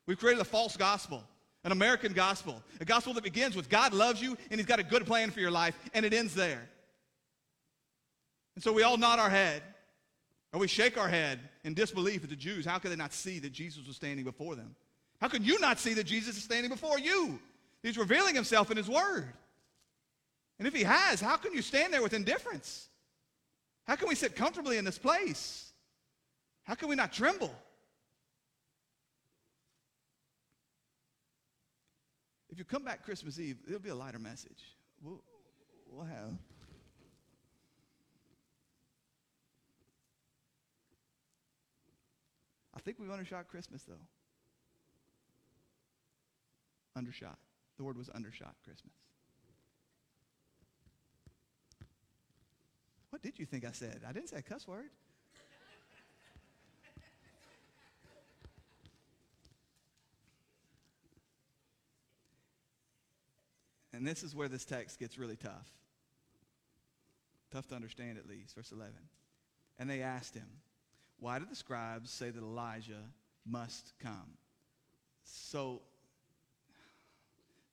We've 0.07 0.17
created 0.17 0.41
a 0.41 0.45
false 0.45 0.75
gospel, 0.75 1.23
an 1.63 1.71
American 1.71 2.13
gospel, 2.13 2.63
a 2.79 2.85
gospel 2.85 3.13
that 3.13 3.23
begins 3.23 3.55
with 3.55 3.69
God 3.69 3.93
loves 3.93 4.21
you 4.21 4.37
and 4.49 4.59
He's 4.59 4.65
got 4.65 4.79
a 4.79 4.83
good 4.83 5.05
plan 5.05 5.29
for 5.29 5.41
your 5.41 5.51
life, 5.51 5.77
and 5.93 6.05
it 6.05 6.13
ends 6.13 6.33
there. 6.33 6.67
And 8.55 8.63
so 8.63 8.73
we 8.73 8.81
all 8.81 8.97
nod 8.97 9.19
our 9.19 9.29
head 9.29 9.61
or 10.53 10.59
we 10.59 10.67
shake 10.67 10.97
our 10.97 11.09
head 11.09 11.39
in 11.63 11.73
disbelief 11.73 12.23
at 12.23 12.29
the 12.29 12.35
Jews. 12.35 12.65
How 12.65 12.79
could 12.79 12.91
they 12.91 12.95
not 12.95 13.13
see 13.13 13.37
that 13.39 13.51
Jesus 13.51 13.85
was 13.85 13.97
standing 13.97 14.25
before 14.25 14.55
them? 14.55 14.75
How 15.19 15.27
could 15.27 15.45
you 15.45 15.59
not 15.59 15.77
see 15.77 15.93
that 15.93 16.05
Jesus 16.05 16.37
is 16.37 16.43
standing 16.43 16.71
before 16.71 16.97
you? 16.97 17.39
He's 17.83 17.97
revealing 17.97 18.33
himself 18.33 18.71
in 18.71 18.77
his 18.77 18.87
word. 18.87 19.31
And 20.57 20.67
if 20.67 20.73
he 20.73 20.83
has, 20.83 21.21
how 21.21 21.37
can 21.37 21.53
you 21.53 21.61
stand 21.61 21.93
there 21.93 22.01
with 22.01 22.13
indifference? 22.13 22.87
How 23.85 23.95
can 23.95 24.07
we 24.07 24.15
sit 24.15 24.35
comfortably 24.35 24.77
in 24.77 24.85
this 24.85 24.97
place? 24.97 25.71
How 26.63 26.75
can 26.75 26.89
we 26.89 26.95
not 26.95 27.13
tremble? 27.13 27.53
If 32.57 32.61
you 32.61 32.65
come 32.65 32.83
back 32.83 33.05
Christmas 33.05 33.39
Eve, 33.39 33.57
it'll 33.67 33.77
be 33.77 33.89
a 33.89 33.95
lighter 33.95 34.17
message. 34.17 34.63
We'll, 35.03 35.21
we'll 35.91 36.07
have 36.07 36.33
I 42.75 42.79
think 42.79 42.97
we've 42.97 43.11
undershot 43.11 43.47
Christmas, 43.47 43.83
though. 43.83 43.93
Undershot. 46.95 47.37
The 47.77 47.83
word 47.83 47.95
was 47.95 48.09
undershot 48.09 48.55
Christmas. 48.63 48.93
What 53.11 53.21
did 53.21 53.37
you 53.37 53.45
think 53.45 53.65
I 53.65 53.71
said? 53.71 54.01
I 54.09 54.11
didn't 54.11 54.29
say 54.29 54.37
a 54.37 54.41
cuss 54.41 54.67
word. 54.67 54.89
And 63.97 64.05
this 64.05 64.21
is 64.21 64.35
where 64.35 64.47
this 64.47 64.63
text 64.63 64.99
gets 64.99 65.17
really 65.17 65.35
tough. 65.35 65.67
Tough 67.51 67.67
to 67.69 67.75
understand, 67.75 68.19
at 68.19 68.29
least. 68.29 68.55
Verse 68.55 68.71
11. 68.71 68.93
And 69.79 69.89
they 69.89 70.03
asked 70.03 70.35
him, 70.35 70.47
why 71.19 71.39
did 71.39 71.49
the 71.49 71.55
scribes 71.55 72.11
say 72.11 72.29
that 72.29 72.41
Elijah 72.41 73.01
must 73.43 73.93
come? 73.99 74.37
So, 75.23 75.81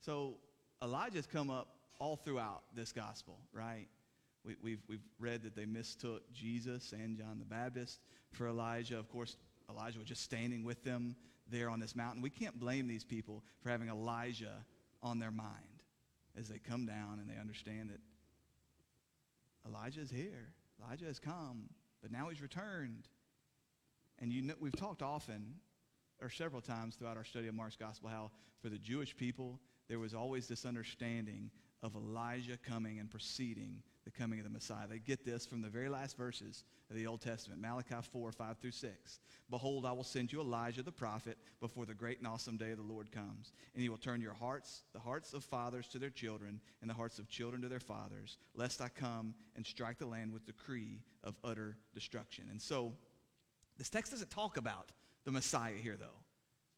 so 0.00 0.36
Elijah's 0.82 1.26
come 1.26 1.50
up 1.50 1.68
all 1.98 2.16
throughout 2.16 2.62
this 2.74 2.90
gospel, 2.90 3.38
right? 3.52 3.86
We, 4.46 4.56
we've, 4.62 4.82
we've 4.88 5.04
read 5.18 5.42
that 5.42 5.54
they 5.54 5.66
mistook 5.66 6.22
Jesus 6.32 6.92
and 6.92 7.18
John 7.18 7.38
the 7.38 7.44
Baptist 7.44 8.00
for 8.32 8.48
Elijah. 8.48 8.98
Of 8.98 9.10
course, 9.10 9.36
Elijah 9.70 9.98
was 9.98 10.08
just 10.08 10.22
standing 10.22 10.64
with 10.64 10.82
them 10.84 11.16
there 11.50 11.68
on 11.68 11.80
this 11.80 11.94
mountain. 11.94 12.22
We 12.22 12.30
can't 12.30 12.58
blame 12.58 12.86
these 12.86 13.04
people 13.04 13.42
for 13.62 13.68
having 13.68 13.88
Elijah 13.88 14.64
on 15.02 15.18
their 15.18 15.30
mind 15.30 15.73
as 16.38 16.48
they 16.48 16.58
come 16.58 16.86
down 16.86 17.18
and 17.20 17.28
they 17.28 17.40
understand 17.40 17.90
that 17.90 18.00
Elijah 19.66 20.00
is 20.00 20.10
here. 20.10 20.52
Elijah 20.82 21.06
has 21.06 21.18
come, 21.18 21.68
but 22.02 22.10
now 22.10 22.28
he's 22.28 22.42
returned. 22.42 23.08
And 24.18 24.32
you 24.32 24.42
know, 24.42 24.54
we've 24.60 24.76
talked 24.76 25.02
often, 25.02 25.54
or 26.20 26.30
several 26.30 26.60
times 26.60 26.96
throughout 26.96 27.16
our 27.16 27.24
study 27.24 27.48
of 27.48 27.54
Mark's 27.54 27.76
gospel, 27.76 28.08
how 28.08 28.30
for 28.60 28.68
the 28.68 28.78
Jewish 28.78 29.16
people, 29.16 29.60
there 29.88 29.98
was 29.98 30.14
always 30.14 30.46
this 30.46 30.64
understanding 30.64 31.50
of 31.82 31.94
Elijah 31.94 32.58
coming 32.66 32.98
and 32.98 33.10
preceding 33.10 33.82
the 34.04 34.10
coming 34.10 34.38
of 34.38 34.44
the 34.44 34.50
Messiah. 34.50 34.86
They 34.88 34.98
get 34.98 35.24
this 35.24 35.46
from 35.46 35.62
the 35.62 35.68
very 35.68 35.88
last 35.88 36.16
verses 36.16 36.64
of 36.90 36.96
the 36.96 37.06
Old 37.06 37.20
Testament, 37.20 37.60
Malachi 37.60 37.96
4, 38.12 38.32
5 38.32 38.58
through 38.58 38.70
6. 38.70 39.20
Behold, 39.50 39.86
I 39.86 39.92
will 39.92 40.04
send 40.04 40.32
you 40.32 40.40
Elijah 40.40 40.82
the 40.82 40.92
prophet 40.92 41.38
before 41.60 41.86
the 41.86 41.94
great 41.94 42.18
and 42.18 42.26
awesome 42.26 42.56
day 42.56 42.70
of 42.70 42.78
the 42.78 42.84
Lord 42.84 43.10
comes. 43.10 43.52
And 43.74 43.82
he 43.82 43.88
will 43.88 43.96
turn 43.96 44.20
your 44.20 44.34
hearts, 44.34 44.82
the 44.92 45.00
hearts 45.00 45.32
of 45.32 45.44
fathers 45.44 45.88
to 45.88 45.98
their 45.98 46.10
children, 46.10 46.60
and 46.80 46.90
the 46.90 46.94
hearts 46.94 47.18
of 47.18 47.28
children 47.28 47.62
to 47.62 47.68
their 47.68 47.80
fathers, 47.80 48.38
lest 48.54 48.80
I 48.80 48.88
come 48.88 49.34
and 49.56 49.66
strike 49.66 49.98
the 49.98 50.06
land 50.06 50.32
with 50.32 50.46
decree 50.46 51.00
of 51.22 51.36
utter 51.42 51.76
destruction. 51.94 52.46
And 52.50 52.60
so, 52.60 52.92
this 53.78 53.90
text 53.90 54.12
doesn't 54.12 54.30
talk 54.30 54.56
about 54.56 54.92
the 55.24 55.32
Messiah 55.32 55.74
here, 55.74 55.96
though. 55.98 56.23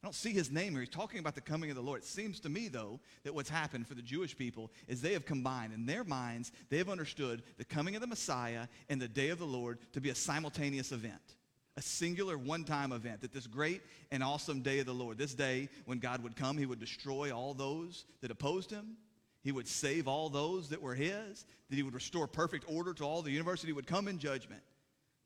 I 0.01 0.05
don't 0.05 0.13
see 0.13 0.31
his 0.31 0.51
name 0.51 0.73
here. 0.73 0.81
He's 0.81 0.89
talking 0.89 1.19
about 1.19 1.33
the 1.33 1.41
coming 1.41 1.71
of 1.71 1.75
the 1.75 1.81
Lord. 1.81 2.01
It 2.01 2.07
seems 2.07 2.39
to 2.41 2.49
me, 2.49 2.67
though, 2.67 2.99
that 3.23 3.33
what's 3.33 3.49
happened 3.49 3.87
for 3.87 3.95
the 3.95 4.01
Jewish 4.01 4.37
people 4.37 4.71
is 4.87 5.01
they 5.01 5.13
have 5.13 5.25
combined 5.25 5.73
in 5.73 5.87
their 5.87 6.03
minds, 6.03 6.51
they 6.69 6.77
have 6.77 6.89
understood 6.89 7.41
the 7.57 7.65
coming 7.65 7.95
of 7.95 8.01
the 8.01 8.07
Messiah 8.07 8.67
and 8.89 9.01
the 9.01 9.07
day 9.07 9.29
of 9.29 9.39
the 9.39 9.45
Lord 9.45 9.79
to 9.93 10.01
be 10.01 10.11
a 10.11 10.15
simultaneous 10.15 10.91
event, 10.91 11.35
a 11.77 11.81
singular 11.81 12.37
one 12.37 12.63
time 12.63 12.91
event. 12.91 13.21
That 13.21 13.33
this 13.33 13.47
great 13.47 13.81
and 14.11 14.23
awesome 14.23 14.61
day 14.61 14.79
of 14.79 14.85
the 14.85 14.93
Lord, 14.93 15.17
this 15.17 15.33
day 15.33 15.67
when 15.85 15.97
God 15.97 16.21
would 16.21 16.35
come, 16.35 16.59
he 16.59 16.67
would 16.67 16.79
destroy 16.79 17.31
all 17.31 17.55
those 17.55 18.05
that 18.21 18.29
opposed 18.29 18.69
him. 18.69 18.97
He 19.41 19.51
would 19.51 19.67
save 19.67 20.07
all 20.07 20.29
those 20.29 20.69
that 20.69 20.81
were 20.81 20.95
his, 20.95 21.45
that 21.69 21.75
he 21.75 21.81
would 21.81 21.95
restore 21.95 22.27
perfect 22.27 22.65
order 22.67 22.93
to 22.93 23.03
all 23.03 23.23
the 23.23 23.31
universe, 23.31 23.61
that 23.61 23.67
he 23.67 23.73
would 23.73 23.87
come 23.87 24.07
in 24.07 24.19
judgment. 24.19 24.61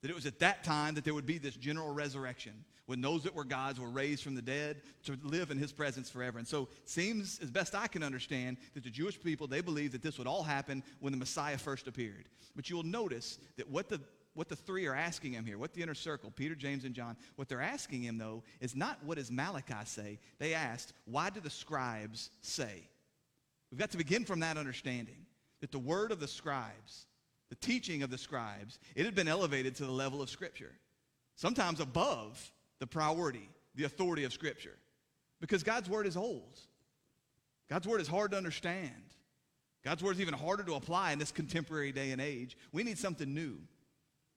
That 0.02 0.12
it 0.12 0.16
was 0.16 0.26
at 0.26 0.40
that 0.40 0.64
time 0.64 0.96
that 0.96 1.04
there 1.04 1.14
would 1.14 1.26
be 1.26 1.40
this 1.40 1.56
general 1.56 1.94
resurrection 1.94 2.54
when 2.92 3.00
those 3.00 3.24
that 3.24 3.34
were 3.34 3.46
God's 3.46 3.80
were 3.80 3.90
raised 3.90 4.22
from 4.22 4.36
the 4.36 4.42
dead 4.42 4.82
to 5.06 5.18
live 5.24 5.50
in 5.50 5.58
his 5.58 5.72
presence 5.72 6.10
forever. 6.10 6.38
And 6.38 6.48
so 6.48 6.68
seems, 6.84 7.40
as 7.42 7.50
best 7.50 7.74
I 7.74 7.88
can 7.88 8.04
understand, 8.04 8.58
that 8.74 8.84
the 8.84 8.90
Jewish 8.90 9.18
people, 9.18 9.48
they 9.48 9.62
believed 9.62 9.94
that 9.94 10.02
this 10.02 10.18
would 10.18 10.28
all 10.28 10.44
happen 10.44 10.84
when 11.00 11.14
the 11.14 11.18
Messiah 11.18 11.58
first 11.58 11.88
appeared. 11.88 12.26
But 12.54 12.70
you'll 12.70 12.84
notice 12.84 13.40
that 13.56 13.70
what 13.70 13.88
the 13.88 14.02
what 14.34 14.50
the 14.50 14.56
three 14.56 14.88
are 14.88 14.96
asking 14.96 15.34
him 15.34 15.46
here, 15.46 15.58
what 15.58 15.74
the 15.74 15.82
inner 15.82 15.94
circle, 15.94 16.32
Peter, 16.32 16.56
James, 16.56 16.86
and 16.86 16.94
John, 16.94 17.18
what 17.36 17.50
they're 17.50 17.62
asking 17.62 18.04
him, 18.04 18.18
though, 18.18 18.44
is 18.62 18.78
not 18.78 18.98
what 19.04 19.18
does 19.18 19.30
Malachi 19.30 19.74
say. 19.84 20.20
They 20.40 20.54
asked, 20.54 20.94
why 21.04 21.30
do 21.30 21.42
the 21.42 21.50
scribes 21.50 22.30
say? 22.40 22.88
We've 23.72 23.80
got 23.80 23.92
to 23.92 23.98
begin 23.98 24.24
from 24.24 24.40
that 24.40 24.58
understanding 24.58 25.26
that 25.60 25.74
the 25.74 25.80
word 25.80 26.14
of 26.14 26.22
the 26.22 26.30
scribes 26.30 27.08
the 27.52 27.56
teaching 27.56 28.02
of 28.02 28.10
the 28.10 28.18
scribes, 28.18 28.80
it 28.96 29.06
had 29.06 29.14
been 29.14 29.28
elevated 29.28 29.76
to 29.76 29.86
the 29.86 29.92
level 29.92 30.22
of 30.22 30.30
Scripture, 30.30 30.72
sometimes 31.36 31.82
above 31.82 32.50
the 32.82 32.88
priority, 32.88 33.48
the 33.76 33.86
authority 33.86 34.26
of 34.26 34.34
Scripture. 34.34 34.76
Because 35.40 35.64
God's 35.64 35.88
word 35.88 36.08
is 36.08 36.18
old. 36.18 36.60
God's 37.70 37.88
word 37.88 38.02
is 38.02 38.08
hard 38.08 38.32
to 38.32 38.38
understand. 38.38 38.92
God's 39.86 40.04
word 40.04 40.16
is 40.16 40.22
even 40.22 40.34
harder 40.34 40.64
to 40.64 40.74
apply 40.74 41.14
in 41.14 41.20
this 41.20 41.32
contemporary 41.32 41.92
day 41.92 42.12
and 42.12 42.20
age. 42.20 42.58
We 42.74 42.84
need 42.84 42.98
something 42.98 43.34
new. 43.34 43.58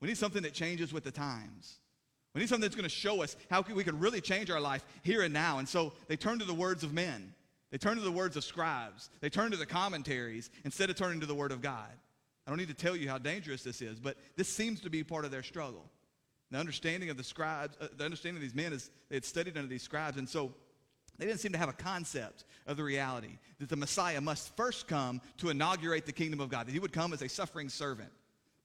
We 0.00 0.08
need 0.08 0.18
something 0.18 0.42
that 0.42 0.52
changes 0.52 0.92
with 0.92 1.04
the 1.04 1.10
times. 1.10 1.78
We 2.34 2.40
need 2.40 2.48
something 2.48 2.62
that's 2.62 2.76
going 2.76 2.84
to 2.84 2.88
show 2.88 3.22
us 3.22 3.36
how 3.50 3.62
we 3.62 3.82
can 3.82 3.98
really 3.98 4.20
change 4.20 4.50
our 4.50 4.60
life 4.60 4.84
here 5.02 5.22
and 5.22 5.32
now. 5.32 5.58
And 5.58 5.68
so 5.68 5.94
they 6.06 6.16
turn 6.16 6.38
to 6.40 6.44
the 6.44 6.54
words 6.54 6.84
of 6.84 6.92
men. 6.92 7.32
They 7.70 7.78
turn 7.78 7.96
to 7.96 8.02
the 8.02 8.12
words 8.12 8.36
of 8.36 8.44
scribes. 8.44 9.08
They 9.20 9.30
turn 9.30 9.50
to 9.52 9.56
the 9.56 9.66
commentaries 9.66 10.50
instead 10.64 10.90
of 10.90 10.96
turning 10.96 11.20
to 11.20 11.26
the 11.26 11.34
word 11.34 11.50
of 11.50 11.62
God. 11.62 11.90
I 12.46 12.50
don't 12.50 12.58
need 12.58 12.68
to 12.68 12.74
tell 12.74 12.94
you 12.94 13.08
how 13.08 13.16
dangerous 13.16 13.62
this 13.62 13.80
is, 13.80 13.98
but 13.98 14.18
this 14.36 14.48
seems 14.48 14.80
to 14.80 14.90
be 14.90 15.02
part 15.02 15.24
of 15.24 15.30
their 15.30 15.42
struggle. 15.42 15.90
The 16.50 16.58
understanding 16.58 17.10
of 17.10 17.16
the 17.16 17.24
scribes, 17.24 17.76
uh, 17.80 17.88
the 17.96 18.04
understanding 18.04 18.36
of 18.36 18.42
these 18.42 18.54
men 18.54 18.72
is 18.72 18.90
they 19.08 19.16
had 19.16 19.24
studied 19.24 19.56
under 19.56 19.68
these 19.68 19.82
scribes, 19.82 20.18
and 20.18 20.28
so 20.28 20.54
they 21.18 21.26
didn't 21.26 21.40
seem 21.40 21.52
to 21.52 21.58
have 21.58 21.68
a 21.68 21.74
concept 21.74 22.44
of 22.66 22.76
the 22.76 22.82
reality 22.82 23.38
that 23.58 23.68
the 23.68 23.76
Messiah 23.76 24.20
must 24.20 24.56
first 24.56 24.88
come 24.88 25.20
to 25.38 25.50
inaugurate 25.50 26.06
the 26.06 26.12
kingdom 26.12 26.40
of 26.40 26.48
God, 26.48 26.66
that 26.66 26.72
he 26.72 26.78
would 26.78 26.92
come 26.92 27.12
as 27.12 27.22
a 27.22 27.28
suffering 27.28 27.68
servant, 27.68 28.10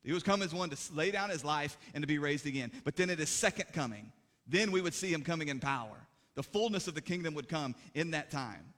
He 0.04 0.14
was 0.14 0.24
come 0.24 0.42
as 0.42 0.54
one 0.54 0.70
to 0.70 0.78
lay 0.94 1.12
down 1.12 1.30
his 1.30 1.44
life 1.44 1.78
and 1.94 2.02
to 2.02 2.08
be 2.08 2.18
raised 2.18 2.48
again. 2.48 2.72
But 2.84 2.96
then 2.96 3.10
at 3.10 3.20
his 3.20 3.30
second 3.30 3.66
coming, 3.74 4.12
then 4.48 4.72
we 4.72 4.82
would 4.82 4.94
see 4.94 5.14
him 5.14 5.22
coming 5.22 5.50
in 5.50 5.60
power. 5.60 6.08
The 6.36 6.44
fullness 6.44 6.88
of 6.88 6.96
the 6.96 7.02
kingdom 7.02 7.34
would 7.36 7.50
come 7.50 7.76
in 7.94 8.12
that 8.12 8.32
time. 8.32 8.74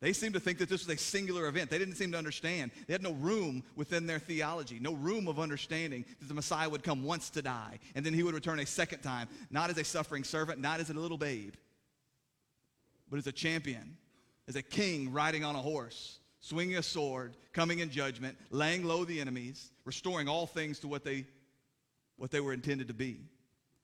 They 0.00 0.14
seemed 0.14 0.32
to 0.32 0.40
think 0.40 0.58
that 0.58 0.70
this 0.70 0.86
was 0.86 0.94
a 0.94 0.98
singular 0.98 1.46
event. 1.46 1.68
They 1.68 1.78
didn't 1.78 1.96
seem 1.96 2.12
to 2.12 2.18
understand. 2.18 2.70
They 2.86 2.94
had 2.94 3.02
no 3.02 3.12
room 3.12 3.62
within 3.76 4.06
their 4.06 4.18
theology, 4.18 4.78
no 4.80 4.94
room 4.94 5.28
of 5.28 5.38
understanding 5.38 6.06
that 6.20 6.26
the 6.26 6.34
Messiah 6.34 6.70
would 6.70 6.82
come 6.82 7.04
once 7.04 7.28
to 7.30 7.42
die, 7.42 7.78
and 7.94 8.04
then 8.04 8.14
he 8.14 8.22
would 8.22 8.34
return 8.34 8.60
a 8.60 8.66
second 8.66 9.00
time, 9.00 9.28
not 9.50 9.68
as 9.68 9.76
a 9.76 9.84
suffering 9.84 10.24
servant, 10.24 10.58
not 10.58 10.80
as 10.80 10.88
a 10.88 10.94
little 10.94 11.18
babe, 11.18 11.54
but 13.10 13.18
as 13.18 13.26
a 13.26 13.32
champion, 13.32 13.98
as 14.48 14.56
a 14.56 14.62
king 14.62 15.12
riding 15.12 15.44
on 15.44 15.54
a 15.54 15.60
horse, 15.60 16.18
swinging 16.40 16.78
a 16.78 16.82
sword, 16.82 17.36
coming 17.52 17.80
in 17.80 17.90
judgment, 17.90 18.38
laying 18.50 18.84
low 18.84 19.04
the 19.04 19.20
enemies, 19.20 19.70
restoring 19.84 20.28
all 20.28 20.46
things 20.46 20.78
to 20.78 20.88
what 20.88 21.04
they, 21.04 21.26
what 22.16 22.30
they 22.30 22.40
were 22.40 22.54
intended 22.54 22.88
to 22.88 22.94
be. 22.94 23.20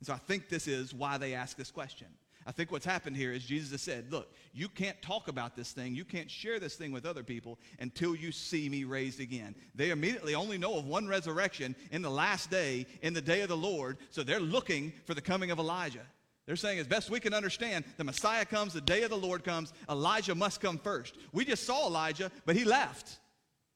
And 0.01 0.07
so 0.07 0.15
I 0.15 0.19
think 0.19 0.49
this 0.49 0.67
is 0.67 0.95
why 0.95 1.19
they 1.19 1.35
ask 1.35 1.59
this 1.59 1.71
question. 1.71 2.09
I 2.47 2.53
think 2.53 2.71
what's 2.71 2.87
happened 2.87 3.17
here 3.17 3.33
is 3.33 3.45
Jesus 3.45 3.73
has 3.73 3.83
said, 3.83 4.13
Look, 4.13 4.33
you 4.53 4.69
can't 4.69 5.01
talk 5.03 5.27
about 5.27 5.57
this 5.57 5.73
thing, 5.73 5.97
you 5.97 6.05
can't 6.05 6.31
share 6.31 6.61
this 6.61 6.77
thing 6.77 6.93
with 6.93 7.05
other 7.05 7.25
people 7.25 7.59
until 7.81 8.15
you 8.15 8.31
see 8.31 8.69
me 8.69 8.85
raised 8.85 9.21
again. 9.21 9.57
They 9.75 9.91
immediately 9.91 10.37
only 10.37 10.57
know 10.57 10.79
of 10.79 10.87
one 10.87 11.09
resurrection 11.09 11.75
in 11.91 12.03
the 12.03 12.11
last 12.11 12.51
day, 12.51 12.87
in 13.03 13.15
the 13.15 13.21
day 13.21 13.41
of 13.41 13.49
the 13.49 13.57
Lord, 13.57 13.99
so 14.11 14.23
they're 14.23 14.39
looking 14.39 14.93
for 15.05 15.15
the 15.15 15.21
coming 15.21 15.51
of 15.51 15.59
Elijah. 15.59 16.07
They're 16.47 16.55
saying, 16.55 16.79
as 16.79 16.87
best 16.87 17.11
we 17.11 17.19
can 17.19 17.35
understand, 17.35 17.85
the 17.97 18.05
Messiah 18.05 18.45
comes, 18.45 18.73
the 18.73 18.81
day 18.81 19.03
of 19.03 19.11
the 19.11 19.17
Lord 19.17 19.43
comes, 19.43 19.73
Elijah 19.91 20.37
must 20.37 20.61
come 20.61 20.79
first. 20.79 21.17
We 21.33 21.45
just 21.45 21.65
saw 21.65 21.89
Elijah, 21.89 22.31
but 22.45 22.55
he 22.55 22.65
left. 22.65 23.19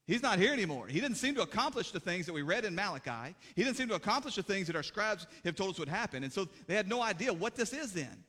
He's 0.06 0.22
not 0.22 0.38
here 0.38 0.52
anymore. 0.52 0.86
He 0.86 1.00
didn't 1.00 1.16
seem 1.16 1.34
to 1.34 1.42
accomplish 1.42 1.90
the 1.90 2.00
things 2.00 2.26
that 2.26 2.32
we 2.32 2.42
read 2.42 2.64
in 2.64 2.74
Malachi. 2.74 3.34
He 3.56 3.64
didn't 3.64 3.76
seem 3.76 3.88
to 3.88 3.94
accomplish 3.94 4.36
the 4.36 4.42
things 4.44 4.68
that 4.68 4.76
our 4.76 4.84
scribes 4.84 5.26
have 5.44 5.56
told 5.56 5.70
us 5.70 5.78
would 5.80 5.88
happen. 5.88 6.22
And 6.22 6.32
so 6.32 6.48
they 6.68 6.76
had 6.76 6.88
no 6.88 7.02
idea 7.02 7.32
what 7.32 7.56
this 7.56 7.72
is 7.72 7.92
then. 7.92 8.24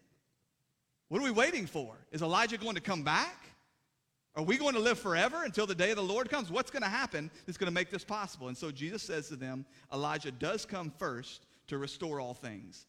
What 1.12 1.20
are 1.20 1.26
we 1.26 1.32
waiting 1.32 1.66
for? 1.66 1.93
Is 2.14 2.22
Elijah 2.22 2.57
going 2.57 2.76
to 2.76 2.82
come 2.82 3.03
back? 3.03 3.36
Are 4.34 4.43
we 4.43 4.57
going 4.57 4.76
to 4.76 4.80
live 4.80 4.97
forever 4.97 5.43
until 5.43 5.68
the 5.68 5.76
day 5.76 5.89
of 5.89 5.97
the 5.97 6.01
Lord 6.01 6.30
comes? 6.30 6.49
What's 6.49 6.72
going 6.72 6.84
to 6.84 6.88
happen 6.88 7.30
that's 7.45 7.57
going 7.57 7.68
to 7.68 7.74
make 7.74 7.89
this 7.89 8.05
possible? 8.05 8.47
And 8.47 8.57
so 8.57 8.72
Jesus 8.72 9.03
says 9.03 9.28
to 9.28 9.36
them, 9.36 9.66
Elijah 9.91 10.32
does 10.32 10.66
come 10.66 10.89
first 10.89 11.47
to 11.68 11.78
restore 11.78 12.22
all 12.22 12.34
things. 12.34 12.86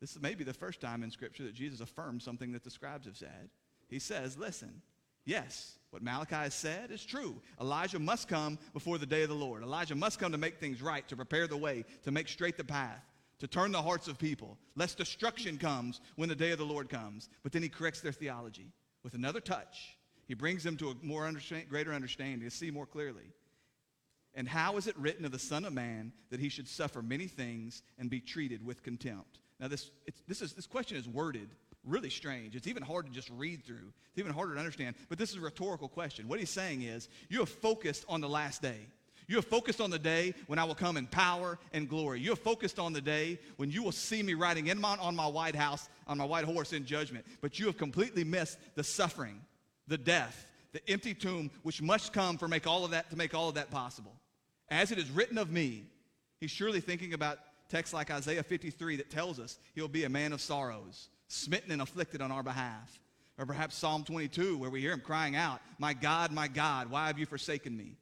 This 0.00 0.16
may 0.22 0.36
be 0.36 0.44
the 0.44 0.54
first 0.54 0.80
time 0.80 1.02
in 1.02 1.10
Scripture 1.10 1.42
that 1.42 1.54
Jesus 1.54 1.80
affirms 1.80 2.22
something 2.22 2.52
that 2.52 2.62
the 2.62 2.70
scribes 2.70 3.06
have 3.06 3.16
said. 3.16 3.50
He 3.88 3.98
says, 3.98 4.38
Listen, 4.38 4.80
yes, 5.24 5.78
what 5.90 6.00
Malachi 6.00 6.36
has 6.36 6.54
said 6.54 6.92
is 6.92 7.04
true. 7.04 7.42
Elijah 7.60 7.98
must 7.98 8.28
come 8.28 8.56
before 8.72 8.98
the 8.98 9.04
day 9.06 9.24
of 9.24 9.30
the 9.30 9.34
Lord. 9.34 9.64
Elijah 9.64 9.96
must 9.96 10.20
come 10.20 10.30
to 10.30 10.38
make 10.38 10.60
things 10.60 10.80
right, 10.80 11.08
to 11.08 11.16
prepare 11.16 11.48
the 11.48 11.56
way, 11.56 11.86
to 12.04 12.12
make 12.12 12.28
straight 12.28 12.56
the 12.56 12.62
path 12.62 13.02
to 13.42 13.48
turn 13.48 13.72
the 13.72 13.82
hearts 13.82 14.06
of 14.06 14.20
people, 14.20 14.56
lest 14.76 14.98
destruction 14.98 15.58
comes 15.58 16.00
when 16.14 16.28
the 16.28 16.36
day 16.36 16.52
of 16.52 16.58
the 16.58 16.64
Lord 16.64 16.88
comes. 16.88 17.28
But 17.42 17.50
then 17.50 17.60
he 17.60 17.68
corrects 17.68 18.00
their 18.00 18.12
theology 18.12 18.68
with 19.02 19.14
another 19.14 19.40
touch. 19.40 19.96
He 20.28 20.34
brings 20.34 20.62
them 20.62 20.76
to 20.76 20.90
a 20.90 20.94
more 21.02 21.26
understand, 21.26 21.68
greater 21.68 21.92
understanding, 21.92 22.48
to 22.48 22.54
see 22.54 22.70
more 22.70 22.86
clearly. 22.86 23.32
And 24.36 24.48
how 24.48 24.76
is 24.76 24.86
it 24.86 24.96
written 24.96 25.24
of 25.24 25.32
the 25.32 25.40
Son 25.40 25.64
of 25.64 25.72
Man 25.72 26.12
that 26.30 26.38
he 26.38 26.48
should 26.48 26.68
suffer 26.68 27.02
many 27.02 27.26
things 27.26 27.82
and 27.98 28.08
be 28.08 28.20
treated 28.20 28.64
with 28.64 28.84
contempt? 28.84 29.40
Now, 29.58 29.66
this, 29.66 29.90
this, 30.28 30.40
is, 30.40 30.52
this 30.52 30.68
question 30.68 30.96
is 30.96 31.08
worded 31.08 31.48
really 31.84 32.10
strange. 32.10 32.54
It's 32.54 32.68
even 32.68 32.84
hard 32.84 33.06
to 33.06 33.12
just 33.12 33.28
read 33.30 33.64
through, 33.64 33.92
it's 34.10 34.18
even 34.20 34.32
harder 34.32 34.54
to 34.54 34.60
understand. 34.60 34.94
But 35.08 35.18
this 35.18 35.30
is 35.30 35.38
a 35.38 35.40
rhetorical 35.40 35.88
question. 35.88 36.28
What 36.28 36.38
he's 36.38 36.48
saying 36.48 36.82
is, 36.82 37.08
you 37.28 37.40
have 37.40 37.48
focused 37.48 38.04
on 38.08 38.20
the 38.20 38.28
last 38.28 38.62
day. 38.62 38.86
You 39.32 39.36
have 39.36 39.46
focused 39.46 39.80
on 39.80 39.88
the 39.88 39.98
day 39.98 40.34
when 40.46 40.58
I 40.58 40.64
will 40.64 40.74
come 40.74 40.98
in 40.98 41.06
power 41.06 41.58
and 41.72 41.88
glory. 41.88 42.20
You 42.20 42.28
have 42.28 42.38
focused 42.38 42.78
on 42.78 42.92
the 42.92 43.00
day 43.00 43.38
when 43.56 43.70
you 43.70 43.82
will 43.82 43.90
see 43.90 44.22
me 44.22 44.34
riding 44.34 44.66
in 44.66 44.78
my, 44.78 44.94
on 44.98 45.16
my 45.16 45.26
white 45.26 45.56
house, 45.56 45.88
on 46.06 46.18
my 46.18 46.24
white 46.26 46.44
horse 46.44 46.74
in 46.74 46.84
judgment. 46.84 47.24
But 47.40 47.58
you 47.58 47.64
have 47.64 47.78
completely 47.78 48.24
missed 48.24 48.58
the 48.74 48.84
suffering, 48.84 49.40
the 49.88 49.96
death, 49.96 50.46
the 50.72 50.86
empty 50.86 51.14
tomb, 51.14 51.50
which 51.62 51.80
must 51.80 52.12
come 52.12 52.36
for 52.36 52.46
make 52.46 52.66
all 52.66 52.84
of 52.84 52.90
that 52.90 53.08
to 53.08 53.16
make 53.16 53.32
all 53.32 53.48
of 53.48 53.54
that 53.54 53.70
possible. 53.70 54.12
As 54.68 54.92
it 54.92 54.98
is 54.98 55.10
written 55.10 55.38
of 55.38 55.50
me, 55.50 55.84
he's 56.38 56.50
surely 56.50 56.80
thinking 56.82 57.14
about 57.14 57.38
texts 57.70 57.94
like 57.94 58.10
Isaiah 58.10 58.42
53 58.42 58.96
that 58.96 59.08
tells 59.08 59.40
us 59.40 59.58
he'll 59.74 59.88
be 59.88 60.04
a 60.04 60.10
man 60.10 60.34
of 60.34 60.42
sorrows, 60.42 61.08
smitten 61.28 61.72
and 61.72 61.80
afflicted 61.80 62.20
on 62.20 62.30
our 62.30 62.42
behalf. 62.42 63.00
Or 63.38 63.46
perhaps 63.46 63.76
Psalm 63.76 64.04
22, 64.04 64.58
where 64.58 64.68
we 64.68 64.82
hear 64.82 64.92
him 64.92 65.00
crying 65.00 65.36
out, 65.36 65.62
My 65.78 65.94
God, 65.94 66.32
my 66.32 66.48
God, 66.48 66.90
why 66.90 67.06
have 67.06 67.18
you 67.18 67.24
forsaken 67.24 67.74
me? 67.74 67.96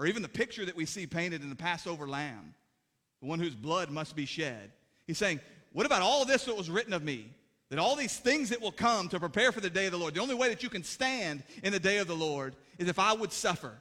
Or 0.00 0.06
even 0.06 0.22
the 0.22 0.28
picture 0.30 0.64
that 0.64 0.74
we 0.74 0.86
see 0.86 1.06
painted 1.06 1.42
in 1.42 1.50
the 1.50 1.54
Passover 1.54 2.08
lamb, 2.08 2.54
the 3.20 3.28
one 3.28 3.38
whose 3.38 3.54
blood 3.54 3.90
must 3.90 4.16
be 4.16 4.24
shed. 4.24 4.72
He's 5.06 5.18
saying, 5.18 5.40
What 5.74 5.84
about 5.84 6.00
all 6.00 6.24
this 6.24 6.46
that 6.46 6.56
was 6.56 6.70
written 6.70 6.94
of 6.94 7.04
me? 7.04 7.30
That 7.68 7.78
all 7.78 7.96
these 7.96 8.16
things 8.16 8.48
that 8.48 8.62
will 8.62 8.72
come 8.72 9.10
to 9.10 9.20
prepare 9.20 9.52
for 9.52 9.60
the 9.60 9.68
day 9.68 9.84
of 9.84 9.92
the 9.92 9.98
Lord, 9.98 10.14
the 10.14 10.22
only 10.22 10.34
way 10.34 10.48
that 10.48 10.62
you 10.62 10.70
can 10.70 10.84
stand 10.84 11.42
in 11.62 11.70
the 11.70 11.78
day 11.78 11.98
of 11.98 12.06
the 12.06 12.16
Lord 12.16 12.56
is 12.78 12.88
if 12.88 12.98
I 12.98 13.12
would 13.12 13.30
suffer, 13.30 13.74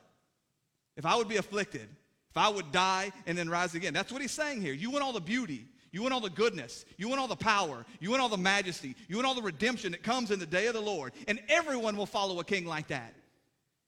if 0.97 1.05
I 1.05 1.15
would 1.15 1.29
be 1.29 1.37
afflicted, 1.37 1.87
if 2.29 2.35
I 2.35 2.49
would 2.49 2.73
die 2.73 3.13
and 3.25 3.37
then 3.37 3.49
rise 3.49 3.73
again. 3.73 3.93
That's 3.93 4.11
what 4.11 4.21
he's 4.21 4.31
saying 4.31 4.59
here. 4.59 4.73
You 4.73 4.91
want 4.91 5.05
all 5.05 5.13
the 5.13 5.21
beauty, 5.21 5.67
you 5.93 6.01
want 6.01 6.13
all 6.13 6.19
the 6.19 6.29
goodness, 6.29 6.83
you 6.97 7.07
want 7.07 7.21
all 7.21 7.29
the 7.29 7.37
power, 7.37 7.85
you 8.01 8.09
want 8.09 8.21
all 8.21 8.27
the 8.27 8.37
majesty, 8.37 8.93
you 9.07 9.15
want 9.15 9.25
all 9.25 9.35
the 9.35 9.41
redemption 9.41 9.93
that 9.93 10.03
comes 10.03 10.31
in 10.31 10.39
the 10.39 10.45
day 10.45 10.67
of 10.67 10.73
the 10.73 10.81
Lord, 10.81 11.13
and 11.29 11.39
everyone 11.47 11.95
will 11.95 12.05
follow 12.05 12.41
a 12.41 12.43
king 12.43 12.65
like 12.65 12.89
that. 12.89 13.13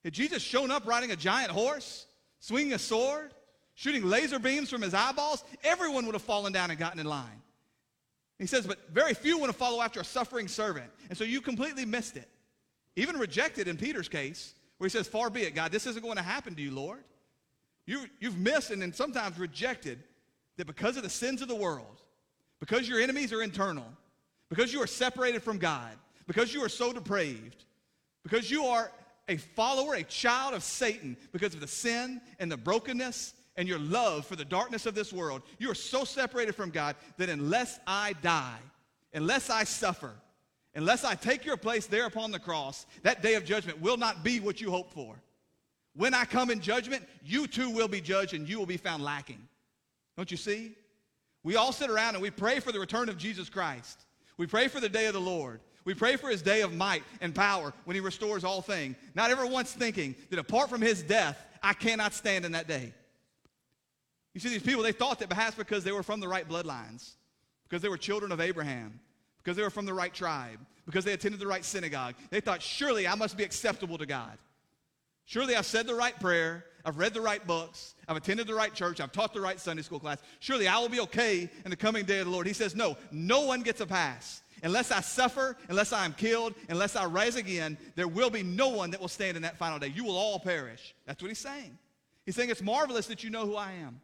Had 0.06 0.14
Jesus 0.14 0.42
shown 0.42 0.72
up 0.72 0.88
riding 0.88 1.12
a 1.12 1.18
giant 1.18 1.52
horse, 1.52 2.08
swinging 2.42 2.74
a 2.74 2.80
sword, 2.80 3.34
shooting 3.76 4.04
laser 4.04 4.39
beams 4.39 4.70
from 4.70 4.82
his 4.82 4.94
eyeballs, 4.94 5.46
everyone 5.64 6.06
would 6.06 6.16
have 6.16 6.22
fallen 6.22 6.52
down 6.52 6.70
and 6.70 6.78
gotten 6.78 7.00
in 7.00 7.06
line. 7.06 7.42
He 8.38 8.48
says, 8.48 8.66
but 8.66 8.89
very 8.92 9.14
few 9.14 9.38
want 9.38 9.52
to 9.52 9.58
follow 9.58 9.82
after 9.82 10.00
a 10.00 10.04
suffering 10.04 10.48
servant. 10.48 10.89
And 11.10 11.18
so 11.18 11.24
you 11.24 11.42
completely 11.42 11.86
missed 11.86 12.18
it. 12.18 12.28
Even 12.96 13.18
rejected 13.18 13.68
in 13.68 13.78
Peter's 13.78 14.10
case, 14.10 14.56
where 14.78 14.88
he 14.88 14.92
says, 14.92 15.08
Far 15.08 15.30
be 15.30 15.44
it, 15.44 15.54
God, 15.54 15.72
this 15.72 15.86
isn't 15.86 16.02
going 16.02 16.18
to 16.18 16.24
happen 16.24 16.56
to 16.56 16.62
you, 16.62 16.72
Lord. 16.72 17.04
You, 17.86 18.06
you've 18.20 18.38
missed 18.38 18.72
and 18.72 18.82
then 18.82 18.94
sometimes 18.94 19.38
rejected 19.38 20.00
that 20.58 20.66
because 20.66 20.98
of 20.98 21.04
the 21.04 21.10
sins 21.10 21.42
of 21.42 21.48
the 21.48 21.56
world, 21.56 22.02
because 22.60 22.89
your 22.89 23.00
enemies 23.00 23.32
are 23.32 23.44
internal, 23.44 23.86
because 24.50 24.74
you 24.74 24.82
are 24.82 24.88
separated 24.88 25.44
from 25.44 25.60
God, 25.60 25.92
because 26.26 26.54
you 26.54 26.64
are 26.64 26.70
so 26.70 26.92
depraved, 26.92 27.66
because 28.24 28.50
you 28.50 28.66
are 28.66 28.92
a 29.32 29.38
follower, 29.38 29.96
a 29.96 30.04
child 30.04 30.54
of 30.54 30.62
Satan 30.62 31.18
because 31.32 31.54
of 31.54 31.62
the 31.62 31.68
sin 31.68 32.22
and 32.40 32.52
the 32.52 32.58
brokenness 32.58 33.34
and 33.56 33.68
your 33.68 33.80
love 33.80 34.26
for 34.26 34.36
the 34.36 34.46
darkness 34.46 34.86
of 34.86 34.94
this 34.94 35.14
world. 35.14 35.42
You 35.58 35.72
are 35.72 35.76
so 35.76 36.04
separated 36.04 36.54
from 36.54 36.70
God 36.70 36.96
that 37.18 37.30
unless 37.30 37.80
I 37.88 38.14
die, 38.22 38.60
unless 39.14 39.50
I 39.50 39.64
suffer, 39.64 40.12
unless 40.76 41.04
I 41.04 41.16
take 41.16 41.46
your 41.46 41.58
place 41.58 41.88
there 41.88 42.06
upon 42.06 42.32
the 42.32 42.40
cross, 42.40 42.86
that 43.04 43.22
day 43.22 43.36
of 43.36 43.46
judgment 43.46 43.82
will 43.82 43.98
not 43.98 44.24
be 44.24 44.40
what 44.40 44.62
you 44.62 44.70
hope 44.70 44.92
for. 44.92 45.16
When 45.96 46.14
I 46.14 46.26
come 46.26 46.50
in 46.50 46.62
judgment, 46.62 47.08
you 47.24 47.48
too 47.48 47.70
will 47.70 47.88
be 47.88 48.02
judged 48.02 48.34
and 48.34 48.48
you 48.48 48.60
will 48.60 48.66
be 48.66 48.78
found 48.78 49.04
lacking. 49.04 49.48
Don't 50.18 50.32
you 50.32 50.38
see? 50.38 50.76
We 51.44 51.56
all 51.56 51.72
sit 51.72 51.90
around 51.90 52.16
and 52.16 52.22
we 52.22 52.32
pray 52.32 52.60
for 52.60 52.72
the 52.72 52.80
return 52.80 53.10
of 53.10 53.18
Jesus 53.18 53.50
Christ. 53.50 54.06
We 54.38 54.48
pray 54.48 54.68
for 54.68 54.80
the 54.80 54.90
day 54.90 55.08
of 55.08 55.14
the 55.14 55.22
Lord. 55.22 55.60
We 55.84 55.94
pray 55.94 56.16
for 56.16 56.30
his 56.30 56.42
day 56.42 56.62
of 56.62 56.74
might 56.74 57.04
and 57.22 57.34
power 57.34 57.74
when 57.86 57.96
he 57.96 58.02
restores 58.02 58.44
all 58.44 58.62
things. 58.62 58.96
Not 59.16 59.32
ever 59.32 59.46
once 59.46 59.72
thinking 59.74 60.16
that 60.30 60.40
apart 60.40 60.70
from 60.70 60.82
his 60.82 61.02
death, 61.02 61.44
I 61.64 61.74
cannot 61.74 62.14
stand 62.14 62.46
in 62.46 62.52
that 62.52 62.68
day. 62.68 62.94
You 64.34 64.40
see, 64.40 64.50
these 64.50 64.62
people, 64.62 64.84
they 64.84 64.92
thought 64.92 65.20
that 65.20 65.30
perhaps 65.30 65.56
because 65.56 65.84
they 65.84 65.92
were 65.92 66.04
from 66.04 66.20
the 66.20 66.28
right 66.28 66.48
bloodlines, 66.48 67.14
because 67.68 67.82
they 67.82 67.90
were 67.90 67.98
children 67.98 68.32
of 68.32 68.40
Abraham, 68.40 69.00
because 69.44 69.58
they 69.58 69.64
were 69.64 69.70
from 69.70 69.86
the 69.86 69.94
right 69.94 70.14
tribe, 70.14 70.60
because 70.86 71.04
they 71.04 71.14
attended 71.14 71.40
the 71.40 71.48
right 71.48 71.66
synagogue, 71.66 72.16
they 72.30 72.40
thought, 72.40 72.62
surely 72.62 73.08
I 73.08 73.16
must 73.16 73.36
be 73.36 73.44
acceptable 73.44 73.98
to 73.98 74.06
God. 74.06 74.38
Surely 75.26 75.56
I've 75.56 75.66
said 75.66 75.88
the 75.88 75.96
right 75.96 76.18
prayer, 76.20 76.66
I've 76.86 76.98
read 76.98 77.14
the 77.14 77.22
right 77.22 77.46
books, 77.46 77.96
I've 78.08 78.18
attended 78.18 78.48
the 78.48 78.56
right 78.56 78.74
church, 78.74 79.00
I've 79.00 79.12
taught 79.12 79.34
the 79.34 79.42
right 79.42 79.60
Sunday 79.60 79.84
school 79.84 80.00
class. 80.00 80.20
Surely 80.40 80.68
I 80.68 80.80
will 80.80 80.90
be 80.90 81.00
okay 81.02 81.50
in 81.64 81.70
the 81.70 81.76
coming 81.76 82.06
day 82.06 82.20
of 82.20 82.26
the 82.26 82.32
Lord. 82.32 82.48
He 82.48 82.54
says, 82.54 82.76
no, 82.76 82.98
no 83.12 83.42
one 83.42 83.62
gets 83.62 83.82
a 83.82 83.86
pass. 83.86 84.42
Unless 84.64 84.91
I 84.91 85.01
suffer, 85.01 85.57
unless 85.70 85.91
I 85.91 86.05
am 86.05 86.14
killed, 86.14 86.53
unless 86.70 86.95
I 86.95 87.05
rise 87.05 87.36
again, 87.36 87.78
there 87.95 88.07
will 88.07 88.30
be 88.30 88.43
no 88.43 88.70
one 88.70 88.91
that 88.91 89.01
will 89.01 89.07
stand 89.07 89.36
in 89.36 89.43
that 89.43 89.57
final 89.57 89.80
day. 89.80 89.91
You 89.93 90.03
will 90.03 90.18
all 90.18 90.39
perish. 90.39 90.93
That's 91.05 91.22
what 91.22 91.30
he's 91.30 91.39
saying. 91.39 91.78
He's 92.26 92.36
saying 92.36 92.49
it's 92.49 92.62
marvelous 92.62 93.07
that 93.07 93.24
you 93.24 93.30
know 93.30 93.45
who 93.45 93.55
I 93.55 93.72
am. 93.74 93.99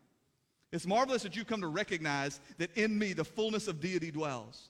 It's 0.72 0.88
marvelous 0.88 1.24
that 1.24 1.36
you 1.36 1.46
come 1.46 1.62
to 1.62 1.68
recognize 1.68 2.40
that 2.58 2.76
in 2.76 2.98
me 2.98 3.14
the 3.14 3.24
fullness 3.24 3.68
of 3.68 3.80
deity 3.80 4.12
dwells. 4.12 4.70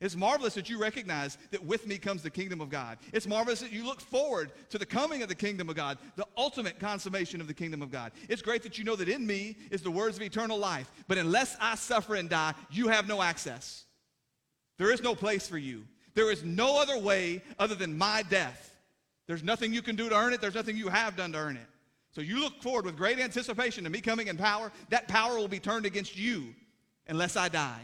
It's 0.00 0.16
marvelous 0.16 0.54
that 0.54 0.68
you 0.68 0.78
recognize 0.78 1.38
that 1.50 1.64
with 1.64 1.86
me 1.86 1.98
comes 1.98 2.22
the 2.22 2.30
kingdom 2.30 2.60
of 2.60 2.68
God. 2.68 2.98
It's 3.12 3.26
marvelous 3.26 3.60
that 3.60 3.72
you 3.72 3.86
look 3.86 4.00
forward 4.00 4.52
to 4.70 4.78
the 4.78 4.86
coming 4.86 5.22
of 5.22 5.28
the 5.28 5.34
kingdom 5.34 5.68
of 5.68 5.76
God, 5.76 5.98
the 6.16 6.26
ultimate 6.36 6.78
consummation 6.78 7.40
of 7.40 7.46
the 7.46 7.54
kingdom 7.54 7.80
of 7.80 7.90
God. 7.90 8.12
It's 8.28 8.42
great 8.42 8.62
that 8.64 8.76
you 8.76 8.84
know 8.84 8.96
that 8.96 9.08
in 9.08 9.26
me 9.26 9.56
is 9.70 9.82
the 9.82 9.90
words 9.90 10.16
of 10.16 10.22
eternal 10.22 10.58
life. 10.58 10.90
But 11.08 11.18
unless 11.18 11.56
I 11.60 11.76
suffer 11.76 12.16
and 12.16 12.28
die, 12.28 12.54
you 12.70 12.88
have 12.88 13.08
no 13.08 13.22
access. 13.22 13.84
There 14.78 14.92
is 14.92 15.02
no 15.02 15.14
place 15.14 15.46
for 15.46 15.58
you. 15.58 15.84
There 16.14 16.30
is 16.30 16.44
no 16.44 16.80
other 16.80 16.98
way 16.98 17.42
other 17.58 17.74
than 17.74 17.96
my 17.96 18.22
death. 18.22 18.72
There's 19.26 19.42
nothing 19.42 19.72
you 19.72 19.82
can 19.82 19.96
do 19.96 20.08
to 20.08 20.16
earn 20.16 20.32
it. 20.32 20.40
There's 20.40 20.54
nothing 20.54 20.76
you 20.76 20.88
have 20.88 21.16
done 21.16 21.32
to 21.32 21.38
earn 21.38 21.56
it. 21.56 21.66
So 22.14 22.20
you 22.20 22.38
look 22.38 22.62
forward 22.62 22.84
with 22.84 22.96
great 22.96 23.18
anticipation 23.18 23.84
to 23.84 23.90
me 23.90 24.00
coming 24.00 24.28
in 24.28 24.36
power. 24.36 24.70
That 24.90 25.08
power 25.08 25.36
will 25.36 25.48
be 25.48 25.58
turned 25.58 25.86
against 25.86 26.16
you 26.16 26.54
unless 27.08 27.36
I 27.36 27.48
die, 27.48 27.80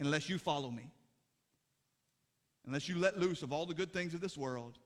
unless 0.00 0.28
you 0.28 0.38
follow 0.38 0.70
me, 0.70 0.90
unless 2.66 2.88
you 2.88 2.98
let 2.98 3.18
loose 3.18 3.42
of 3.42 3.52
all 3.52 3.66
the 3.66 3.74
good 3.74 3.92
things 3.92 4.14
of 4.14 4.20
this 4.20 4.36
world, 4.38 4.78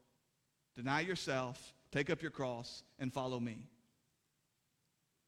deny 0.75 1.01
yourself, 1.01 1.73
take 1.93 2.11
up 2.11 2.21
your 2.21 2.33
cross, 2.33 2.83
and 2.99 3.13
follow 3.13 3.39
me. 3.39 3.59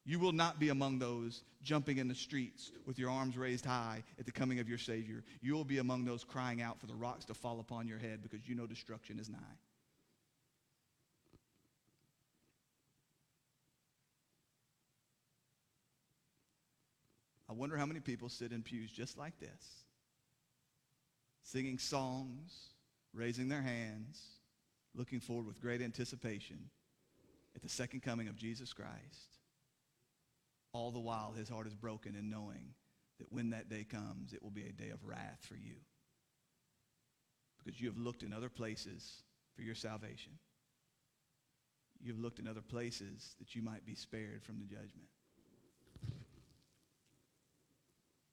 You 0.06 0.18
will 0.18 0.32
not 0.32 0.60
be 0.60 0.68
among 0.68 0.98
those 0.98 1.42
jumping 1.62 1.96
in 1.96 2.08
the 2.08 2.14
streets 2.14 2.70
with 2.84 2.98
your 2.98 3.10
arms 3.10 3.38
raised 3.38 3.64
high 3.64 4.02
at 4.18 4.26
the 4.26 4.32
coming 4.32 4.60
of 4.60 4.68
your 4.68 4.76
Savior. 4.76 5.24
You 5.40 5.54
will 5.54 5.64
be 5.64 5.78
among 5.78 6.04
those 6.04 6.24
crying 6.24 6.60
out 6.60 6.78
for 6.78 6.86
the 6.86 6.94
rocks 6.94 7.24
to 7.26 7.34
fall 7.34 7.58
upon 7.58 7.88
your 7.88 7.98
head 7.98 8.22
because 8.22 8.46
you 8.46 8.54
know 8.54 8.66
destruction 8.66 9.18
is 9.18 9.30
nigh. 9.30 9.38
I 17.48 17.52
wonder 17.52 17.76
how 17.76 17.86
many 17.86 18.00
people 18.00 18.28
sit 18.28 18.52
in 18.52 18.62
pews 18.62 18.90
just 18.90 19.16
like 19.16 19.38
this, 19.38 19.84
singing 21.44 21.78
songs, 21.78 22.52
raising 23.12 23.48
their 23.48 23.62
hands, 23.62 24.20
looking 24.94 25.20
forward 25.20 25.46
with 25.46 25.60
great 25.60 25.80
anticipation 25.80 26.58
at 27.54 27.62
the 27.62 27.68
second 27.68 28.02
coming 28.02 28.28
of 28.28 28.36
Jesus 28.36 28.72
Christ. 28.72 29.33
All 30.74 30.90
the 30.90 30.98
while, 30.98 31.32
his 31.32 31.48
heart 31.48 31.68
is 31.68 31.74
broken 31.74 32.16
in 32.16 32.28
knowing 32.28 32.74
that 33.20 33.32
when 33.32 33.50
that 33.50 33.68
day 33.70 33.84
comes, 33.84 34.32
it 34.32 34.42
will 34.42 34.50
be 34.50 34.66
a 34.66 34.72
day 34.72 34.90
of 34.90 35.04
wrath 35.04 35.38
for 35.40 35.54
you. 35.54 35.76
Because 37.64 37.80
you 37.80 37.88
have 37.88 37.96
looked 37.96 38.24
in 38.24 38.32
other 38.32 38.48
places 38.48 39.22
for 39.54 39.62
your 39.62 39.76
salvation. 39.76 40.32
You've 42.02 42.18
looked 42.18 42.40
in 42.40 42.48
other 42.48 42.60
places 42.60 43.36
that 43.38 43.54
you 43.54 43.62
might 43.62 43.86
be 43.86 43.94
spared 43.94 44.42
from 44.42 44.58
the 44.58 44.64
judgment. 44.64 45.08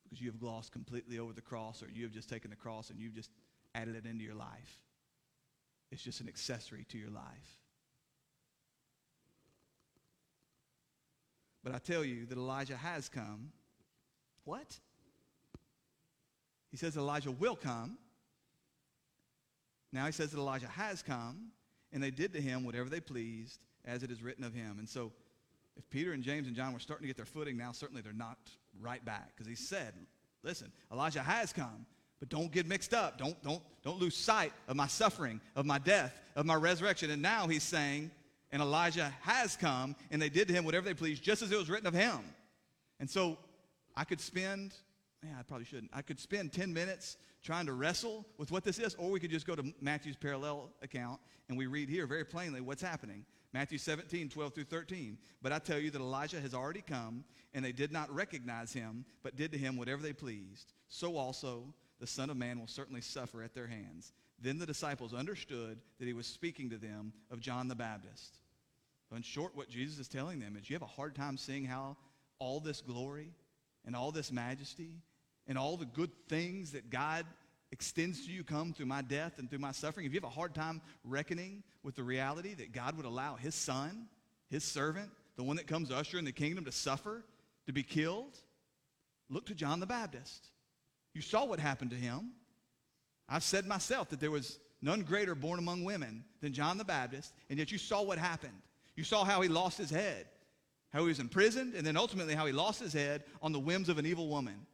Because 0.04 0.20
you 0.20 0.30
have 0.32 0.40
glossed 0.40 0.72
completely 0.72 1.20
over 1.20 1.34
the 1.34 1.42
cross, 1.42 1.84
or 1.84 1.90
you 1.90 2.04
have 2.04 2.12
just 2.12 2.28
taken 2.28 2.50
the 2.50 2.58
cross 2.58 2.90
and 2.90 3.00
you've 3.00 3.14
just 3.14 3.30
added 3.76 3.96
it 3.96 4.06
into 4.06 4.24
your 4.24 4.34
life. 4.34 4.82
It's 5.92 6.04
just 6.04 6.22
an 6.22 6.28
accessory 6.28 6.86
to 6.90 6.98
your 6.98 7.12
life. 7.12 7.61
But 11.64 11.76
I 11.76 11.78
tell 11.78 12.04
you 12.04 12.26
that 12.26 12.38
Elijah 12.38 12.76
has 12.76 13.08
come. 13.10 13.52
What? 14.46 14.80
He 16.72 16.78
says 16.78 16.98
Elijah 16.98 17.32
will 17.32 17.56
come. 17.56 17.98
Now 19.94 20.06
he 20.06 20.12
says 20.12 20.32
that 20.32 20.40
Elijah 20.40 20.68
has 20.68 21.04
come, 21.04 21.52
and 21.92 22.02
they 22.02 22.12
did 22.12 22.34
to 22.34 22.42
him 22.42 22.64
whatever 22.64 22.90
they 22.90 23.02
pleased, 23.02 23.60
as 23.86 24.04
it 24.04 24.12
is 24.12 24.24
written 24.24 24.44
of 24.44 24.54
him. 24.54 24.78
And 24.80 24.88
so, 24.88 25.12
if 25.78 25.90
Peter 25.90 26.14
and 26.14 26.24
James 26.24 26.48
and 26.48 26.56
John 26.56 26.74
were 26.74 26.80
starting 26.80 27.04
to 27.04 27.08
get 27.08 27.18
their 27.18 27.26
footing 27.26 27.58
now, 27.58 27.72
certainly 27.72 28.02
they're 28.02 28.14
not 28.14 28.38
right 28.80 29.04
back. 29.04 29.32
Because 29.36 29.48
he 29.48 29.56
said, 29.56 29.94
listen, 30.44 30.72
Elijah 30.92 31.22
has 31.22 31.54
come, 31.54 31.86
but 32.20 32.30
don't 32.30 32.52
get 32.52 32.68
mixed 32.68 32.94
up. 32.94 33.18
Don't, 33.18 33.42
don't, 33.44 33.62
don't 33.84 34.00
lose 34.00 34.16
sight 34.16 34.54
of 34.68 34.76
my 34.76 34.88
suffering, 34.88 35.42
of 35.56 35.66
my 35.66 35.80
death, 35.80 36.14
of 36.36 36.46
my 36.46 36.56
resurrection. 36.56 37.10
And 37.10 37.22
now 37.22 37.48
he's 37.48 37.64
saying, 37.64 38.12
and 38.52 38.62
Elijah 38.62 39.14
has 39.22 39.56
come, 39.56 39.96
and 40.10 40.22
they 40.22 40.30
did 40.30 40.48
to 40.48 40.54
him 40.54 40.66
whatever 40.66 40.86
they 40.86 40.94
pleased, 40.94 41.24
just 41.24 41.42
as 41.42 41.52
it 41.52 41.58
was 41.58 41.70
written 41.70 41.88
of 41.88 41.94
him. 41.94 42.20
And 43.00 43.10
so 43.10 43.38
I 43.96 44.04
could 44.04 44.20
spend, 44.20 44.74
yeah, 45.24 45.36
I 45.40 45.44
probably 45.44 45.66
shouldn't. 45.66 45.92
I 45.94 46.02
could 46.02 46.20
spend 46.20 46.54
10 46.54 46.74
minutes 46.74 47.18
trying 47.44 47.66
to 47.66 47.74
wrestle 47.74 48.26
with 48.38 48.52
what 48.52 48.64
this 48.64 48.78
is, 48.78 48.96
or 48.96 49.10
we 49.10 49.20
could 49.20 49.32
just 49.32 49.48
go 49.48 49.56
to 49.56 49.74
Matthew's 49.82 50.16
parallel 50.16 50.72
account 50.82 51.20
and 51.50 51.58
we 51.58 51.66
read 51.66 51.90
here 51.90 52.08
very 52.08 52.24
plainly 52.24 52.62
what's 52.62 52.82
happening. 52.82 53.26
Matthew 53.54 53.78
17, 53.78 54.30
12 54.30 54.54
through 54.54 54.64
13. 54.66 55.18
But 55.42 55.52
I 55.52 55.60
tell 55.60 55.80
you 55.80 55.92
that 55.92 56.00
Elijah 56.00 56.40
has 56.40 56.54
already 56.54 56.82
come, 56.82 57.26
and 57.54 57.66
they 57.66 57.74
did 57.74 57.92
not 57.92 58.14
recognize 58.14 58.72
him, 58.72 59.06
but 59.24 59.36
did 59.36 59.52
to 59.52 59.58
him 59.58 59.76
whatever 59.76 60.02
they 60.02 60.14
pleased. 60.14 60.74
So 60.88 61.18
also 61.18 61.74
the 62.00 62.08
Son 62.08 62.30
of 62.30 62.38
Man 62.38 62.60
will 62.60 62.68
certainly 62.68 63.02
suffer 63.02 63.44
at 63.44 63.54
their 63.54 63.68
hands. 63.68 64.14
Then 64.40 64.58
the 64.58 64.66
disciples 64.66 65.14
understood 65.14 65.80
that 66.00 66.06
he 66.06 66.14
was 66.14 66.26
speaking 66.26 66.70
to 66.70 66.78
them 66.78 67.14
of 67.30 67.42
John 67.42 67.68
the 67.68 67.76
Baptist. 67.76 68.38
In 69.16 69.22
short, 69.22 69.56
what 69.56 69.70
Jesus 69.70 70.00
is 70.00 70.08
telling 70.08 70.40
them 70.40 70.56
is 70.56 70.70
you 70.70 70.76
have 70.76 70.82
a 70.82 70.86
hard 70.86 71.16
time 71.16 71.38
seeing 71.38 71.66
how 71.66 71.98
all 72.40 72.60
this 72.60 72.82
glory 72.82 73.34
and 73.86 73.96
all 73.96 74.12
this 74.12 74.32
majesty 74.32 75.02
and 75.48 75.58
all 75.58 75.76
the 75.76 75.86
good 75.86 76.12
things 76.30 76.72
that 76.72 76.90
God 76.90 77.26
extends 77.72 78.26
to 78.26 78.32
you 78.32 78.44
come 78.44 78.74
through 78.74 78.86
my 78.86 79.02
death 79.02 79.34
and 79.38 79.50
through 79.50 79.60
my 79.60 79.72
suffering. 79.72 80.06
If 80.06 80.14
you 80.14 80.20
have 80.20 80.30
a 80.30 80.34
hard 80.34 80.56
time 80.56 80.82
reckoning 81.04 81.64
with 81.84 81.96
the 81.96 82.04
reality 82.04 82.54
that 82.56 82.72
God 82.72 82.96
would 82.98 83.06
allow 83.06 83.36
his 83.36 83.56
son, 83.56 84.08
his 84.50 84.64
servant, 84.64 85.10
the 85.36 85.44
one 85.44 85.58
that 85.58 85.68
comes 85.68 85.90
to 85.90 85.96
usher 85.96 86.18
in 86.18 86.26
the 86.26 86.32
kingdom 86.32 86.66
to 86.66 86.72
suffer, 86.72 87.24
to 87.68 87.74
be 87.74 87.84
killed, 87.84 88.38
look 89.30 89.46
to 89.48 89.56
John 89.56 89.80
the 89.80 89.86
Baptist. 89.86 90.48
You 91.14 91.22
saw 91.22 91.46
what 91.46 91.60
happened 91.60 91.92
to 91.92 91.98
him. 91.98 92.32
I've 93.28 93.44
said 93.44 93.66
myself 93.66 94.10
that 94.10 94.20
there 94.20 94.32
was 94.32 94.60
none 94.82 95.02
greater 95.02 95.36
born 95.36 95.60
among 95.60 95.84
women 95.84 96.24
than 96.42 96.54
John 96.54 96.78
the 96.78 96.86
Baptist, 96.86 97.34
and 97.50 97.60
yet 97.60 97.72
you 97.72 97.78
saw 97.78 98.04
what 98.04 98.18
happened. 98.18 98.62
You 98.96 99.04
saw 99.04 99.24
how 99.24 99.42
he 99.42 99.50
lost 99.50 99.78
his 99.78 99.90
head, 99.90 100.28
how 100.92 101.02
he 101.02 101.08
was 101.08 101.20
imprisoned, 101.20 101.74
and 101.74 101.86
then 101.86 101.98
ultimately 101.98 102.36
how 102.36 102.46
he 102.46 102.52
lost 102.52 102.80
his 102.82 102.94
head 102.94 103.24
on 103.42 103.52
the 103.52 103.60
whims 103.60 103.90
of 103.90 103.98
an 103.98 104.06
evil 104.06 104.28
woman. 104.28 104.66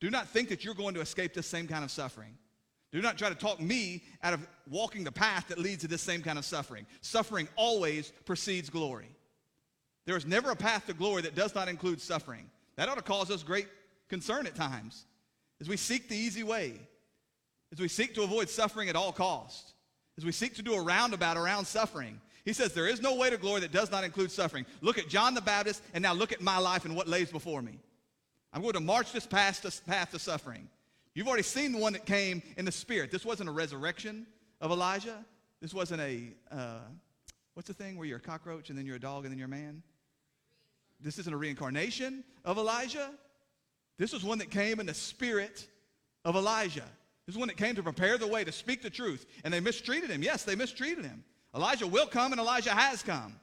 Do 0.00 0.10
not 0.10 0.28
think 0.28 0.48
that 0.48 0.64
you're 0.64 0.74
going 0.74 0.94
to 0.94 1.00
escape 1.00 1.34
this 1.34 1.46
same 1.46 1.68
kind 1.68 1.84
of 1.84 1.90
suffering. 1.90 2.36
Do 2.92 3.00
not 3.00 3.16
try 3.16 3.30
to 3.30 3.34
talk 3.34 3.60
me 3.60 4.02
out 4.22 4.34
of 4.34 4.46
walking 4.68 5.02
the 5.02 5.12
path 5.12 5.48
that 5.48 5.58
leads 5.58 5.80
to 5.82 5.88
this 5.88 6.02
same 6.02 6.22
kind 6.22 6.38
of 6.38 6.44
suffering. 6.44 6.86
Suffering 7.00 7.48
always 7.56 8.12
precedes 8.26 8.68
glory. 8.68 9.08
There 10.04 10.16
is 10.16 10.26
never 10.26 10.50
a 10.50 10.56
path 10.56 10.86
to 10.86 10.92
glory 10.92 11.22
that 11.22 11.34
does 11.34 11.54
not 11.54 11.68
include 11.68 12.00
suffering. 12.00 12.50
That 12.76 12.88
ought 12.88 12.96
to 12.96 13.02
cause 13.02 13.30
us 13.30 13.42
great 13.42 13.68
concern 14.08 14.46
at 14.46 14.54
times 14.54 15.06
as 15.60 15.68
we 15.68 15.76
seek 15.76 16.08
the 16.08 16.16
easy 16.16 16.42
way, 16.42 16.74
as 17.72 17.80
we 17.80 17.88
seek 17.88 18.14
to 18.14 18.22
avoid 18.22 18.50
suffering 18.50 18.88
at 18.88 18.96
all 18.96 19.12
costs, 19.12 19.72
as 20.18 20.24
we 20.24 20.32
seek 20.32 20.54
to 20.56 20.62
do 20.62 20.74
a 20.74 20.82
roundabout 20.82 21.36
around 21.36 21.64
suffering. 21.64 22.20
He 22.44 22.52
says 22.52 22.72
there 22.72 22.88
is 22.88 23.00
no 23.00 23.14
way 23.14 23.30
to 23.30 23.36
glory 23.36 23.60
that 23.60 23.72
does 23.72 23.90
not 23.90 24.04
include 24.04 24.30
suffering. 24.32 24.66
Look 24.80 24.98
at 24.98 25.08
John 25.08 25.34
the 25.34 25.40
Baptist, 25.40 25.82
and 25.94 26.02
now 26.02 26.12
look 26.12 26.32
at 26.32 26.40
my 26.40 26.58
life 26.58 26.84
and 26.84 26.96
what 26.96 27.06
lays 27.06 27.30
before 27.30 27.62
me. 27.62 27.78
I'm 28.52 28.62
going 28.62 28.74
to 28.74 28.80
march 28.80 29.12
this 29.12 29.26
path 29.26 29.62
to, 29.62 29.82
path 29.84 30.10
to 30.10 30.18
suffering. 30.18 30.68
You've 31.14 31.28
already 31.28 31.42
seen 31.42 31.72
the 31.72 31.78
one 31.78 31.92
that 31.92 32.04
came 32.04 32.42
in 32.56 32.64
the 32.64 32.72
spirit. 32.72 33.10
This 33.10 33.24
wasn't 33.24 33.48
a 33.48 33.52
resurrection 33.52 34.26
of 34.60 34.70
Elijah. 34.70 35.24
This 35.60 35.72
wasn't 35.72 36.00
a, 36.00 36.28
uh, 36.50 36.80
what's 37.54 37.68
the 37.68 37.74
thing 37.74 37.96
where 37.96 38.06
you're 38.06 38.18
a 38.18 38.20
cockroach 38.20 38.70
and 38.70 38.78
then 38.78 38.86
you're 38.86 38.96
a 38.96 39.00
dog 39.00 39.24
and 39.24 39.32
then 39.32 39.38
you're 39.38 39.46
a 39.46 39.50
man? 39.50 39.82
This 41.00 41.18
isn't 41.18 41.32
a 41.32 41.36
reincarnation 41.36 42.24
of 42.44 42.58
Elijah. 42.58 43.10
This 43.98 44.12
was 44.12 44.24
one 44.24 44.38
that 44.38 44.50
came 44.50 44.80
in 44.80 44.86
the 44.86 44.94
spirit 44.94 45.68
of 46.24 46.34
Elijah. 46.34 46.84
This 47.26 47.34
is 47.34 47.38
one 47.38 47.48
that 47.48 47.56
came 47.56 47.74
to 47.76 47.82
prepare 47.82 48.18
the 48.18 48.26
way, 48.26 48.42
to 48.42 48.52
speak 48.52 48.82
the 48.82 48.90
truth. 48.90 49.26
And 49.44 49.52
they 49.52 49.60
mistreated 49.60 50.10
him. 50.10 50.22
Yes, 50.22 50.44
they 50.44 50.56
mistreated 50.56 51.04
him. 51.04 51.24
Elijah 51.54 51.86
will 51.86 52.06
come 52.06 52.32
and 52.32 52.40
Elijah 52.40 52.70
has 52.70 53.02
come. 53.02 53.34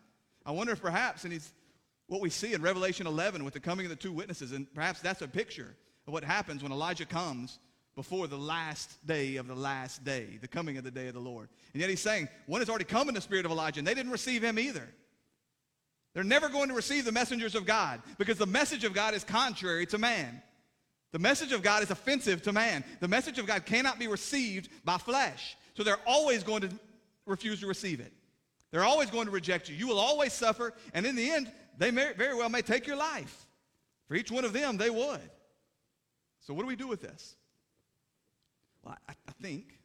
I 0.45 0.51
wonder 0.51 0.73
if 0.73 0.81
perhaps, 0.81 1.23
and 1.23 1.33
he's 1.33 1.51
what 2.07 2.21
we 2.21 2.29
see 2.29 2.53
in 2.53 2.61
Revelation 2.61 3.05
11 3.05 3.43
with 3.43 3.53
the 3.53 3.59
coming 3.59 3.85
of 3.85 3.91
the 3.91 3.95
two 3.95 4.11
witnesses, 4.11 4.51
and 4.51 4.71
perhaps 4.73 4.99
that's 4.99 5.21
a 5.21 5.27
picture 5.27 5.75
of 6.07 6.13
what 6.13 6.23
happens 6.23 6.63
when 6.63 6.71
Elijah 6.71 7.05
comes 7.05 7.59
before 7.95 8.27
the 8.27 8.37
last 8.37 9.05
day 9.05 9.35
of 9.35 9.47
the 9.47 9.55
last 9.55 10.03
day, 10.03 10.39
the 10.41 10.47
coming 10.47 10.77
of 10.77 10.83
the 10.83 10.91
day 10.91 11.07
of 11.07 11.13
the 11.13 11.19
Lord. 11.19 11.49
And 11.73 11.81
yet 11.81 11.89
he's 11.89 12.01
saying, 12.01 12.27
one 12.47 12.61
has 12.61 12.69
already 12.69 12.85
come 12.85 13.09
in 13.09 13.15
the 13.15 13.21
spirit 13.21 13.45
of 13.45 13.51
Elijah, 13.51 13.79
and 13.79 13.87
they 13.87 13.93
didn't 13.93 14.11
receive 14.11 14.41
him 14.41 14.57
either. 14.57 14.87
They're 16.13 16.23
never 16.23 16.49
going 16.49 16.69
to 16.69 16.73
receive 16.73 17.05
the 17.05 17.11
messengers 17.11 17.53
of 17.53 17.65
God 17.65 18.01
because 18.17 18.37
the 18.37 18.47
message 18.47 18.83
of 18.83 18.93
God 18.93 19.13
is 19.13 19.23
contrary 19.23 19.85
to 19.87 19.97
man. 19.99 20.41
The 21.11 21.19
message 21.19 21.51
of 21.51 21.61
God 21.61 21.83
is 21.83 21.91
offensive 21.91 22.41
to 22.43 22.51
man. 22.51 22.83
The 22.99 23.07
message 23.07 23.37
of 23.37 23.45
God 23.45 23.65
cannot 23.65 23.99
be 23.99 24.07
received 24.07 24.69
by 24.83 24.97
flesh. 24.97 25.55
So 25.75 25.83
they're 25.83 25.97
always 26.07 26.43
going 26.43 26.61
to 26.61 26.69
refuse 27.29 27.61
to 27.61 27.67
receive 27.67 27.99
it. 27.99 28.13
They're 28.71 28.83
always 28.83 29.09
going 29.09 29.25
to 29.25 29.31
reject 29.31 29.69
you. 29.69 29.75
You 29.75 29.87
will 29.87 29.99
always 29.99 30.33
suffer, 30.33 30.73
and 30.93 31.05
in 31.05 31.15
the 31.15 31.29
end, 31.29 31.51
they 31.77 31.91
may, 31.91 32.13
very 32.13 32.35
well 32.35 32.49
may 32.49 32.61
take 32.61 32.85
your 32.85 32.97
life. 32.97 33.47
For 34.07 34.15
each 34.15 34.31
one 34.31 34.43
of 34.43 34.53
them, 34.53 34.77
they 34.77 34.89
would. 34.89 35.29
So, 36.41 36.53
what 36.53 36.63
do 36.63 36.67
we 36.67 36.75
do 36.75 36.87
with 36.87 37.01
this? 37.01 37.35
Well, 38.83 38.97
I, 39.07 39.13
I 39.27 39.31
think 39.41 39.79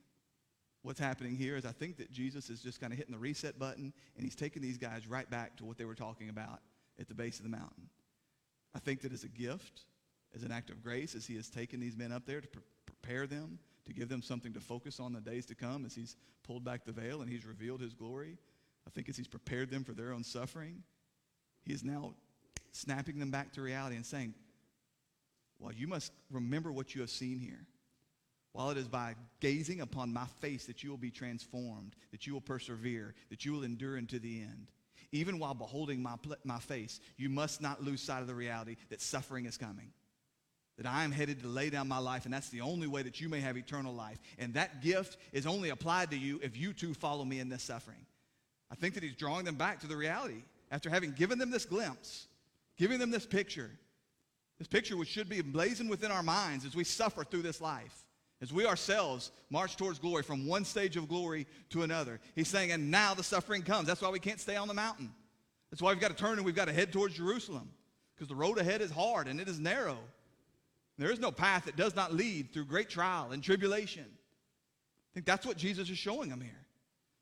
what's 0.83 1.01
happening 1.01 1.35
here 1.37 1.57
is 1.57 1.65
I 1.65 1.73
think 1.73 1.97
that 1.97 2.11
Jesus 2.11 2.51
is 2.51 2.61
just 2.61 2.81
kind 2.81 2.93
of 2.93 2.99
hitting 2.99 3.13
the 3.13 3.19
reset 3.19 3.59
button 3.59 3.93
and 4.17 4.25
he's 4.25 4.35
taking 4.35 4.63
these 4.63 4.79
guys 4.79 5.07
right 5.07 5.29
back 5.29 5.57
to 5.57 5.65
what 5.65 5.79
they 5.79 5.85
were 5.85 5.95
talking 5.95 6.29
about 6.29 6.61
at 7.01 7.09
the 7.09 7.15
base 7.15 7.39
of 7.39 7.45
the 7.45 7.51
mountain. 7.51 7.89
I 8.75 8.79
think 8.79 9.01
that 9.03 9.13
as 9.13 9.25
a 9.25 9.29
gift, 9.29 9.83
as 10.35 10.43
an 10.43 10.53
act 10.53 10.71
of 10.71 10.83
grace, 10.83 11.15
as 11.15 11.27
he 11.27 11.37
has 11.37 11.49
taken 11.49 11.81
these 11.81 11.97
men 11.97 12.13
up 12.13 12.27
there 12.27 12.41
to 12.41 12.49
pre- 12.49 12.63
prepare 12.87 13.27
them, 13.27 13.59
to 13.87 13.93
give 13.93 14.09
them 14.09 14.23
something 14.23 14.53
to 14.55 14.61
focus 14.61 15.01
on 15.01 15.13
the 15.13 15.21
days 15.21 15.47
to 15.47 15.55
come, 15.55 15.85
as 15.85 15.95
he's 15.95 16.17
pulled 16.43 16.65
back 16.65 16.85
the 16.85 16.93
veil 16.93 17.21
and 17.21 17.31
he's 17.31 17.45
revealed 17.45 17.81
his 17.81 17.93
glory, 17.93 18.39
I 18.87 18.91
think 18.91 19.09
as 19.09 19.17
he's 19.17 19.29
prepared 19.29 19.71
them 19.71 19.85
for 19.85 19.93
their 19.93 20.13
own 20.13 20.25
suffering, 20.25 20.83
he 21.63 21.73
is 21.73 21.83
now 21.85 22.15
snapping 22.73 23.19
them 23.19 23.31
back 23.31 23.53
to 23.53 23.63
reality 23.63 23.97
and 23.97 24.05
saying, 24.05 24.35
well, 25.59 25.73
you 25.73 25.87
must 25.87 26.13
remember 26.31 26.73
what 26.73 26.95
you 26.95 27.01
have 27.01 27.11
seen 27.11 27.39
here. 27.39 27.67
While 28.53 28.71
it 28.71 28.77
is 28.77 28.89
by 28.89 29.15
gazing 29.41 29.81
upon 29.81 30.13
my 30.13 30.27
face 30.41 30.67
that 30.67 30.83
you 30.83 30.91
will 30.91 30.97
be 30.97 31.11
transformed, 31.11 31.97
that 32.13 32.27
you 32.27 32.33
will 32.33 32.41
persevere, 32.41 33.15
that 33.31 33.45
you 33.45 33.53
will 33.53 33.65
endure 33.65 33.97
into 33.97 34.19
the 34.19 34.43
end. 34.43 34.69
even 35.13 35.39
while 35.39 35.55
beholding 35.55 36.03
my, 36.03 36.17
my 36.45 36.59
face, 36.59 37.01
you 37.17 37.29
must 37.29 37.63
not 37.63 37.83
lose 37.83 38.01
sight 38.03 38.21
of 38.21 38.27
the 38.27 38.35
reality 38.35 38.77
that 38.91 39.01
suffering 39.01 39.47
is 39.47 39.57
coming. 39.57 39.93
That 40.77 40.87
I 40.87 41.05
am 41.05 41.13
headed 41.13 41.41
to 41.43 41.47
lay 41.47 41.71
down 41.71 41.87
my 41.87 41.99
life, 41.99 42.25
and 42.25 42.35
that's 42.35 42.49
the 42.49 42.61
only 42.61 42.89
way 42.89 43.03
that 43.03 43.21
you 43.21 43.29
may 43.29 43.41
have 43.41 43.57
eternal 43.57 43.95
life. 43.95 44.19
And 44.39 44.55
that 44.55 44.83
gift 44.83 45.19
is 45.33 45.47
only 45.47 45.69
applied 45.69 46.11
to 46.11 46.19
you 46.19 46.41
if 46.43 46.57
you 46.57 46.73
too 46.73 46.95
follow 46.95 47.25
me 47.25 47.39
in 47.39 47.49
this 47.49 47.63
suffering. 47.63 48.05
I 48.73 48.75
think 48.75 48.95
that 48.95 49.05
he's 49.05 49.15
drawing 49.15 49.45
them 49.45 49.55
back 49.55 49.81
to 49.81 49.87
the 49.87 49.97
reality 49.97 50.43
after 50.73 50.91
having 50.91 51.13
given 51.13 51.39
them 51.39 51.53
this 51.53 51.65
glimpse, 51.65 52.27
giving 52.77 52.99
them 52.99 53.13
this 53.13 53.25
picture. 53.25 53.71
This 54.59 54.67
picture 54.67 54.97
which 54.97 55.09
should 55.09 55.29
be 55.29 55.39
emblazoned 55.39 55.91
within 55.91 56.11
our 56.11 56.23
minds 56.23 56.65
as 56.65 56.75
we 56.75 56.85
suffer 56.85 57.23
through 57.25 57.43
this 57.43 57.61
life, 57.61 58.07
as 58.41 58.53
we 58.53 58.67
ourselves 58.67 59.31
march 59.51 59.77
towards 59.77 59.99
glory 59.99 60.23
from 60.23 60.47
one 60.47 60.65
stage 60.65 60.97
of 60.97 61.09
glory 61.09 61.47
to 61.71 61.83
another. 61.83 62.21
He's 62.35 62.49
saying, 62.49 62.73
and 62.73 62.91
now 62.91 63.15
the 63.15 63.23
suffering 63.23 63.63
comes. 63.63 63.87
That's 63.87 64.03
why 64.03 64.11
we 64.11 64.21
can't 64.21 64.41
stay 64.41 64.57
on 64.57 64.69
the 64.69 64.75
mountain. 64.75 65.13
That's 65.71 65.83
why 65.83 65.91
we've 65.91 66.01
got 66.01 66.11
to 66.11 66.17
turn 66.17 66.39
and 66.39 66.45
we've 66.45 66.55
got 66.55 66.67
to 66.67 66.73
head 66.73 66.93
towards 66.93 67.15
Jerusalem 67.15 67.71
because 68.15 68.29
the 68.29 68.35
road 68.35 68.59
ahead 68.59 68.81
is 68.81 68.91
hard 68.91 69.27
and 69.29 69.41
it 69.41 69.49
is 69.49 69.59
narrow. 69.59 69.99
There 70.99 71.11
is 71.11 71.19
no 71.19 71.31
path 71.31 71.65
that 71.65 71.77
does 71.77 71.97
not 71.97 72.15
lead 72.15 72.53
through 72.53 72.67
great 72.67 72.89
trial 72.89 73.33
and 73.33 73.43
tribulation. 73.43 74.05
I 74.07 75.11
think 75.15 75.27
that's 75.27 75.47
what 75.47 75.57
Jesus 75.57 75.91
is 75.91 75.99
showing 75.99 76.29
them 76.29 76.41
here. 76.41 76.67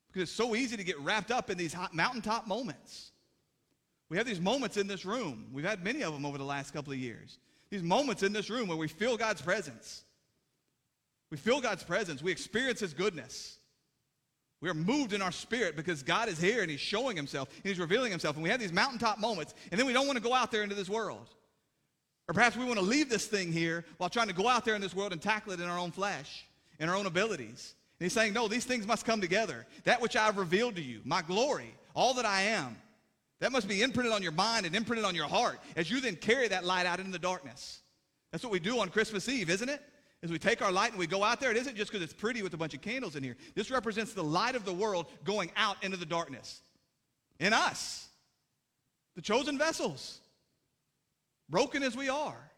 Because 0.09 0.29
it's 0.29 0.37
so 0.37 0.55
easy 0.55 0.77
to 0.77 0.85
get 0.85 1.01
wrapped 1.01 1.31
up 1.31 1.49
in 1.49 1.57
these 1.57 1.73
hot 1.73 1.95
mountaintop 1.95 2.47
moments. 2.47 3.13
We 4.11 4.19
have 4.19 4.27
these 4.27 4.41
moments 4.41 4.77
in 4.77 4.87
this 4.87 5.07
room. 5.07 5.47
We've 5.53 5.65
had 5.65 5.83
many 5.83 6.03
of 6.03 6.13
them 6.13 6.27
over 6.27 6.37
the 6.37 6.45
last 6.45 6.73
couple 6.73 6.93
of 6.93 6.99
years. 6.99 7.39
These 7.71 7.83
moments 7.83 8.23
in 8.23 8.35
this 8.35 8.51
room 8.51 8.69
where 8.69 8.77
we 8.77 8.89
feel 8.89 9.17
God's 9.17 9.41
presence. 9.41 10.05
We 11.31 11.39
feel 11.39 11.63
God's 11.63 11.83
presence. 11.83 12.23
We 12.23 12.31
experience 12.31 12.81
His 12.81 12.93
goodness. 12.93 13.57
We 14.61 14.69
are 14.69 14.75
moved 14.75 15.15
in 15.15 15.23
our 15.23 15.33
spirit 15.33 15.77
because 15.77 16.03
God 16.03 16.29
is 16.29 16.39
here 16.39 16.61
and 16.61 16.71
He's 16.71 16.79
showing 16.79 17.17
Himself 17.17 17.49
and 17.49 17.71
He's 17.71 17.79
revealing 17.79 18.11
Himself. 18.11 18.37
And 18.37 18.43
we 18.43 18.51
have 18.51 18.61
these 18.61 18.73
mountaintop 18.73 19.19
moments, 19.19 19.55
and 19.71 19.81
then 19.81 19.87
we 19.87 19.95
don't 19.95 20.07
want 20.07 20.19
to 20.19 20.23
go 20.23 20.35
out 20.35 20.53
there 20.53 20.63
into 20.63 20.75
this 20.75 20.91
world. 20.91 21.27
Or 22.33 22.35
perhaps 22.35 22.57
we 22.57 22.65
want 22.65 22.79
to 22.79 22.85
leave 22.85 23.11
this 23.11 23.27
thing 23.27 23.53
here 23.53 23.85
while 23.99 24.09
trying 24.09 24.29
to 24.29 24.33
go 24.33 24.49
out 24.49 24.65
there 24.65 24.75
in 24.75 24.81
this 24.81 24.95
world 24.95 25.13
and 25.13 25.21
tackle 25.21 25.53
it 25.53 25.61
in 25.61 25.69
our 25.69 25.79
own 25.79 25.91
flesh, 25.91 26.47
in 26.81 26.89
our 26.89 26.97
own 26.97 27.05
abilities. 27.05 27.75
And 28.01 28.07
he's 28.07 28.15
saying, 28.15 28.33
No, 28.33 28.49
these 28.49 28.65
things 28.65 28.87
must 28.87 29.05
come 29.05 29.21
together. 29.21 29.67
That 29.85 30.01
which 30.01 30.17
I've 30.17 30.39
revealed 30.39 30.77
to 30.77 30.83
you, 30.83 31.03
my 31.05 31.21
glory, 31.21 31.75
all 31.93 32.15
that 32.15 32.25
I 32.25 32.41
am, 32.45 32.75
that 33.41 33.53
must 33.53 33.69
be 33.69 33.83
imprinted 33.83 34.15
on 34.15 34.23
your 34.23 34.33
mind 34.33 34.65
and 34.65 34.75
imprinted 34.75 35.05
on 35.05 35.15
your 35.15 35.29
heart 35.29 35.61
as 35.77 35.91
you 35.91 36.01
then 36.01 36.17
carry 36.17 36.49
that 36.49 36.65
light 36.65 36.87
out 36.87 37.01
into 37.01 37.13
the 37.13 37.19
darkness. 37.19 37.83
That's 38.31 38.43
what 38.43 38.51
we 38.51 38.61
do 38.61 38.81
on 38.81 38.89
Christmas 38.89 39.29
Eve, 39.29 39.51
isn't 39.51 39.69
it? 39.69 39.83
As 40.23 40.31
we 40.31 40.39
take 40.39 40.63
our 40.63 40.73
light 40.73 40.93
and 40.93 40.99
we 40.99 41.07
go 41.07 41.23
out 41.23 41.39
there, 41.39 41.51
it 41.51 41.59
isn't 41.59 41.77
just 41.77 41.93
because 41.93 42.03
it's 42.03 42.15
pretty 42.15 42.43
with 42.43 42.55
a 42.55 42.57
bunch 42.57 42.73
of 42.73 42.81
candles 42.81 43.15
in 43.15 43.23
here. 43.23 43.37
This 43.55 43.71
represents 43.71 44.15
the 44.15 44.25
light 44.25 44.57
of 44.57 44.65
the 44.65 44.73
world 44.73 45.05
going 45.25 45.51
out 45.55 45.77
into 45.85 45.99
the 45.99 46.07
darkness. 46.07 46.63
In 47.41 47.53
us, 47.53 48.09
the 49.17 49.21
chosen 49.21 49.59
vessels 49.59 50.23
broken 51.53 51.85
as 51.85 51.97
we 51.97 52.09
are. 52.09 52.51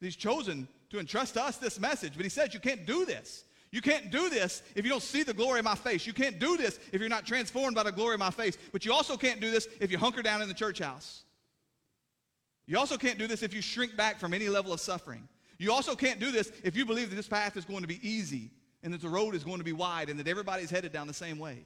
He's 0.00 0.14
chosen 0.14 0.68
to 0.90 1.00
entrust 1.00 1.36
us 1.36 1.56
this 1.56 1.80
message, 1.80 2.12
but 2.14 2.24
he 2.24 2.28
says 2.28 2.54
you 2.54 2.60
can't 2.60 2.86
do 2.86 3.04
this. 3.04 3.44
You 3.72 3.80
can't 3.80 4.10
do 4.10 4.28
this 4.28 4.62
if 4.76 4.84
you 4.84 4.90
don't 4.90 5.02
see 5.02 5.22
the 5.22 5.32
glory 5.32 5.58
of 5.58 5.64
my 5.64 5.74
face. 5.74 6.06
You 6.06 6.12
can't 6.12 6.38
do 6.38 6.58
this 6.58 6.78
if 6.92 7.00
you're 7.00 7.08
not 7.08 7.24
transformed 7.24 7.74
by 7.74 7.84
the 7.84 7.90
glory 7.90 8.14
of 8.14 8.20
my 8.20 8.30
face. 8.30 8.58
But 8.70 8.84
you 8.84 8.92
also 8.92 9.16
can't 9.16 9.40
do 9.40 9.50
this 9.50 9.66
if 9.80 9.90
you 9.90 9.96
hunker 9.96 10.22
down 10.22 10.42
in 10.42 10.48
the 10.48 10.54
church 10.54 10.78
house. 10.78 11.22
You 12.66 12.78
also 12.78 12.98
can't 12.98 13.18
do 13.18 13.26
this 13.26 13.42
if 13.42 13.54
you 13.54 13.62
shrink 13.62 13.96
back 13.96 14.20
from 14.20 14.34
any 14.34 14.48
level 14.50 14.74
of 14.74 14.80
suffering. 14.80 15.26
You 15.58 15.72
also 15.72 15.94
can't 15.94 16.20
do 16.20 16.30
this 16.30 16.52
if 16.62 16.76
you 16.76 16.84
believe 16.84 17.08
that 17.08 17.16
this 17.16 17.28
path 17.28 17.56
is 17.56 17.64
going 17.64 17.80
to 17.80 17.88
be 17.88 18.06
easy 18.06 18.50
and 18.82 18.92
that 18.92 19.00
the 19.00 19.08
road 19.08 19.34
is 19.34 19.42
going 19.42 19.58
to 19.58 19.64
be 19.64 19.72
wide 19.72 20.10
and 20.10 20.20
that 20.20 20.28
everybody's 20.28 20.70
headed 20.70 20.92
down 20.92 21.06
the 21.06 21.14
same 21.14 21.38
way. 21.38 21.64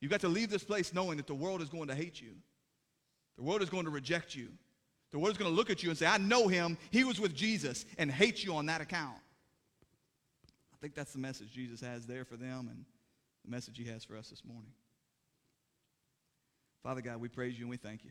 You've 0.00 0.12
got 0.12 0.20
to 0.20 0.28
leave 0.28 0.50
this 0.50 0.62
place 0.62 0.94
knowing 0.94 1.16
that 1.16 1.26
the 1.26 1.34
world 1.34 1.60
is 1.60 1.68
going 1.68 1.88
to 1.88 1.94
hate 1.94 2.20
you. 2.20 2.34
The 3.36 3.42
world 3.42 3.62
is 3.62 3.70
going 3.70 3.84
to 3.84 3.90
reject 3.90 4.34
you. 4.34 4.48
The 5.12 5.18
world's 5.18 5.38
going 5.38 5.50
to 5.50 5.56
look 5.56 5.70
at 5.70 5.82
you 5.82 5.90
and 5.90 5.98
say, 5.98 6.06
I 6.06 6.18
know 6.18 6.48
him. 6.48 6.76
He 6.90 7.04
was 7.04 7.20
with 7.20 7.34
Jesus 7.34 7.84
and 7.98 8.10
hate 8.10 8.44
you 8.44 8.54
on 8.54 8.66
that 8.66 8.80
account. 8.80 9.16
I 10.74 10.76
think 10.80 10.94
that's 10.94 11.12
the 11.12 11.18
message 11.18 11.52
Jesus 11.52 11.80
has 11.80 12.06
there 12.06 12.24
for 12.24 12.36
them 12.36 12.68
and 12.70 12.84
the 13.44 13.50
message 13.50 13.78
he 13.78 13.84
has 13.84 14.04
for 14.04 14.16
us 14.16 14.28
this 14.28 14.44
morning. 14.44 14.72
Father 16.82 17.00
God, 17.00 17.20
we 17.20 17.28
praise 17.28 17.58
you 17.58 17.64
and 17.64 17.70
we 17.70 17.76
thank 17.76 18.04
you. 18.04 18.10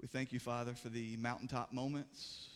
We 0.00 0.08
thank 0.08 0.32
you, 0.32 0.40
Father, 0.40 0.74
for 0.74 0.88
the 0.88 1.16
mountaintop 1.18 1.72
moments. 1.72 2.48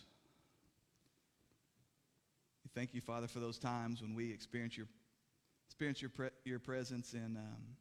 We 2.63 2.71
thank 2.73 2.95
you, 2.95 3.01
Father, 3.01 3.27
for 3.27 3.39
those 3.39 3.59
times 3.59 4.01
when 4.01 4.15
we 4.15 4.31
experience 4.33 4.75
your, 4.75 4.87
experience 5.67 6.01
your, 6.01 6.09
pre- 6.09 6.31
your 6.43 6.57
presence 6.57 7.13
in 7.13 7.37
um, 7.37 7.77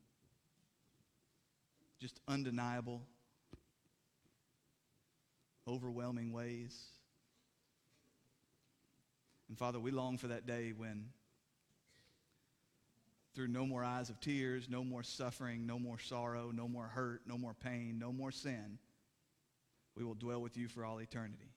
just 2.01 2.20
undeniable, 2.28 3.03
overwhelming 5.66 6.32
ways. 6.32 6.76
And 9.49 9.59
Father, 9.59 9.78
we 9.78 9.90
long 9.90 10.18
for 10.18 10.28
that 10.28 10.47
day 10.47 10.72
when, 10.76 11.07
through 13.34 13.49
no 13.49 13.66
more 13.66 13.84
eyes 13.84 14.11
of 14.11 14.20
tears, 14.20 14.68
no 14.68 14.84
more 14.84 15.03
suffering, 15.03 15.66
no 15.66 15.78
more 15.78 15.99
sorrow, 15.99 16.51
no 16.53 16.68
more 16.68 16.86
hurt, 16.86 17.22
no 17.26 17.36
more 17.36 17.55
pain, 17.55 17.99
no 17.99 18.12
more 18.12 18.30
sin, 18.30 18.78
we 19.97 20.05
will 20.05 20.14
dwell 20.14 20.40
with 20.40 20.57
you 20.57 20.68
for 20.68 20.84
all 20.84 20.99
eternity. 20.99 21.53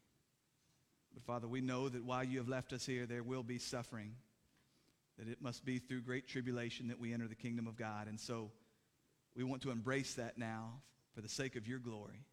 But 1.13 1.23
Father, 1.23 1.47
we 1.47 1.61
know 1.61 1.89
that 1.89 2.03
while 2.03 2.23
you 2.23 2.37
have 2.37 2.47
left 2.47 2.73
us 2.73 2.85
here, 2.85 3.05
there 3.05 3.23
will 3.23 3.43
be 3.43 3.57
suffering, 3.57 4.13
that 5.17 5.27
it 5.27 5.41
must 5.41 5.65
be 5.65 5.79
through 5.79 6.01
great 6.01 6.27
tribulation 6.27 6.89
that 6.89 6.99
we 6.99 7.13
enter 7.13 7.27
the 7.27 7.35
kingdom 7.35 7.65
of 7.65 7.75
God. 7.75 8.07
And 8.07 8.19
so 8.19 8.51
we 9.37 9.43
want 9.43 9.61
to 9.61 9.69
embrace 9.69 10.15
that 10.15 10.37
now 10.37 10.81
for 11.13 11.21
the 11.21 11.29
sake 11.29 11.55
of 11.55 11.67
your 11.67 11.77
glory, 11.77 12.25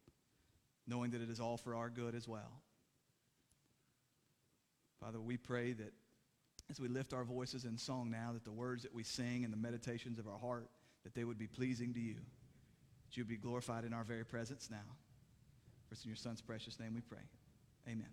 knowing 0.87 1.11
that 1.11 1.21
it 1.21 1.29
is 1.29 1.39
all 1.39 1.55
for 1.55 1.75
our 1.75 1.89
good 1.89 2.15
as 2.15 2.27
well. 2.27 2.61
Father, 4.99 5.21
we 5.21 5.37
pray 5.37 5.73
that 5.73 5.93
as 6.69 6.79
we 6.79 6.87
lift 6.87 7.13
our 7.13 7.23
voices 7.23 7.63
in 7.63 7.77
song 7.77 8.09
now, 8.09 8.31
that 8.33 8.43
the 8.43 8.51
words 8.51 8.81
that 8.81 8.93
we 8.93 9.03
sing 9.03 9.43
and 9.43 9.53
the 9.53 9.57
meditations 9.57 10.17
of 10.17 10.27
our 10.27 10.39
heart, 10.39 10.67
that 11.03 11.13
they 11.13 11.23
would 11.23 11.37
be 11.37 11.45
pleasing 11.45 11.93
to 11.93 11.99
you, 11.99 12.15
that 12.15 13.15
you 13.15 13.21
would 13.21 13.29
be 13.29 13.37
glorified 13.37 13.85
in 13.85 13.93
our 13.93 14.03
very 14.03 14.25
presence 14.25 14.69
now. 14.71 14.77
For 15.87 15.93
it's 15.93 16.03
in 16.03 16.09
your 16.09 16.17
son's 16.17 16.41
precious 16.41 16.79
name 16.79 16.95
we 16.95 17.01
pray. 17.01 17.19
Amen. 17.87 18.09